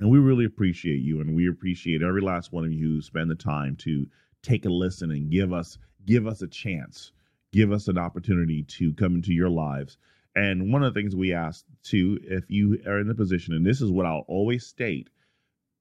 and 0.00 0.10
we 0.10 0.18
really 0.18 0.44
appreciate 0.44 1.00
you, 1.00 1.20
and 1.20 1.36
we 1.36 1.48
appreciate 1.48 2.02
every 2.02 2.20
last 2.20 2.52
one 2.52 2.64
of 2.64 2.72
you 2.72 2.96
who 2.96 3.00
spend 3.00 3.30
the 3.30 3.36
time 3.36 3.76
to 3.76 4.04
take 4.42 4.64
a 4.64 4.68
listen 4.68 5.12
and 5.12 5.30
give 5.30 5.52
us 5.52 5.78
give 6.04 6.26
us 6.26 6.42
a 6.42 6.48
chance, 6.48 7.12
give 7.52 7.70
us 7.70 7.86
an 7.86 7.98
opportunity 7.98 8.64
to 8.64 8.92
come 8.94 9.14
into 9.14 9.32
your 9.32 9.48
lives. 9.48 9.96
And 10.34 10.72
one 10.72 10.82
of 10.82 10.92
the 10.92 11.00
things 11.00 11.14
we 11.14 11.32
ask 11.32 11.64
too, 11.84 12.18
if 12.24 12.50
you 12.50 12.80
are 12.84 12.98
in 12.98 13.06
the 13.06 13.14
position, 13.14 13.54
and 13.54 13.64
this 13.64 13.80
is 13.80 13.92
what 13.92 14.06
I'll 14.06 14.24
always 14.26 14.66
state, 14.66 15.08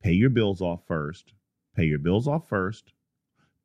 pay 0.03 0.13
your 0.13 0.29
bills 0.29 0.61
off 0.61 0.85
first. 0.85 1.33
Pay 1.75 1.85
your 1.85 1.99
bills 1.99 2.27
off 2.27 2.47
first 2.47 2.93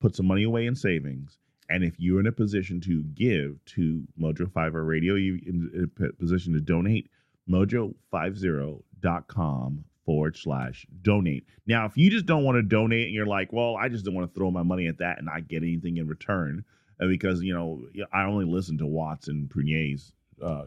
put 0.05 0.15
some 0.15 0.27
money 0.27 0.43
away 0.43 0.67
in 0.67 0.77
savings. 0.77 1.39
And 1.71 1.83
if 1.83 1.99
you're 1.99 2.21
in 2.21 2.27
a 2.27 2.33
position 2.33 2.79
to 2.83 3.03
give 3.15 3.59
to 3.77 4.05
Mojo 4.21 4.53
50 4.53 4.81
Radio, 4.81 5.15
you 5.15 5.41
in 5.47 5.91
a 5.99 6.13
position 6.13 6.53
to 6.53 6.61
donate, 6.61 7.09
mojo50.com 7.49 9.85
forward 10.05 10.37
slash 10.37 10.87
donate. 11.01 11.47
Now, 11.67 11.87
if 11.87 11.97
you 11.97 12.11
just 12.11 12.27
don't 12.27 12.45
want 12.45 12.57
to 12.57 12.63
donate 12.63 13.07
and 13.07 13.15
you're 13.15 13.25
like, 13.25 13.51
well, 13.51 13.79
I 13.81 13.89
just 13.89 14.05
don't 14.05 14.13
want 14.13 14.31
to 14.31 14.39
throw 14.39 14.51
my 14.51 14.63
money 14.63 14.89
at 14.89 14.99
that 14.99 15.17
and 15.17 15.25
not 15.25 15.49
get 15.49 15.63
anything 15.63 15.97
in 15.97 16.07
return 16.07 16.67
uh, 17.01 17.07
because, 17.07 17.43
you 17.43 17.55
know, 17.55 17.81
I 18.13 18.25
only 18.25 18.45
listen 18.45 18.77
to 18.79 18.87
Watson 18.87 19.49
Prunier's 19.49 20.13
uh, 20.43 20.65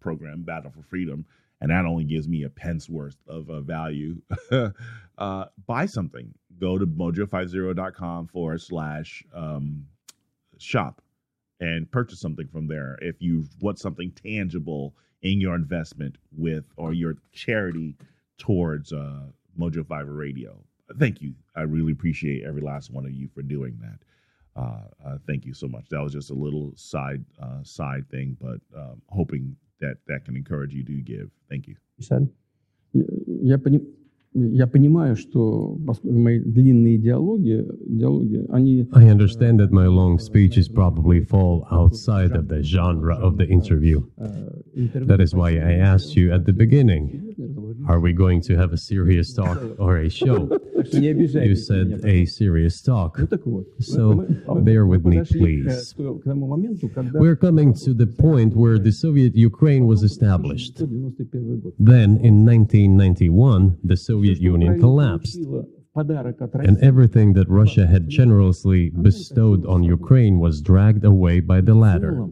program, 0.00 0.42
Battle 0.42 0.70
for 0.70 0.82
Freedom, 0.82 1.24
and 1.62 1.70
that 1.70 1.86
only 1.86 2.04
gives 2.04 2.28
me 2.28 2.42
a 2.42 2.50
pence 2.50 2.90
worth 2.90 3.16
of 3.26 3.48
uh, 3.48 3.62
value. 3.62 4.20
uh, 5.16 5.46
buy 5.66 5.86
something 5.86 6.34
go 6.60 6.78
to 6.78 6.86
mojo50.com 6.86 8.28
forward 8.28 8.60
slash 8.60 9.24
um, 9.34 9.86
shop 10.58 11.00
and 11.60 11.90
purchase 11.90 12.20
something 12.20 12.48
from 12.48 12.66
there 12.66 12.98
if 13.00 13.16
you 13.20 13.44
want 13.60 13.78
something 13.78 14.12
tangible 14.22 14.94
in 15.22 15.40
your 15.40 15.54
investment 15.54 16.16
with 16.36 16.66
or 16.76 16.92
your 16.92 17.16
charity 17.32 17.96
towards 18.38 18.92
uh, 18.92 19.22
Mojo 19.58 19.86
50 19.86 20.04
Radio. 20.10 20.56
Thank 20.98 21.22
you. 21.22 21.34
I 21.56 21.62
really 21.62 21.92
appreciate 21.92 22.44
every 22.44 22.60
last 22.60 22.90
one 22.90 23.06
of 23.06 23.12
you 23.12 23.28
for 23.34 23.42
doing 23.42 23.78
that. 23.80 24.60
Uh, 24.60 24.82
uh, 25.04 25.18
thank 25.26 25.44
you 25.44 25.54
so 25.54 25.66
much. 25.66 25.88
That 25.88 26.02
was 26.02 26.12
just 26.12 26.30
a 26.30 26.34
little 26.34 26.72
side 26.76 27.24
uh, 27.42 27.62
side 27.62 28.08
thing, 28.10 28.36
but 28.40 28.60
um, 28.78 29.02
hoping 29.08 29.56
that 29.80 29.96
that 30.06 30.24
can 30.24 30.36
encourage 30.36 30.74
you 30.74 30.84
to 30.84 30.92
give. 31.00 31.30
Thank 31.48 31.66
you. 31.66 31.74
You 31.96 32.04
said, 32.04 32.28
yeah, 32.92 33.56
but 33.56 33.72
you. 33.72 33.94
I 38.92 39.04
understand 39.06 39.60
that 39.60 39.70
my 39.70 39.86
long 39.86 40.18
speeches 40.18 40.68
probably 40.68 41.24
fall 41.24 41.66
outside 41.70 42.32
of 42.32 42.48
the 42.48 42.62
genre 42.62 43.16
of 43.16 43.38
the 43.38 43.46
interview. 43.46 44.04
That 45.06 45.20
is 45.20 45.34
why 45.34 45.50
I 45.50 45.74
asked 45.74 46.16
you 46.16 46.32
at 46.32 46.46
the 46.46 46.52
beginning 46.52 47.34
are 47.88 48.00
we 48.00 48.12
going 48.12 48.40
to 48.42 48.56
have 48.56 48.72
a 48.72 48.76
serious 48.76 49.32
talk 49.32 49.58
or 49.78 49.98
a 49.98 50.08
show? 50.08 50.58
You 50.92 51.56
said 51.56 52.00
a 52.04 52.24
serious 52.26 52.80
talk. 52.82 53.18
So 53.80 54.26
bear 54.62 54.86
with 54.86 55.04
me, 55.04 55.22
please. 55.24 55.94
We're 55.96 57.36
coming 57.36 57.74
to 57.74 57.94
the 57.94 58.06
point 58.06 58.54
where 58.54 58.78
the 58.78 58.92
Soviet 58.92 59.34
Ukraine 59.34 59.86
was 59.86 60.02
established. 60.02 60.78
Then, 61.78 62.16
in 62.28 62.44
1991, 62.44 63.78
the 63.82 63.96
Soviet 63.96 64.40
Union 64.40 64.80
collapsed. 64.80 65.38
And 65.96 66.76
everything 66.82 67.34
that 67.34 67.48
Russia 67.48 67.86
had 67.86 68.08
generously 68.08 68.90
bestowed 68.90 69.64
on 69.64 69.84
Ukraine 69.84 70.40
was 70.40 70.60
dragged 70.60 71.04
away 71.04 71.38
by 71.38 71.60
the 71.60 71.74
latter. 71.74 72.26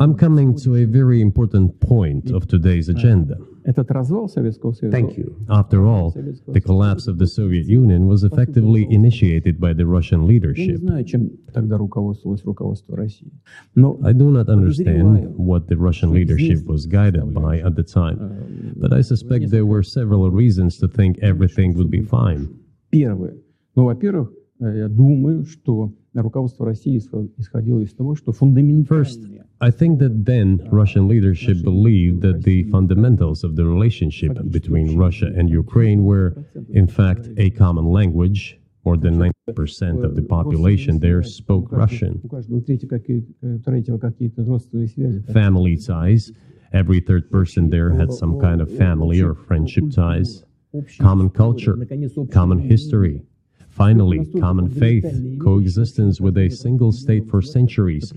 I'm 0.00 0.16
coming 0.16 0.56
to 0.64 0.76
a 0.76 0.84
very 0.84 1.20
important 1.20 1.80
point 1.80 2.32
of 2.32 2.48
today's 2.48 2.88
agenda. 2.88 3.38
Thank 3.66 5.16
you. 5.18 5.36
After 5.48 5.86
all, 5.86 6.14
the 6.56 6.60
collapse 6.60 7.08
of 7.08 7.18
the 7.18 7.26
Soviet 7.26 7.66
Union 7.66 8.06
was 8.06 8.22
effectively 8.22 8.86
initiated 8.90 9.58
by 9.60 9.72
the 9.72 9.84
Russian 9.86 10.26
leadership. 10.26 10.80
I 10.88 11.02
do 14.22 14.30
not 14.30 14.48
understand 14.48 15.36
what 15.36 15.66
the 15.66 15.76
Russian 15.76 16.12
leadership 16.12 16.64
was 16.66 16.86
guided 16.86 17.34
by 17.34 17.58
at 17.58 17.74
the 17.74 17.82
time, 17.82 18.74
but 18.76 18.92
I 18.92 19.00
suspect 19.00 19.50
there 19.50 19.66
were 19.66 19.82
several 19.82 20.30
reasons 20.30 20.78
to 20.78 20.86
think 20.86 21.18
everything 21.20 21.74
would 21.76 21.90
be 21.90 22.02
fine. 22.02 22.48
Ну, 22.92 23.84
во-первых, 23.84 24.32
я 24.60 24.88
думаю, 24.88 25.44
что 25.44 25.92
руководство 26.14 26.64
России 26.64 26.98
исходило 27.36 27.80
из 27.80 27.92
того, 27.92 28.14
что 28.14 28.32
фундаментальные 28.32 29.44
I 29.60 29.70
think 29.70 29.98
that 30.00 30.26
then 30.26 30.68
Russian 30.70 31.08
leadership 31.08 31.62
believed 31.62 32.20
that 32.22 32.42
the 32.42 32.64
fundamentals 32.70 33.42
of 33.42 33.56
the 33.56 33.64
relationship 33.64 34.36
between 34.50 34.98
Russia 34.98 35.30
and 35.34 35.48
Ukraine 35.48 36.04
were, 36.04 36.44
in 36.72 36.86
fact, 36.86 37.28
a 37.38 37.50
common 37.50 37.86
language. 37.86 38.58
More 38.84 38.96
than 38.96 39.18
90% 39.48 40.04
of 40.04 40.14
the 40.14 40.22
population 40.22 41.00
there 41.00 41.22
spoke 41.22 41.72
Russian. 41.72 42.20
Family 45.32 45.76
ties. 45.76 46.30
Every 46.72 47.00
third 47.00 47.30
person 47.30 47.70
there 47.70 47.90
had 47.92 48.12
some 48.12 48.38
kind 48.38 48.60
of 48.60 48.70
family 48.76 49.20
or 49.22 49.34
friendship 49.34 49.90
ties. 49.90 50.44
Common 51.00 51.30
culture, 51.30 51.76
common 52.30 52.58
history, 52.58 53.22
Finally, 53.76 54.24
common 54.40 54.70
faith, 54.70 55.04
coexistence 55.42 56.18
with 56.18 56.38
a 56.38 56.48
single 56.48 56.90
state 56.90 57.28
for 57.28 57.42
centuries, 57.42 58.10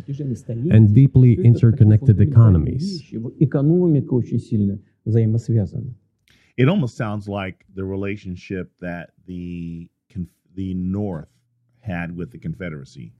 and 0.72 0.96
deeply 0.96 1.34
interconnected 1.44 2.22
economies. 2.22 3.04
It 6.56 6.70
almost 6.70 6.96
sounds 6.96 7.28
like 7.28 7.66
the 7.76 7.84
relationship 7.84 8.72
that 8.80 9.12
the 9.26 9.90
the 10.56 10.74
North 10.74 11.28
had 11.82 12.16
with 12.16 12.32
the 12.32 12.38
Confederacy. 12.38 13.12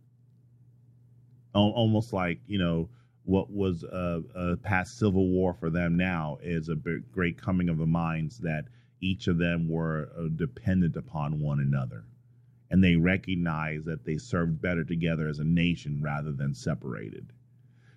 Almost 1.54 2.14
like 2.14 2.40
you 2.48 2.58
know 2.58 2.90
what 3.24 3.52
was 3.52 3.84
a, 3.84 4.24
a 4.34 4.58
past 4.58 4.98
Civil 4.98 5.28
War 5.30 5.54
for 5.54 5.70
them 5.70 5.98
now 5.98 6.38
is 6.42 6.70
a 6.70 6.76
great 6.76 7.38
coming 7.38 7.68
of 7.68 7.78
the 7.78 7.86
minds 7.86 8.38
that 8.40 8.66
each 9.02 9.28
of 9.28 9.38
them 9.38 9.68
were 9.68 10.10
uh, 10.18 10.30
dependent 10.36 10.96
upon 10.96 11.40
one 11.42 11.60
another 11.60 12.06
and 12.70 12.84
they 12.84 12.96
recognized 12.96 13.86
that 13.86 14.06
they 14.06 14.18
served 14.18 14.62
better 14.62 14.84
together 14.84 15.28
as 15.28 15.40
a 15.40 15.44
nation 15.44 16.02
rather 16.02 16.32
than 16.32 16.54
separated. 16.54 17.34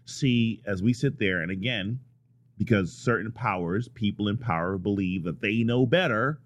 See, 0.04 0.62
as 0.66 0.82
we 0.82 0.92
sit 0.92 1.18
there, 1.18 1.42
and 1.42 1.50
again, 1.50 2.00
because 2.56 2.92
certain 2.92 3.32
powers, 3.32 3.88
people 3.88 4.28
in 4.28 4.38
power 4.38 4.78
believe 4.78 5.24
that 5.24 5.40
they 5.40 5.62
know 5.62 5.86
better. 5.86 6.40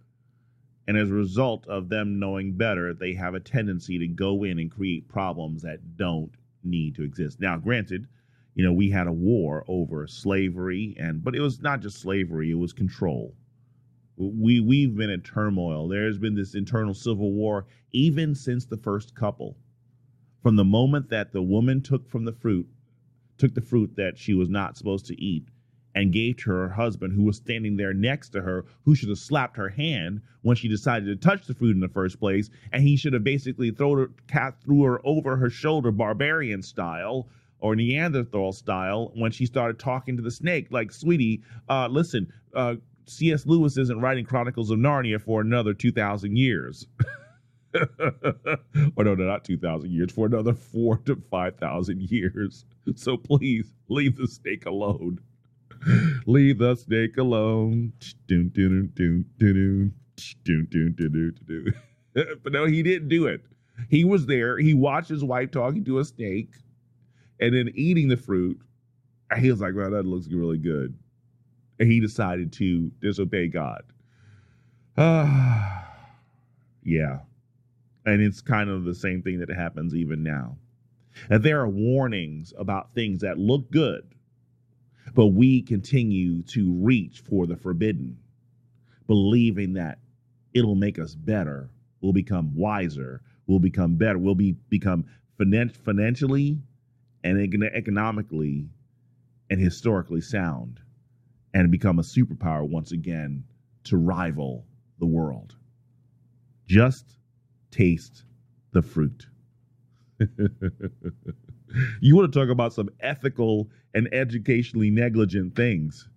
And 0.89 0.97
as 0.97 1.11
a 1.11 1.15
result 1.15 1.67
of 1.67 1.89
them 1.89 2.19
knowing 2.19 2.53
better, 2.53 2.95
they 2.95 3.15
have 3.15 3.35
a 3.35 3.41
tendency 3.41 3.99
to 3.99 4.07
go 4.07 4.45
in 4.45 4.59
and 4.59 4.71
create 4.71 5.09
problems 5.09 5.63
that 5.63 5.97
don't 5.97 6.33
need 6.63 6.95
to 6.95 7.03
exist. 7.03 7.41
Now, 7.41 7.57
granted, 7.57 8.07
you 8.55 8.65
know, 8.65 8.73
we 8.73 8.91
had 8.91 9.07
a 9.07 9.13
war 9.13 9.65
over 9.69 10.07
slavery 10.07 10.97
and 10.99 11.23
but 11.23 11.35
it 11.35 11.41
was 11.41 11.61
not 11.61 11.81
just 11.81 11.99
slavery, 11.99 12.51
it 12.51 12.55
was 12.55 12.73
control. 12.73 13.35
We 14.17 14.61
we've 14.61 14.97
been 14.97 15.11
in 15.11 15.23
turmoil. 15.23 15.89
There's 15.89 16.19
been 16.19 16.35
this 16.35 16.55
internal 16.55 16.95
civil 16.95 17.33
war 17.33 17.67
even 17.93 18.35
since 18.35 18.65
the 18.65 18.77
first 18.77 19.15
couple. 19.15 19.57
From 20.43 20.57
the 20.57 20.65
moment 20.65 21.11
that 21.11 21.33
the 21.33 21.43
woman 21.43 21.83
took 21.83 22.09
from 22.09 22.25
the 22.25 22.33
fruit, 22.33 22.69
took 23.39 23.55
the 23.55 23.61
fruit 23.61 23.97
that 23.97 24.17
she 24.17 24.35
was 24.35 24.49
not 24.49 24.77
supposed 24.77 25.07
to 25.07 25.21
eat 25.21 25.49
and 25.95 26.13
gave 26.13 26.37
to 26.37 26.51
her 26.51 26.69
husband 26.69 27.15
who 27.15 27.23
was 27.25 27.37
standing 27.37 27.77
there 27.77 27.95
next 27.95 28.29
to 28.29 28.43
her 28.43 28.67
who 28.85 28.95
should 28.95 29.09
have 29.09 29.19
slapped 29.19 29.57
her 29.57 29.71
hand 29.71 30.21
when 30.43 30.55
she 30.55 30.69
decided 30.69 31.07
to 31.07 31.17
touch 31.29 31.47
the 31.47 31.55
fruit 31.55 31.75
in 31.75 31.81
the 31.81 31.89
first 31.89 32.21
place 32.21 32.51
and 32.71 32.83
he 32.83 32.97
should 32.97 33.15
have 33.15 33.25
basically 33.25 33.71
thrown 33.71 33.99
her 33.99 34.11
cat 34.29 34.55
threw 34.63 34.83
her 34.83 35.01
over 35.05 35.37
her 35.37 35.49
shoulder 35.49 35.91
barbarian 35.91 36.63
style 36.63 37.27
or 37.61 37.75
neanderthal 37.75 38.53
style 38.53 39.11
when 39.15 39.33
she 39.33 39.47
started 39.47 39.79
talking 39.79 40.17
to 40.17 40.23
the 40.23 40.31
snake 40.31 40.67
like 40.71 40.93
sweetie 40.93 41.43
uh 41.71 41.89
listen 41.91 42.31
uh 42.55 42.75
C.S. 43.07 43.47
Lewis 43.47 43.77
isn't 43.79 44.01
writing 44.01 44.25
Chronicles 44.25 44.71
of 44.71 44.79
Narnia 44.79 45.21
for 45.21 45.41
another 45.41 45.73
2,000 45.73 46.37
years. 46.37 46.87
or 47.75 49.05
no, 49.05 49.15
no, 49.15 49.25
not 49.25 49.45
2,000 49.45 49.91
years, 49.93 50.13
for 50.13 50.27
another 50.27 50.55
four 50.55 50.99
to 50.99 51.17
5,000 51.31 52.01
years. 52.11 52.65
So 52.95 53.17
please 53.17 53.75
leave 53.89 54.17
the 54.17 54.27
snake 54.27 54.67
alone. 54.67 55.21
leave 56.27 56.59
the 56.59 56.75
snake 56.75 57.17
alone. 57.17 57.93
but 62.43 62.53
no, 62.53 62.65
he 62.65 62.83
didn't 62.83 63.09
do 63.09 63.27
it. 63.27 63.43
He 63.91 64.05
was 64.05 64.27
there. 64.27 64.59
He 64.59 64.75
watched 64.75 65.11
his 65.11 65.23
wife 65.23 65.51
talking 65.51 65.85
to 65.85 65.99
a 65.99 66.05
snake 66.05 66.55
and 67.41 67.55
then 67.55 67.71
eating 67.75 68.09
the 68.09 68.17
fruit. 68.17 68.59
He 69.39 69.51
was 69.51 69.61
like, 69.61 69.75
wow, 69.75 69.91
that 69.91 70.07
looks 70.07 70.29
really 70.29 70.59
good. 70.59 70.97
He 71.79 72.01
decided 72.01 72.53
to 72.55 72.91
disobey 73.01 73.49
God. 73.49 73.83
Ah, 74.97 75.89
yeah. 76.83 77.21
And 78.07 78.23
it's 78.23 78.41
kind 78.41 78.71
of 78.71 78.85
the 78.85 78.95
same 78.95 79.23
thing 79.23 79.41
that 79.41 79.51
happens 79.51 79.95
even 79.95 80.23
now. 80.23 80.57
And 81.29 81.43
there 81.43 81.61
are 81.61 81.69
warnings 81.69 82.53
about 82.57 82.95
things 82.95 83.21
that 83.21 83.39
look 83.39 83.71
good, 83.71 84.05
but 85.15 85.29
we 85.29 85.63
continue 85.63 86.43
to 86.43 86.73
reach 86.75 87.21
for 87.21 87.47
the 87.47 87.57
forbidden, 87.57 88.19
believing 89.07 89.75
that 89.75 89.99
it'll 90.55 90.75
make 90.75 90.99
us 90.99 91.15
better, 91.15 91.71
we'll 92.01 92.13
become 92.13 92.55
wiser, 92.55 93.23
we'll 93.47 93.59
become 93.59 93.97
better, 93.97 94.19
we'll 94.19 94.35
be 94.35 94.53
become 94.69 95.05
finan- 95.39 95.75
financially 95.75 96.59
and 97.25 97.39
economically 97.75 98.69
and 99.51 99.61
historically 99.61 100.21
sound 100.21 100.81
and 101.55 101.71
become 101.71 101.99
a 101.99 102.03
superpower 102.03 102.69
once 102.69 102.93
again 102.93 103.45
to 103.85 103.97
rival 103.97 104.67
the 104.99 105.07
world. 105.07 105.55
Just 106.67 107.17
taste 107.71 108.25
the 108.73 108.83
fruit. 108.83 109.27
you 112.01 112.17
want 112.17 112.33
to 112.33 112.39
talk 112.39 112.49
about 112.49 112.73
some 112.73 112.89
ethical 113.01 113.69
and 113.95 114.13
educationally 114.13 114.91
negligent 114.91 115.55
things 115.55 116.09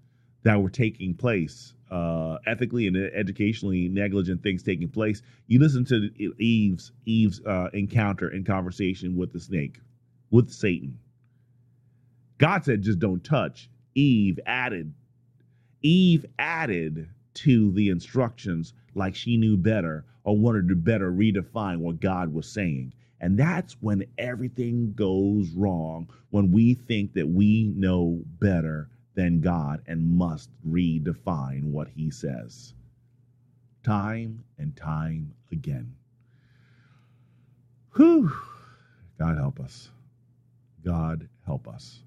that 0.44 0.62
were 0.62 0.70
taking 0.70 1.14
place, 1.14 1.74
uh, 1.92 2.38
ethically 2.46 2.88
and 2.88 2.98
educationally 2.98 3.90
negligent 3.90 4.42
things 4.42 4.64
taking 4.64 4.90
place. 4.90 5.22
You 5.48 5.60
listen 5.60 5.86
to 5.86 6.10
Eve's 6.40 6.92
Eve's 7.06 7.42
uh, 7.46 7.70
encounter 7.74 8.30
and 8.30 8.46
conversation 8.46 9.16
with 9.16 9.34
the 9.34 9.40
snake, 9.40 9.80
with 10.32 10.50
Satan. 10.50 11.00
God 12.38 12.64
said, 12.64 12.82
"Just 12.82 13.00
don't 13.00 13.24
touch." 13.24 13.70
Eve 13.96 14.40
added, 14.46 14.94
Eve 15.82 16.26
added 16.38 17.10
to 17.36 17.72
the 17.72 17.90
instructions 17.90 18.74
like 18.96 19.16
she 19.16 19.38
knew 19.38 19.56
better 19.58 20.06
or 20.24 20.38
wanted 20.38 20.68
to 20.68 20.76
better 20.76 21.12
redefine 21.12 21.78
what 21.78 22.02
God 22.02 22.34
was 22.34 22.48
saying. 22.48 22.94
And 23.22 23.38
that's 23.38 23.74
when 23.82 24.06
everything 24.18 24.94
goes 24.94 25.50
wrong, 25.52 26.10
when 26.30 26.52
we 26.52 26.74
think 26.74 27.14
that 27.14 27.28
we 27.28 27.72
know 27.76 28.22
better 28.40 28.90
than 29.16 29.42
God 29.42 29.82
and 29.88 30.18
must 30.18 30.50
redefine 30.68 31.64
what 31.64 31.90
he 31.90 32.10
says. 32.10 32.74
Time 33.84 34.44
and 34.58 34.76
time 34.76 35.34
again. 35.52 35.94
Whew. 37.96 38.32
God 39.18 39.38
help 39.38 39.60
us. 39.60 39.90
God 40.86 41.28
help 41.46 41.68
us. 41.68 42.04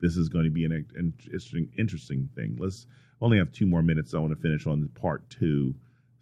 This 0.00 0.16
is 0.16 0.28
going 0.28 0.44
to 0.44 0.50
be 0.50 0.64
an 0.64 0.86
interesting, 0.98 1.68
interesting 1.76 2.28
thing. 2.34 2.56
Let's 2.58 2.86
only 3.24 3.38
have 3.38 3.50
two 3.52 3.66
more 3.66 3.82
minutes. 3.82 4.10
So 4.10 4.18
I 4.18 4.20
want 4.20 4.36
to 4.36 4.40
finish 4.40 4.66
on 4.66 4.88
part 5.00 5.28
two 5.30 5.74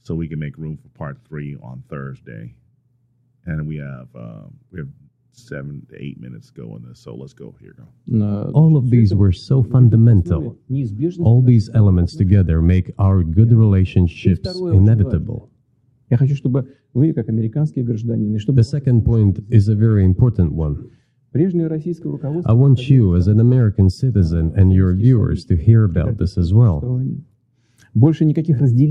so 0.03 0.15
we 0.15 0.29
can 0.29 0.39
make 0.39 0.57
room 0.57 0.79
for 0.81 0.89
part 0.97 1.19
three 1.29 1.57
on 1.63 1.83
Thursday. 1.91 2.55
And 3.47 3.67
we 3.67 3.77
have 3.79 4.09
uh, 4.15 4.47
we 4.71 4.79
have 4.79 4.89
seven 5.33 5.85
to 5.91 6.01
eight 6.01 6.21
minutes 6.21 6.49
to 6.49 6.61
go 6.63 6.73
on 6.75 6.85
this. 6.87 7.01
So 7.01 7.15
let's 7.15 7.33
go 7.33 7.55
here. 7.61 7.75
Go. 7.77 8.53
All 8.55 8.77
of 8.77 8.91
these 8.91 9.15
were 9.15 9.33
so 9.33 9.63
fundamental. 9.65 10.57
All 11.25 11.43
these 11.43 11.71
elements 11.75 12.15
together 12.15 12.63
make 12.63 12.93
our 12.99 13.23
good 13.23 13.53
relationships 13.53 14.49
inevitable. 14.57 15.51
The 18.55 18.65
second 18.65 19.05
point 19.05 19.41
is 19.51 19.69
a 19.69 19.75
very 19.75 20.05
important 20.05 20.53
one. 20.53 20.91
I 22.47 22.53
want 22.53 22.91
you, 22.91 23.17
as 23.17 23.27
an 23.27 23.41
American 23.41 23.89
citizen, 23.91 24.53
and 24.57 24.73
your 24.73 24.93
viewers 24.95 25.45
to 25.47 25.57
hear 25.57 25.85
about 25.85 26.19
this 26.19 26.37
as 26.37 26.53
well. 26.53 26.81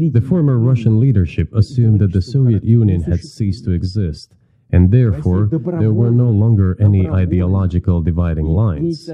The 0.09 0.21
former 0.21 0.57
Russian 0.59 0.99
leadership 0.99 1.53
assumed 1.55 1.99
that 1.99 2.13
the 2.13 2.21
Soviet 2.21 2.63
Union 2.63 3.01
had 3.01 3.23
ceased 3.23 3.63
to 3.65 3.71
exist, 3.71 4.33
and 4.71 4.91
therefore 4.91 5.47
there 5.79 5.93
were 5.93 6.11
no 6.11 6.29
longer 6.29 6.77
any 6.79 7.07
ideological 7.07 8.01
dividing 8.01 8.45
lines. 8.45 9.07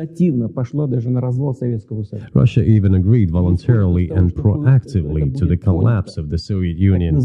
Russia 2.34 2.64
even 2.64 2.96
agreed 2.96 3.32
voluntarily 3.32 4.10
and 4.10 4.34
proactively 4.34 5.36
to 5.38 5.46
the 5.46 5.58
collapse 5.58 6.18
of 6.18 6.30
the 6.30 6.38
Soviet 6.38 6.78
Union 6.78 7.16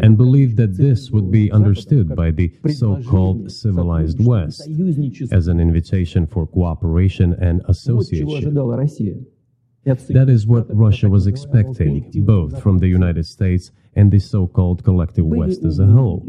and 0.00 0.16
believed 0.16 0.56
that 0.56 0.76
this 0.76 1.10
would 1.10 1.30
be 1.30 1.50
understood 1.50 2.14
by 2.14 2.30
the 2.30 2.52
so-called 2.72 3.50
civilized 3.50 4.24
West 4.24 4.68
as 5.32 5.48
an 5.48 5.60
invitation 5.60 6.26
for 6.26 6.46
cooperation 6.46 7.34
and 7.40 7.62
association. 7.68 8.54
That 9.84 10.28
is 10.28 10.46
what 10.46 10.66
Russia 10.74 11.08
was 11.08 11.26
expecting, 11.26 12.10
both 12.24 12.62
from 12.62 12.78
the 12.78 12.88
United 12.88 13.26
States 13.26 13.72
and 13.96 14.12
the 14.12 14.18
so-called 14.20 14.84
collective 14.84 15.26
West 15.26 15.64
as 15.64 15.78
a 15.78 15.86
whole. 15.86 16.24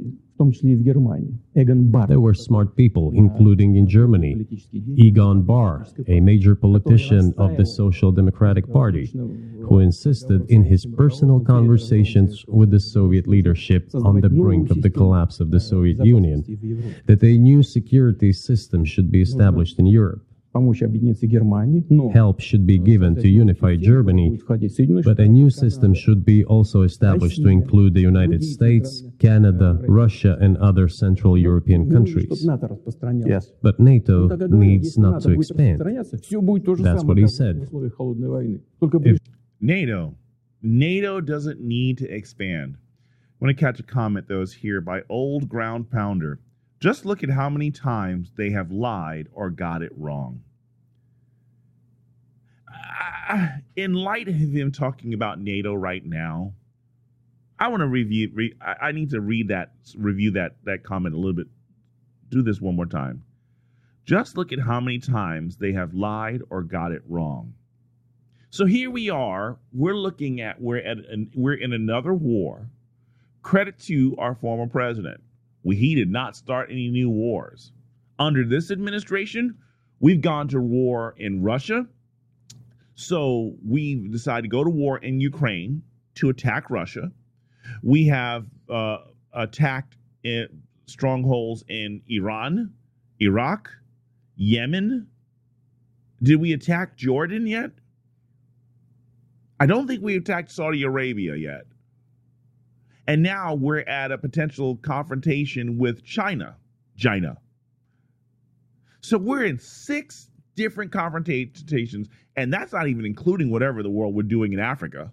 There 2.08 2.20
were 2.20 2.34
smart 2.34 2.76
people, 2.76 3.12
including 3.14 3.76
in 3.76 3.88
Germany. 3.88 4.48
Egon 4.96 5.42
Bahr, 5.44 5.86
a 6.08 6.20
major 6.20 6.56
politician 6.56 7.34
of 7.38 7.58
the 7.58 7.66
Social 7.66 8.12
Democratic 8.12 8.72
Party, 8.72 9.12
who 9.68 9.80
insisted 9.80 10.50
in 10.50 10.64
his 10.64 10.86
personal 10.86 11.40
conversations 11.40 12.46
with 12.48 12.72
the 12.72 12.80
Soviet 12.80 13.28
leadership 13.28 13.90
on 13.94 14.22
the 14.22 14.30
brink 14.30 14.72
of 14.72 14.82
the 14.82 14.90
collapse 14.90 15.40
of 15.40 15.52
the 15.52 15.60
Soviet 15.60 16.04
Union 16.06 16.40
that 17.06 17.22
a 17.24 17.38
new 17.38 17.62
security 17.64 18.34
system 18.34 18.86
should 18.86 19.12
be 19.12 19.22
established 19.22 19.78
in 19.80 19.86
Europe. 19.86 20.24
Help 20.54 20.76
should 22.42 22.68
be 22.68 22.78
given 22.78 23.16
to 23.16 23.28
unify 23.30 23.76
Germany, 23.78 24.38
but 25.06 25.20
a 25.20 25.28
new 25.28 25.50
system 25.50 25.94
should 25.94 26.26
be 26.26 26.44
also 26.44 26.82
established 26.82 27.42
to 27.42 27.48
include 27.48 27.94
the 27.94 28.02
United 28.02 28.44
States, 28.44 29.04
Canada, 29.20 29.80
Russia, 29.88 30.38
and 30.42 30.58
other 30.58 30.90
Central 30.90 31.38
European 31.38 31.90
countries. 31.90 32.46
Yes. 33.26 33.52
But 33.62 33.80
NATO 33.80 34.28
needs 34.48 34.98
not 34.98 35.22
to 35.22 35.32
expand. 35.32 35.80
That's 35.80 37.04
what 37.04 37.18
he 37.18 37.28
said. 37.28 37.70
If 38.82 39.20
NATO. 39.62 40.16
NATO 40.62 41.22
doesn't 41.22 41.62
need 41.62 41.98
to 42.00 42.14
expand. 42.14 42.76
I 42.78 43.46
want 43.46 43.58
to 43.58 43.60
catch 43.66 43.80
a 43.80 43.84
comment 43.84 44.28
that 44.28 44.36
was 44.36 44.54
here 44.54 44.82
by 44.82 45.02
Old 45.10 45.48
Ground 45.50 45.90
Pounder. 45.90 46.40
Just 46.82 47.06
look 47.06 47.22
at 47.24 47.30
how 47.30 47.48
many 47.48 47.70
times 47.70 48.32
they 48.36 48.50
have 48.50 48.72
lied 48.72 49.28
or 49.34 49.52
got 49.52 49.84
it 49.84 49.92
wrong. 49.96 50.42
In 53.76 53.94
light 53.94 54.28
of 54.28 54.34
him 54.34 54.72
talking 54.72 55.14
about 55.14 55.40
NATO 55.40 55.76
right 55.76 56.04
now, 56.04 56.54
I 57.60 57.68
want 57.68 57.82
to 57.82 57.88
review. 57.88 58.32
Re, 58.34 58.56
I 58.60 58.88
I 58.88 58.92
need 58.92 59.12
to 59.12 59.22
read 59.22 59.50
that, 59.50 59.74
review 59.96 60.32
that 60.32 60.56
that 60.64 60.84
comment 60.84 61.14
a 61.14 61.18
little 61.20 61.36
bit. 61.36 61.48
Do 62.30 62.42
this 62.42 62.60
one 62.60 62.76
more 62.76 62.88
time. 62.88 63.24
Just 64.04 64.36
look 64.36 64.52
at 64.52 64.60
how 64.60 64.80
many 64.82 64.98
times 64.98 65.58
they 65.58 65.74
have 65.74 65.94
lied 65.94 66.42
or 66.50 66.64
got 66.64 66.92
it 66.92 67.04
wrong. 67.08 67.54
So 68.50 68.66
here 68.66 68.90
we 68.90 69.10
are. 69.12 69.60
We're 69.72 69.96
looking 69.96 70.42
at 70.42 70.60
we're 70.60 70.78
at 70.78 70.98
an, 70.98 71.30
we're 71.36 71.54
in 71.54 71.74
another 71.74 72.14
war. 72.14 72.72
Credit 73.44 73.78
to 73.82 74.16
our 74.18 74.34
former 74.34 74.68
president. 74.68 75.22
He 75.64 75.96
did 75.96 76.10
not 76.10 76.36
start 76.36 76.70
any 76.72 76.90
new 76.90 77.10
wars. 77.10 77.72
Under 78.20 78.46
this 78.46 78.72
administration, 78.72 79.58
we've 80.00 80.22
gone 80.22 80.48
to 80.50 80.60
war 80.60 81.16
in 81.18 81.42
Russia. 81.42 81.88
So 82.96 83.56
we 83.68 84.08
decided 84.10 84.44
to 84.44 84.48
go 84.48 84.64
to 84.64 84.70
war 84.70 84.98
in 85.00 85.22
Ukraine 85.22 85.82
to 86.16 86.30
attack 86.30 86.70
Russia. 86.70 87.12
We 87.84 88.06
have 88.08 88.46
uh, 88.70 88.98
attacked 89.34 89.98
strongholds 90.86 91.64
in 91.68 92.02
Iran, 92.10 92.74
Iraq, 93.20 93.70
Yemen. 94.36 95.08
Did 96.22 96.40
we 96.40 96.54
attack 96.54 96.98
Jordan 96.98 97.48
yet? 97.48 97.72
I 99.60 99.66
don't 99.66 99.88
think 99.88 100.02
we 100.02 100.16
attacked 100.16 100.52
Saudi 100.52 100.84
Arabia 100.84 101.36
yet. 101.36 101.66
And 103.12 103.22
now 103.22 103.56
we're 103.56 103.82
at 103.82 104.14
a 104.14 104.18
potential 104.18 104.78
confrontation 104.78 105.78
with 105.78 106.02
China. 106.02 106.56
China. 106.96 107.36
So 109.02 109.18
we're 109.18 109.44
in 109.44 109.60
six 109.60 110.30
different 110.56 110.94
confrontations, 110.94 112.08
and 112.38 112.54
that's 112.54 112.72
not 112.72 112.88
even 112.88 113.06
including 113.06 113.52
whatever 113.52 113.84
the 113.84 113.90
world 113.90 114.16
we're 114.16 114.24
doing 114.24 114.54
in 114.54 114.60
Africa. 114.60 115.12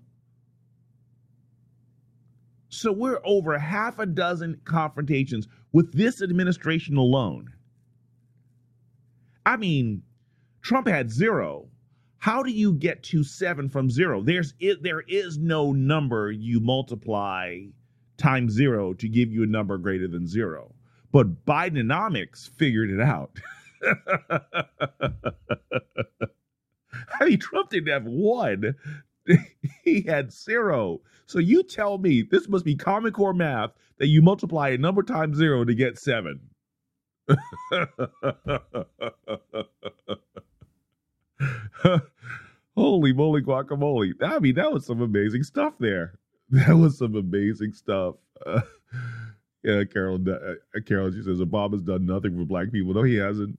So 2.68 2.92
we're 2.92 3.18
over 3.24 3.58
half 3.58 3.98
a 3.98 4.06
dozen 4.06 4.60
confrontations 4.64 5.48
with 5.72 5.92
this 5.92 6.22
administration 6.22 6.98
alone. 6.98 7.52
I 9.44 9.56
mean, 9.56 10.04
Trump 10.62 10.86
had 10.86 11.10
zero. 11.10 11.66
How 12.18 12.44
do 12.44 12.52
you 12.52 12.74
get 12.74 13.02
to 13.04 13.24
seven 13.24 13.68
from 13.68 13.90
zero? 13.90 14.22
There's 14.22 14.54
there 14.82 15.00
is 15.08 15.36
no 15.36 15.72
number 15.72 16.30
you 16.30 16.60
multiply 16.60 17.62
times 18.18 18.52
zero 18.52 18.92
to 18.94 19.08
give 19.08 19.32
you 19.32 19.42
a 19.42 19.46
number 19.46 19.78
greater 19.78 20.08
than 20.08 20.26
zero. 20.26 20.74
But 21.12 21.46
Bidenomics 21.46 22.50
figured 22.50 22.90
it 22.90 23.00
out. 23.00 23.30
I 27.20 27.24
mean, 27.24 27.38
Trump 27.38 27.70
didn't 27.70 27.92
have 27.92 28.04
one. 28.04 28.74
he 29.84 30.02
had 30.02 30.32
zero. 30.32 31.00
So 31.26 31.38
you 31.38 31.62
tell 31.62 31.98
me 31.98 32.22
this 32.22 32.48
must 32.48 32.64
be 32.64 32.74
Common 32.74 33.12
Core 33.12 33.34
math 33.34 33.70
that 33.98 34.06
you 34.08 34.22
multiply 34.22 34.70
a 34.70 34.78
number 34.78 35.02
times 35.02 35.36
zero 35.36 35.64
to 35.64 35.74
get 35.74 35.98
seven. 35.98 36.40
Holy 42.76 43.12
moly 43.12 43.42
guacamole. 43.42 44.14
I 44.22 44.38
mean, 44.38 44.54
that 44.54 44.72
was 44.72 44.86
some 44.86 45.02
amazing 45.02 45.42
stuff 45.42 45.74
there. 45.78 46.18
That 46.50 46.76
was 46.76 46.98
some 46.98 47.14
amazing 47.14 47.72
stuff. 47.74 48.14
Uh, 48.46 48.62
yeah, 49.62 49.84
Carol, 49.84 50.18
uh, 50.30 50.54
Carol, 50.86 51.12
she 51.12 51.22
says 51.22 51.40
Obama's 51.40 51.82
done 51.82 52.06
nothing 52.06 52.36
for 52.36 52.44
black 52.44 52.72
people. 52.72 52.94
No, 52.94 53.02
he 53.02 53.16
hasn't. 53.16 53.58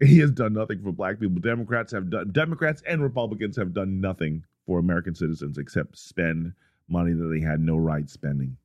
He 0.00 0.18
has 0.20 0.30
done 0.30 0.52
nothing 0.52 0.82
for 0.82 0.92
black 0.92 1.18
people. 1.18 1.40
Democrats 1.40 1.92
have 1.92 2.10
done, 2.10 2.30
Democrats 2.32 2.82
and 2.86 3.02
Republicans 3.02 3.56
have 3.56 3.72
done 3.72 4.00
nothing 4.00 4.44
for 4.66 4.78
American 4.78 5.14
citizens 5.14 5.58
except 5.58 5.98
spend 5.98 6.52
money 6.88 7.12
that 7.12 7.26
they 7.26 7.40
had 7.40 7.60
no 7.60 7.76
right 7.76 8.08
spending. 8.08 8.56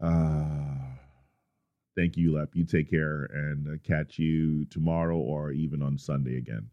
Uh, 0.00 0.76
thank 1.96 2.16
you, 2.16 2.34
Lep. 2.34 2.50
You 2.54 2.64
take 2.64 2.90
care 2.90 3.24
and 3.32 3.68
uh, 3.68 3.78
catch 3.82 4.18
you 4.18 4.64
tomorrow 4.66 5.16
or 5.16 5.52
even 5.52 5.82
on 5.82 5.96
Sunday 5.96 6.36
again. 6.36 6.68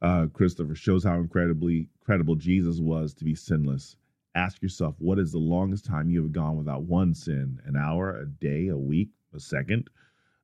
Uh, 0.00 0.26
Christopher 0.32 0.74
shows 0.74 1.04
how 1.04 1.14
incredibly 1.16 1.88
credible 2.04 2.34
Jesus 2.34 2.80
was 2.80 3.14
to 3.14 3.24
be 3.24 3.34
sinless. 3.36 3.96
Ask 4.34 4.62
yourself, 4.62 4.94
what 4.98 5.18
is 5.18 5.32
the 5.32 5.38
longest 5.38 5.84
time 5.84 6.10
you 6.10 6.22
have 6.22 6.32
gone 6.32 6.56
without 6.56 6.82
one 6.82 7.14
sin? 7.14 7.60
An 7.66 7.76
hour, 7.76 8.18
a 8.18 8.26
day, 8.26 8.68
a 8.68 8.76
week, 8.76 9.10
a 9.34 9.40
second? 9.40 9.90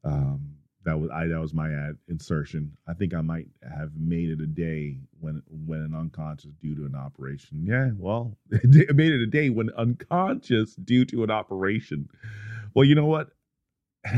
Um, 0.04 0.58
that 0.84 0.98
was 0.98 1.10
I. 1.10 1.26
That 1.26 1.40
was 1.40 1.52
my 1.52 1.70
ad 1.70 1.98
insertion. 2.08 2.76
I 2.86 2.94
think 2.94 3.12
I 3.14 3.20
might 3.20 3.48
have 3.62 3.90
made 3.96 4.30
it 4.30 4.40
a 4.40 4.46
day 4.46 4.98
when 5.20 5.42
when 5.66 5.80
an 5.80 5.94
unconscious 5.94 6.52
due 6.60 6.74
to 6.76 6.86
an 6.86 6.94
operation. 6.94 7.64
Yeah, 7.64 7.90
well, 7.96 8.36
made 8.50 9.12
it 9.12 9.20
a 9.20 9.26
day 9.26 9.50
when 9.50 9.70
unconscious 9.70 10.74
due 10.76 11.04
to 11.06 11.24
an 11.24 11.30
operation. 11.30 12.08
Well, 12.74 12.84
you 12.84 12.94
know 12.94 13.06
what? 13.06 13.30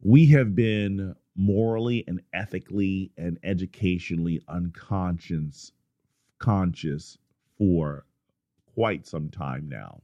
we 0.00 0.26
have 0.26 0.54
been 0.54 1.14
morally 1.36 2.04
and 2.06 2.22
ethically 2.32 3.10
and 3.18 3.38
educationally 3.42 4.40
unconscious 4.48 5.72
conscious 6.38 7.18
for 7.58 8.04
quite 8.74 9.06
some 9.06 9.30
time 9.30 9.68
now 9.68 10.00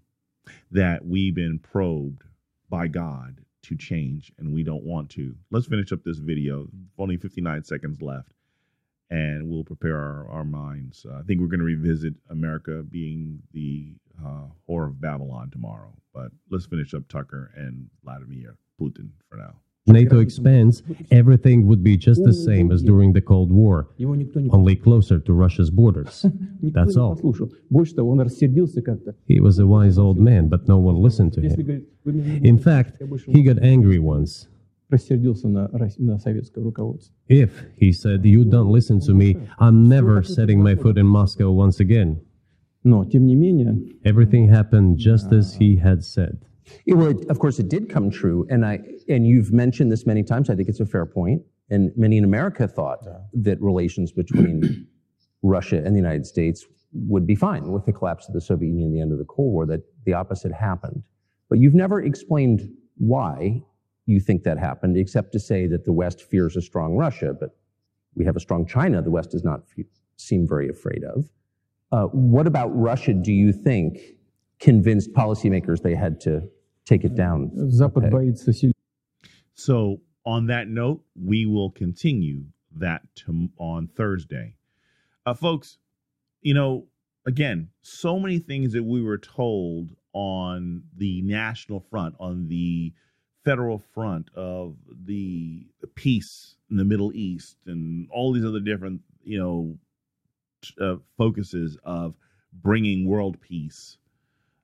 that 0.70 1.04
we've 1.04 1.34
been 1.34 1.58
probed 1.58 2.22
by 2.68 2.86
God 2.88 3.40
to 3.62 3.76
change 3.76 4.32
and 4.38 4.54
we 4.54 4.62
don't 4.62 4.84
want 4.84 5.10
to. 5.10 5.34
Let's 5.50 5.66
finish 5.66 5.92
up 5.92 6.02
this 6.04 6.18
video. 6.18 6.68
Only 6.98 7.16
59 7.16 7.64
seconds 7.64 8.00
left 8.00 8.32
and 9.10 9.48
we'll 9.48 9.64
prepare 9.64 9.96
our, 9.96 10.28
our 10.30 10.44
minds. 10.44 11.04
Uh, 11.08 11.18
I 11.18 11.22
think 11.22 11.40
we're 11.40 11.48
going 11.48 11.60
to 11.60 11.66
revisit 11.66 12.14
America 12.30 12.82
being 12.88 13.42
the 13.52 13.94
uh, 14.24 14.44
whore 14.68 14.86
of 14.86 15.00
Babylon 15.00 15.50
tomorrow. 15.50 15.92
But 16.14 16.30
let's 16.50 16.66
finish 16.66 16.94
up 16.94 17.08
Tucker 17.08 17.50
and 17.56 17.88
Vladimir 18.04 18.56
Putin 18.80 19.10
for 19.28 19.36
now. 19.36 19.54
NATO 19.92 20.18
expands, 20.20 20.82
everything 21.10 21.66
would 21.66 21.82
be 21.82 21.96
just 21.96 22.22
the 22.24 22.32
same 22.32 22.70
as 22.72 22.82
during 22.82 23.12
the 23.12 23.20
Cold 23.20 23.50
War, 23.52 23.88
only 24.52 24.76
closer 24.76 25.18
to 25.20 25.32
Russia's 25.32 25.70
borders. 25.70 26.26
That's 26.62 26.96
all. 26.96 27.14
He 29.26 29.40
was 29.40 29.58
a 29.58 29.66
wise 29.66 29.98
old 29.98 30.18
man, 30.18 30.48
but 30.48 30.68
no 30.68 30.78
one 30.78 30.96
listened 30.96 31.32
to 31.34 31.40
him. 31.40 31.86
In 32.44 32.58
fact, 32.58 33.00
he 33.26 33.42
got 33.42 33.58
angry 33.62 33.98
once. 33.98 34.48
If, 37.28 37.62
he 37.76 37.92
said, 37.92 38.24
you 38.24 38.44
don't 38.44 38.70
listen 38.72 38.98
to 39.00 39.14
me, 39.14 39.36
I'm 39.58 39.88
never 39.88 40.22
setting 40.24 40.62
my 40.62 40.74
foot 40.74 40.98
in 40.98 41.06
Moscow 41.06 41.50
once 41.52 41.78
again. 41.80 42.20
Everything 44.04 44.48
happened 44.48 44.98
just 44.98 45.32
as 45.32 45.54
he 45.54 45.76
had 45.76 46.02
said. 46.04 46.44
Yeah, 46.86 46.94
well, 46.94 47.08
it, 47.08 47.28
of 47.28 47.38
course, 47.38 47.58
it 47.58 47.68
did 47.68 47.88
come 47.88 48.10
true, 48.10 48.46
and 48.50 48.64
I 48.64 48.80
and 49.08 49.26
you've 49.26 49.52
mentioned 49.52 49.90
this 49.90 50.06
many 50.06 50.22
times. 50.22 50.50
I 50.50 50.54
think 50.54 50.68
it's 50.68 50.80
a 50.80 50.86
fair 50.86 51.06
point, 51.06 51.42
and 51.68 51.90
many 51.96 52.16
in 52.16 52.24
America 52.24 52.66
thought 52.68 53.00
that 53.32 53.60
relations 53.60 54.12
between 54.12 54.86
Russia 55.42 55.76
and 55.76 55.94
the 55.94 56.00
United 56.00 56.26
States 56.26 56.66
would 56.92 57.26
be 57.26 57.34
fine 57.34 57.70
with 57.70 57.86
the 57.86 57.92
collapse 57.92 58.28
of 58.28 58.34
the 58.34 58.40
Soviet 58.40 58.68
Union 58.68 58.86
and 58.86 58.96
the 58.96 59.00
end 59.00 59.12
of 59.12 59.18
the 59.18 59.24
Cold 59.24 59.52
War. 59.52 59.66
That 59.66 59.82
the 60.04 60.14
opposite 60.14 60.52
happened, 60.52 61.02
but 61.48 61.58
you've 61.58 61.74
never 61.74 62.02
explained 62.02 62.68
why 62.98 63.62
you 64.06 64.20
think 64.20 64.42
that 64.42 64.58
happened, 64.58 64.96
except 64.96 65.32
to 65.32 65.40
say 65.40 65.66
that 65.66 65.84
the 65.84 65.92
West 65.92 66.22
fears 66.22 66.56
a 66.56 66.60
strong 66.60 66.96
Russia, 66.96 67.34
but 67.38 67.50
we 68.14 68.24
have 68.24 68.36
a 68.36 68.40
strong 68.40 68.66
China. 68.66 69.00
The 69.00 69.10
West 69.10 69.30
does 69.30 69.44
not 69.44 69.68
fe- 69.68 69.86
seem 70.16 70.46
very 70.48 70.68
afraid 70.68 71.04
of. 71.04 71.30
Uh, 71.92 72.04
what 72.06 72.46
about 72.46 72.68
Russia? 72.68 73.14
Do 73.14 73.32
you 73.32 73.52
think 73.52 73.98
convinced 74.60 75.12
policymakers 75.12 75.82
they 75.82 75.94
had 75.94 76.20
to 76.20 76.42
take 76.85 77.03
it 77.03 77.15
down? 77.15 77.51
Запад 77.69 78.05
Okay. 78.05 78.09
боится 78.11 78.53
сильно. 78.53 78.73
So, 79.53 80.01
on 80.25 80.47
that 80.47 80.67
note, 80.67 81.03
we 81.15 81.45
will 81.45 81.71
continue 81.71 82.43
that 82.77 83.01
to, 83.15 83.49
on 83.57 83.87
Thursday. 83.87 84.55
Uh, 85.25 85.33
folks, 85.33 85.77
you 86.41 86.53
know, 86.53 86.87
again, 87.25 87.69
so 87.81 88.19
many 88.19 88.39
things 88.39 88.73
that 88.73 88.83
we 88.83 89.01
were 89.01 89.17
told 89.17 89.95
on 90.13 90.83
the 90.97 91.21
national 91.21 91.79
front, 91.79 92.15
on 92.19 92.47
the 92.47 92.93
federal 93.43 93.79
front 93.79 94.29
of 94.35 94.75
the 95.05 95.65
peace 95.95 96.55
in 96.69 96.77
the 96.77 96.85
Middle 96.85 97.11
East 97.13 97.57
and 97.65 98.07
all 98.11 98.33
these 98.33 98.45
other 98.45 98.59
different, 98.59 99.01
you 99.23 99.37
know, 99.37 99.77
uh, 100.81 100.97
focuses 101.17 101.77
of 101.83 102.15
bringing 102.53 103.07
world 103.07 103.39
peace, 103.39 103.97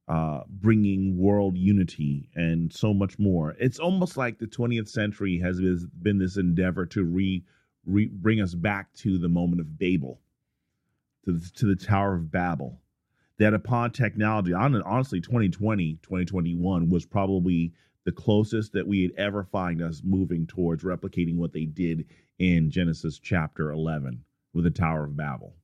uh, 0.09 0.40
bringing 0.48 1.18
world 1.18 1.57
unity, 1.57 2.28
and 2.34 2.72
so 2.72 2.94
much 2.94 3.18
more. 3.18 3.57
It's 3.59 3.78
almost 3.78 4.16
like 4.16 4.38
the 4.38 4.46
20th 4.46 4.88
century 4.88 5.38
has 5.40 5.61
been 6.00 6.18
this 6.18 6.36
endeavor 6.36 6.86
to 6.86 7.04
re, 7.04 7.42
re 7.84 8.07
bring 8.07 8.40
us 8.40 8.54
back 8.54 8.92
to 8.94 9.18
the 9.18 9.28
moment 9.28 9.61
of 9.61 9.78
Babel, 9.78 10.20
to 11.24 11.32
the, 11.32 11.50
to 11.57 11.66
the 11.66 11.76
Tower 11.76 12.14
of 12.14 12.30
Babel. 12.30 12.80
That 13.38 13.52
upon 13.52 13.90
technology, 13.90 14.54
honestly, 14.54 15.20
2020, 15.20 15.98
2021 16.02 16.88
was 16.88 17.04
probably 17.04 17.72
the 18.04 18.12
closest 18.12 18.72
that 18.72 18.86
we'd 18.86 19.12
ever 19.18 19.44
find 19.44 19.82
us 19.82 20.00
moving 20.04 20.46
towards 20.46 20.84
replicating 20.84 21.36
what 21.36 21.52
they 21.52 21.64
did 21.64 22.07
in 22.38 22.70
Genesis 22.70 23.18
chapter 23.18 23.72
11 23.72 24.24
with 24.54 24.64
the 24.64 24.70
Tower 24.70 25.04
of 25.04 25.16
Babel, 25.16 25.54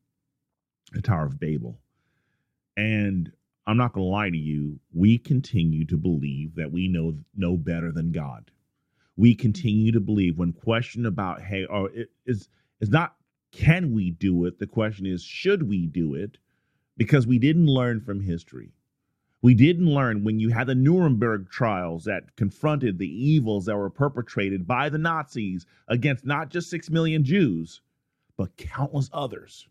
the 0.92 1.00
Tower 1.00 1.26
of 1.26 1.38
Babel. 1.38 1.78
And 2.76 3.32
I'm 3.66 3.76
not 3.76 3.92
going 3.92 4.04
to 4.04 4.10
lie 4.10 4.30
to 4.30 4.36
you, 4.36 4.80
we 4.92 5.18
continue 5.18 5.84
to 5.86 5.96
believe 5.96 6.56
that 6.56 6.72
we 6.72 6.88
know 6.88 7.18
know 7.34 7.56
better 7.56 7.92
than 7.92 8.12
God. 8.12 8.50
We 9.16 9.34
continue 9.34 9.92
to 9.92 10.00
believe 10.00 10.38
when 10.38 10.52
questioned 10.52 11.06
about 11.06 11.42
hey 11.42 11.64
or 11.64 11.90
it 11.90 12.10
is 12.26 12.48
is 12.80 12.90
not 12.90 13.14
can 13.52 13.92
we 13.92 14.10
do 14.10 14.46
it? 14.46 14.58
The 14.58 14.66
question 14.66 15.06
is 15.06 15.22
should 15.22 15.68
we 15.68 15.86
do 15.86 16.14
it? 16.14 16.38
Because 16.96 17.26
we 17.26 17.38
didn't 17.38 17.66
learn 17.66 18.00
from 18.00 18.20
history. 18.20 18.72
We 19.42 19.54
didn't 19.54 19.86
learn 19.92 20.22
when 20.22 20.38
you 20.38 20.50
had 20.50 20.68
the 20.68 20.74
Nuremberg 20.74 21.50
trials 21.50 22.04
that 22.04 22.36
confronted 22.36 22.98
the 22.98 23.08
evils 23.08 23.66
that 23.66 23.76
were 23.76 23.90
perpetrated 23.90 24.68
by 24.68 24.88
the 24.88 24.98
Nazis 24.98 25.66
against 25.88 26.24
not 26.24 26.48
just 26.48 26.70
6 26.70 26.90
million 26.90 27.24
Jews, 27.24 27.80
but 28.36 28.56
countless 28.56 29.10
others. 29.12 29.66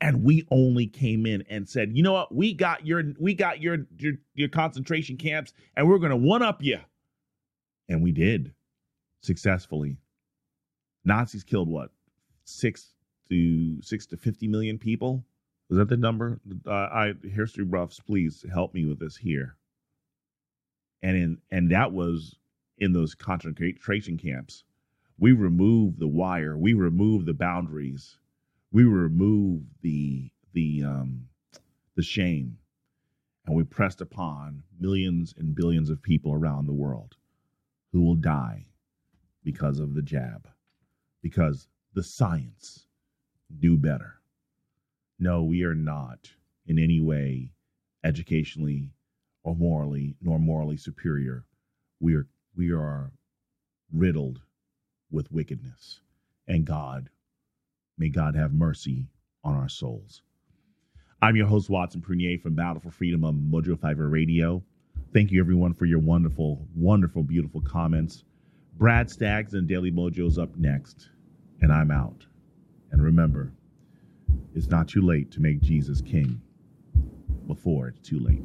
And 0.00 0.22
we 0.22 0.46
only 0.50 0.86
came 0.86 1.26
in 1.26 1.42
and 1.48 1.68
said, 1.68 1.96
"You 1.96 2.02
know 2.02 2.12
what? 2.12 2.34
We 2.34 2.54
got 2.54 2.86
your 2.86 3.02
we 3.18 3.34
got 3.34 3.60
your 3.60 3.78
your, 3.98 4.14
your 4.34 4.48
concentration 4.48 5.16
camps 5.16 5.52
and 5.76 5.88
we're 5.88 5.98
going 5.98 6.10
to 6.10 6.16
one 6.16 6.42
up 6.42 6.62
you." 6.62 6.78
And 7.88 8.02
we 8.02 8.12
did 8.12 8.54
successfully. 9.22 9.96
Nazis 11.04 11.42
killed 11.42 11.68
what? 11.68 11.90
6 12.44 12.94
to 13.28 13.82
6 13.82 14.06
to 14.06 14.16
50 14.16 14.48
million 14.48 14.78
people 14.78 15.24
Was 15.68 15.78
that 15.78 15.88
the 15.88 15.96
number? 15.96 16.40
Uh, 16.66 16.70
I 16.70 17.14
history 17.22 17.64
buffs, 17.64 17.98
please 17.98 18.44
help 18.52 18.74
me 18.74 18.86
with 18.86 19.00
this 19.00 19.16
here. 19.16 19.56
And 21.02 21.16
in 21.16 21.38
and 21.50 21.70
that 21.72 21.92
was 21.92 22.36
in 22.78 22.92
those 22.92 23.14
concentration 23.14 24.16
camps. 24.16 24.64
We 25.18 25.32
removed 25.32 25.98
the 25.98 26.08
wire. 26.08 26.56
We 26.56 26.74
removed 26.74 27.26
the 27.26 27.34
boundaries. 27.34 28.18
We 28.72 28.84
remove 28.84 29.64
the 29.82 30.30
the 30.54 30.82
um, 30.84 31.28
the 31.94 32.02
shame, 32.02 32.58
and 33.46 33.54
we 33.54 33.64
pressed 33.64 34.00
upon 34.00 34.64
millions 34.80 35.34
and 35.36 35.54
billions 35.54 35.90
of 35.90 36.02
people 36.02 36.32
around 36.32 36.66
the 36.66 36.72
world 36.72 37.16
who 37.92 38.02
will 38.02 38.16
die 38.16 38.66
because 39.44 39.78
of 39.78 39.94
the 39.94 40.02
jab, 40.02 40.48
because 41.22 41.68
the 41.94 42.02
science 42.02 42.86
knew 43.60 43.76
better. 43.76 44.14
No, 45.18 45.42
we 45.44 45.64
are 45.64 45.74
not 45.74 46.30
in 46.66 46.78
any 46.78 47.00
way 47.00 47.50
educationally 48.04 48.90
or 49.44 49.54
morally 49.54 50.16
nor 50.22 50.38
morally 50.38 50.78
superior. 50.78 51.44
We 52.00 52.14
are 52.16 52.26
we 52.56 52.72
are 52.72 53.12
riddled 53.92 54.40
with 55.10 55.30
wickedness. 55.30 56.00
And 56.48 56.64
God, 56.64 57.10
may 58.02 58.08
God 58.08 58.34
have 58.34 58.52
mercy 58.52 59.06
on 59.44 59.54
our 59.54 59.68
souls. 59.68 60.22
I'm 61.22 61.36
your 61.36 61.46
host, 61.46 61.70
Watson 61.70 62.00
Prunier 62.02 62.42
from 62.42 62.56
Battle 62.56 62.80
for 62.80 62.90
Freedom 62.90 63.24
on 63.24 63.48
Mojo 63.48 63.78
5 63.78 63.96
Radio. 64.00 64.60
Thank 65.12 65.30
you, 65.30 65.40
everyone, 65.40 65.72
for 65.72 65.84
your 65.84 66.00
wonderful, 66.00 66.66
wonderful, 66.74 67.22
beautiful 67.22 67.60
comments. 67.60 68.24
Brad 68.76 69.08
Staggs 69.08 69.54
and 69.54 69.68
Daily 69.68 69.92
Mojo's 69.92 70.36
up 70.36 70.56
next, 70.56 71.10
and 71.60 71.72
I'm 71.72 71.92
out. 71.92 72.26
And 72.90 73.00
remember, 73.00 73.52
it's 74.52 74.66
not 74.66 74.88
too 74.88 75.02
late 75.02 75.30
to 75.30 75.40
make 75.40 75.60
Jesus 75.60 76.00
king 76.00 76.42
before 77.46 77.86
it's 77.86 78.00
too 78.00 78.18
late. 78.18 78.42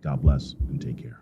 God 0.00 0.22
bless 0.22 0.54
and 0.70 0.80
take 0.80 0.96
care. 0.96 1.21